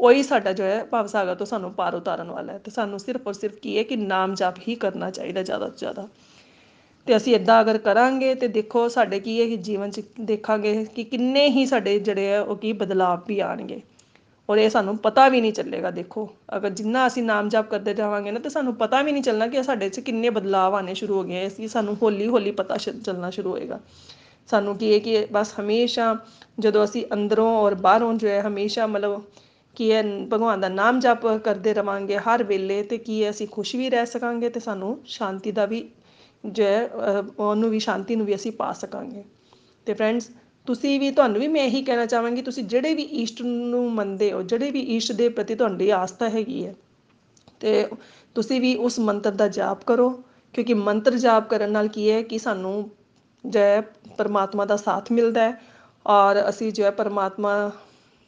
ਉਹੀ 0.00 0.22
ਸਾਡਾ 0.22 0.52
ਜੋ 0.52 0.64
ਹੈ 0.64 0.84
ਭਵ 0.92 1.06
ਸਾਗਰ 1.06 1.34
ਤੋਂ 1.34 1.46
ਸਾਨੂੰ 1.46 1.72
ਪਾਰ 1.74 1.94
ਉਤਾਰਨ 1.94 2.30
ਵਾਲਾ 2.30 2.52
ਹੈ। 2.52 2.58
ਤੇ 2.58 2.70
ਸਾਨੂੰ 2.70 2.98
ਸਿਰਫ 2.98 3.26
ਔਰ 3.26 3.34
ਸਿਰਫ 3.34 3.58
ਕੀ 3.62 3.76
ਹੈ 3.78 3.82
ਕਿ 3.82 3.96
ਨਾਮ 3.96 4.34
ਜਪ 4.34 4.58
ਹੀ 4.68 4.74
ਕਰਨਾ 4.76 5.10
ਚਾਹੀਦਾ 5.10 5.42
ਜ਼ਿਆਦਾ 5.42 5.68
ਤੋਂ 5.68 5.76
ਜ਼ਿਆਦਾ। 5.78 6.08
ਤੇ 7.06 7.16
ਅਸੀਂ 7.16 7.34
ਇਦਾਂ 7.34 7.60
ਅਗਰ 7.60 7.78
ਕਰਾਂਗੇ 7.78 8.34
ਤੇ 8.34 8.48
ਦੇਖੋ 8.48 8.88
ਸਾਡੇ 8.88 9.20
ਕੀ 9.20 9.40
ਹੈ 9.40 9.46
ਕਿ 9.46 9.56
ਜੀਵਨ 9.56 9.90
'ਚ 9.90 10.00
ਦੇਖਾਂਗੇ 10.20 10.84
ਕਿ 10.94 11.04
ਕਿੰਨੇ 11.04 11.48
ਹੀ 11.48 11.66
ਸਾਡੇ 11.66 11.98
ਜਿਹੜੇ 11.98 12.34
ਆ 12.34 12.40
ਉਹ 12.42 12.56
ਕੀ 12.56 12.72
ਬਦਲਾਅ 12.72 13.18
ਵੀ 13.28 13.38
ਆਣਗੇ। 13.40 13.80
ਔਰ 14.48 14.58
ਇਹ 14.58 14.70
ਸਾਨੂੰ 14.70 14.96
ਪਤਾ 14.98 15.28
ਵੀ 15.28 15.40
ਨਹੀਂ 15.40 15.52
ਚੱਲੇਗਾ, 15.52 15.90
ਦੇਖੋ। 15.90 16.28
ਅਗਰ 16.56 16.70
ਜਿੰਨਾ 16.70 17.06
ਅਸੀਂ 17.06 17.22
ਨਾਮ 17.22 17.48
ਜਪ 17.48 17.70
ਕਰਦੇ 17.70 17.94
ਜਾਵਾਂਗੇ 17.94 18.30
ਨਾ 18.30 18.38
ਤੇ 18.38 18.48
ਸਾਨੂੰ 18.48 18.74
ਪਤਾ 18.74 19.02
ਵੀ 19.02 19.12
ਨਹੀਂ 19.12 19.22
ਚੱਲਣਾ 19.22 19.46
ਕਿ 19.46 19.62
ਸਾਡੇ 19.62 19.88
'ਚ 19.88 20.00
ਕਿੰਨੇ 20.00 20.30
ਬਦਲਾਅ 20.30 20.72
ਆਣੇ 20.72 20.94
ਸ਼ੁਰੂ 20.94 21.14
ਹੋ 21.14 21.22
ਗਏ 21.22 21.46
ਅਸੀਂ 21.46 21.68
ਸਾਨੂੰ 21.68 21.96
ਹੌਲੀ 22.02 22.28
ਹੌਲੀ 22.28 22.50
ਪਤਾ 22.50 22.76
ਚੱਲਣਾ 22.76 23.30
ਸ਼ੁਰੂ 23.30 23.50
ਹੋਏਗਾ। 23.50 23.80
ਸਾਨੂੰ 24.48 24.76
ਕੀ 24.76 24.92
ਹੈ 24.94 24.98
ਕਿ 24.98 25.26
ਬਸ 25.32 25.52
ਹਮੇਸ਼ਾ 25.60 26.14
ਜਦੋਂ 26.58 26.84
ਅਸੀਂ 26.84 27.04
ਅੰਦਰੋਂ 27.12 27.48
ਔਰ 27.58 27.74
ਬਾਹਰੋਂ 27.74 28.14
ਜੋ 28.14 28.28
ਹੈ 28.28 28.40
ਹਮੇਸ਼ਾ 28.46 28.86
ਮਤਲਬ 28.86 29.22
ਕੀ 29.76 29.92
ਹੈ, 29.92 30.02
ਭਗਵਾਨ 30.02 30.60
ਦਾ 30.60 30.68
ਨਾਮ 30.68 31.00
ਜਪ 31.00 31.26
ਕਰਦੇ 31.44 31.74
ਰਵਾਂਗੇ 31.74 32.16
ਹਰ 32.18 32.42
ਵੇਲੇ 32.44 32.82
ਤੇ 32.82 32.98
ਕੀ 32.98 33.24
ਹੈ 33.24 33.30
ਅਸੀਂ 33.30 33.48
ਖੁਸ਼ 33.50 33.76
ਵੀ 33.76 33.90
ਰਹਿ 33.90 34.06
ਸਕਾਂਗੇ 34.06 34.48
ਤੇ 34.48 34.60
ਸਾਨੂੰ 34.60 34.98
ਸ਼ਾਂਤੀ 35.06 35.52
ਦਾ 35.52 35.66
ਵੀ 35.66 35.88
ਜੋ 36.46 36.64
ਹੈ 36.64 36.88
ਉਹਨੂੰ 37.38 37.70
ਵੀ, 37.70 37.78
ਸ਼ਾਂਤੀ 37.78 38.16
ਨੂੰ 38.16 38.26
ਵੀ 38.26 38.34
ਅਸੀਂ 38.34 38.52
ਪਾ 38.52 38.72
ਸਕਾਂਗੇ। 38.72 39.24
ਤੇ 39.86 39.94
ਫਰੈਂਡਸ 39.94 40.28
ਤੁਸੀਂ 40.66 40.98
ਵੀ, 41.00 41.10
ਤੁਹਾਨੂੰ 41.10 41.40
ਵੀ 41.40 41.48
ਮੈਂ 41.48 41.64
ਇਹੀ 41.64 41.82
ਕਹਿਣਾ 41.82 42.06
ਚਾਹਾਂਗੀ, 42.06 42.42
ਤੁਸੀਂ 42.42 42.64
ਜਿਹੜੇ 42.64 42.94
ਵੀ 42.94 43.02
ਈਸ਼ਟ 43.22 43.42
ਨੂੰ 43.42 43.90
ਮੰਨਦੇ 43.92 44.32
ਹੋ, 44.32 44.42
ਜਿਹੜੇ 44.42 44.70
ਵੀ 44.70 44.80
ਈਸ਼ਟ 44.96 45.12
ਦੇ 45.12 45.28
ਪ੍ਰਤੀ 45.28 45.54
ਤੁਹਾਡੀ 45.54 45.90
ਆਸਥਾ 45.92 46.28
ਹੈਗੀ 46.28 46.64
ਹੈ, 46.66 46.74
ਤੇ 47.60 47.86
ਤੁਸੀਂ 48.36 48.60
ਵੀ 48.60 48.74
ਉਸ 48.76 48.98
ਮੰਤਰ 49.00 49.32
ਦਾ 49.32 49.48
ਜਾਪ 49.48 49.84
ਕਰੋ, 49.84 50.10
ਕਿਉਂਕਿ 50.54 50.74
ਮੰਤਰ 50.74 51.16
ਜਾਪ 51.18 51.48
ਕਰਨ 51.48 51.70
ਨਾਲ 51.72 51.88
ਕੀ 51.88 52.10
ਹੈ 52.10 52.20
ਕਿ 52.22 52.38
ਸਾਨੂੰ 52.38 52.90
ਜੋ 53.44 53.60
ਹੈ, 53.60 53.80
ਪਰਮਾਤਮਾ 54.18 54.64
ਦਾ 54.64 54.76
ਸਾਥ 54.76 55.12
ਮਿਲਦਾ 55.12 55.40
ਹੈ, 55.40 55.60
ਔਰ 56.06 56.48
ਅਸੀਂ 56.48 56.72
ਜੋ 56.72 56.84
ਹੈ, 56.84 56.90
ਪਰਮਾਤਮਾ 56.92 57.70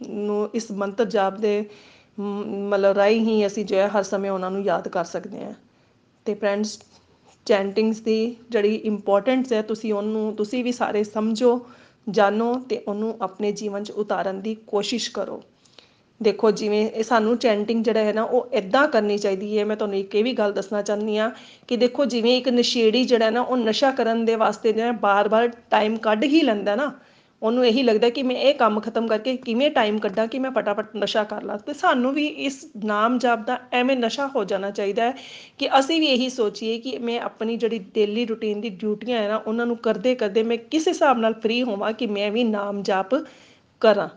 ਨੂੰ 0.01 0.49
ਇਸ 0.55 0.71
ਮੰਤਰ 0.73 1.05
ਜਾਪ 1.07 1.39
ਦੇ 1.39 1.65
ਮਤਲਬ 2.19 2.97
ਰਾਈ 2.97 3.19
ਹੀ 3.19 3.47
ਅਸੀਂ 3.47 3.65
ਜੋ 3.65 3.77
ਹੈ, 3.77 3.89
ਹਰ 3.89 4.03
ਸਮੇਂ 4.03 4.31
ਉਹਨਾਂ 4.31 4.51
ਨੂੰ 4.51 4.63
ਯਾਦ 4.63 4.89
ਕਰ 4.89 5.05
ਸਕਦੇ 5.05 5.45
ਹਾਂ। 5.45 5.53
ਤੇ 6.27 6.35
ਫਰੈਂਡਸ 6.35 6.79
ਚੈਂਟਿੰਗਸ 7.47 8.01
ਦੀ 8.01 8.37
ਜਿਹੜੀ 8.51 8.75
ਇੰਪੋਰਟੈਂਟਸ 8.75 9.53
ਹੈ, 9.53 9.63
ਤੁਸੀਂ 9.63 9.93
ਉਹਨੂੰ, 9.93 10.37
ਤੁਸੀਂ 10.37 10.65
ਵੀ 10.65 10.73
ਸਾਰੇ 10.73 11.05
ਸਮਝੋ, 11.05 11.67
ਜਾਣੋ 12.11 12.55
ਤੇ 12.55 12.83
ਉਹਨੂੰ 12.89 13.17
ਆਪਣੇ 13.21 13.53
ਜੀਵਨ 13.53 13.85
'ਚ 13.85 13.91
ਉਤਾਰਨ 13.91 14.41
ਦੀ 14.41 14.57
ਕੋਸ਼ਿਸ਼ 14.67 15.11
ਕਰੋ। 15.11 15.43
ਦੇਖੋ, 16.23 16.51
ਜਿਵੇਂ 16.51 16.91
ਇਹ 16.91 17.05
ਸਾਨੂੰ 17.05 17.37
ਚੈਂਟਿੰਗ 17.39 17.85
ਜਿਹੜਾ 17.85 18.01
ਹੈ 18.01 18.13
ਨਾ, 18.13 18.23
ਉਹ 18.23 18.49
ਇਦਾਂ 18.53 18.89
ਕਰਨੀ 18.89 19.19
ਚਾਹੀਦੀ 19.19 19.59
ਹੈ। 19.59 19.65
ਮੈਂ 19.65 19.77
ਤੁਹਾਨੂੰ 19.77 19.99
ਇੱਕ 19.99 20.15
ਇਹ 20.15 20.25
ਵੀ 20.25 20.33
ਗੱਲ 20.33 20.53
ਦੱਸਣਾ 20.53 20.83
ਚਾਹੁੰਦੀ 20.83 21.17
ਆ 21.17 21.31
ਕਿ 21.69 21.77
ਦੇਖੋ, 21.77 22.05
ਜਿਵੇਂ 22.05 22.39
ਇੱਕ 22.39 22.49
ਨਸ਼ੇੜੀ 22.49 23.05
ਜਿਹੜਾ 23.05 23.31
ਨਾ, 23.31 23.41
ਉਹ 23.41 23.57
ਨਸ਼ਾ 23.57 23.91
ਕਰਨ 23.91 24.25
ਦੇ 24.25 24.35
ਵਾਸਤੇ 24.35 24.73
ਜਿਹੜਾ 24.73 24.93
ਬਾਰ-ਬਾਰ 24.93 25.49
ਟਾਈਮ 25.71 25.97
ਕੱਢ 25.97 26.25
ਹੀ 26.25 26.41
ਲੈਂਦਾ 26.43 26.75
ਨਾ 26.75 26.93
ਉਹਨੂੰ 27.43 27.67
ਇਹੀ 27.67 27.83
ਲੱਗਦਾ 27.83 28.09
ਕਿ 28.11 28.23
ਮੈਂ 28.23 28.37
ਇਹ 28.37 28.55
ਕੰਮ 28.55 28.81
ਖਤਮ 28.81 29.07
ਕਰਕੇ 29.07 29.37
ਕਿਵੇਂ 29.37 29.71
ਟਾਈਮ 29.71 29.99
ਕੱਢਾਂ 29.99 30.27
ਕਿ 30.27 30.39
ਮੈਂ 30.39 30.51
ਫਟਾਫਟ 30.51 30.97
ਨਸ਼ਾ 30.97 31.25
ਕਰ 31.25 31.43
ਲਾਂ। 31.43 31.59
ਤੇ 31.59 31.73
ਸਾਨੂੰ 31.73 32.13
ਵੀ 32.15 32.27
ਇਸ 32.27 32.65
ਨਾਮ 32.85 33.19
ਜਪ 33.19 33.45
ਦਾ 33.47 33.59
ਐਵੇਂ 33.73 33.97
ਨਸ਼ਾ 33.97 34.27
ਹੋ 34.27 34.45
ਜਾਣਾ 34.45 34.71
ਚਾਹੀਦਾ 34.71 35.03
ਹੈ 35.03 35.15
ਕਿ 35.59 35.69
ਅਸੀਂ 35.79 36.01
ਵੀ 36.01 36.07
ਇਹੀ 36.07 36.29
ਸੋਚੀਏ 36.29 36.79
ਕਿ 36.79 36.97
ਮੈਂ 36.99 37.21
ਆਪਣੀ 37.21 37.57
ਜਿਹੜੀ 37.57 37.79
ਡੇਲੀ 37.95 38.27
ਰੁਟੀਨ 38.27 38.61
ਦੀ 38.61 38.71
ਡਿਊਟੀਆਂ 38.71 39.23
ਹੈ 39.23 39.29
ਨਾ, 39.29 39.37
ਉਹਨਾਂ 39.37 39.67
ਨੂੰ 39.67 39.77
ਕਰਦੇ 39.77 40.15
ਕਰਦੇ 40.15 40.43
ਮੈਂ 40.43 40.59
ਕਿਸ 40.71 40.89
ਹਿਸਾਬ 40.89 41.19
ਨਾਲ 41.19 41.35
ਫ੍ਰੀ 41.35 41.63
ਹੋਵਾਂ 41.63 41.93
ਕਿ 41.93 42.07
ਮੈਂ 42.07 42.31
ਵੀ 42.31 42.45
ਨਾਮ 42.45 42.83
ਜਪ 42.83 43.15
ਕਰਾਂ। 43.81 44.09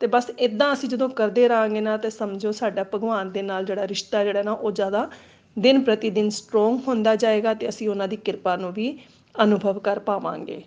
ਤੇ 0.00 0.06
ਬਸ 0.06 0.30
ਇਦਾਂ 0.38 0.72
ਅਸੀਂ 0.72 0.88
ਜਦੋਂ 0.88 1.08
ਕਰਦੇ 1.08 1.48
ਰਾਂਗੇ 1.48 1.80
ਨਾ, 1.80 1.96
ਤੇ 1.96 2.10
ਸਮਝੋ 2.10 2.52
ਸਾਡਾ 2.52 2.84
ਭਗਵਾਨ 2.94 3.32
ਦੇ 3.32 3.42
ਨਾਲ 3.42 3.64
ਜਿਹੜਾ 3.64 3.88
ਰਿਸ਼ਤਾ 3.88 4.24
ਜਿਹੜਾ 4.24 4.42
ਨਾ, 4.42 4.52
ਉਹ 4.52 4.70
ਜ਼ਿਆਦਾ 4.70 5.08
ਦਿਨ 5.56 5.80
ਪ੍ਰਤੀ 5.82 6.10
ਦਿਨ 6.10 6.28
ਸਟਰੋਂਗ 6.30 6.80
ਹੁੰਦਾ 6.88 7.16
ਜਾਏਗਾ 7.16 7.54
ਤੇ 7.54 7.68
ਅਸੀਂ 7.68 7.88
ਉਹਨਾਂ 7.88 8.08
ਦੀ 8.08 8.16
ਕਿਰਪਾ 8.16 8.56
ਨੂੰ 8.56 8.72
ਵੀ 8.72 8.98
ਅਨੁਭਵ 9.34 9.78
ਕਰ 9.78 9.98
ਪਾਵਾਂਗੇ। 9.98 10.62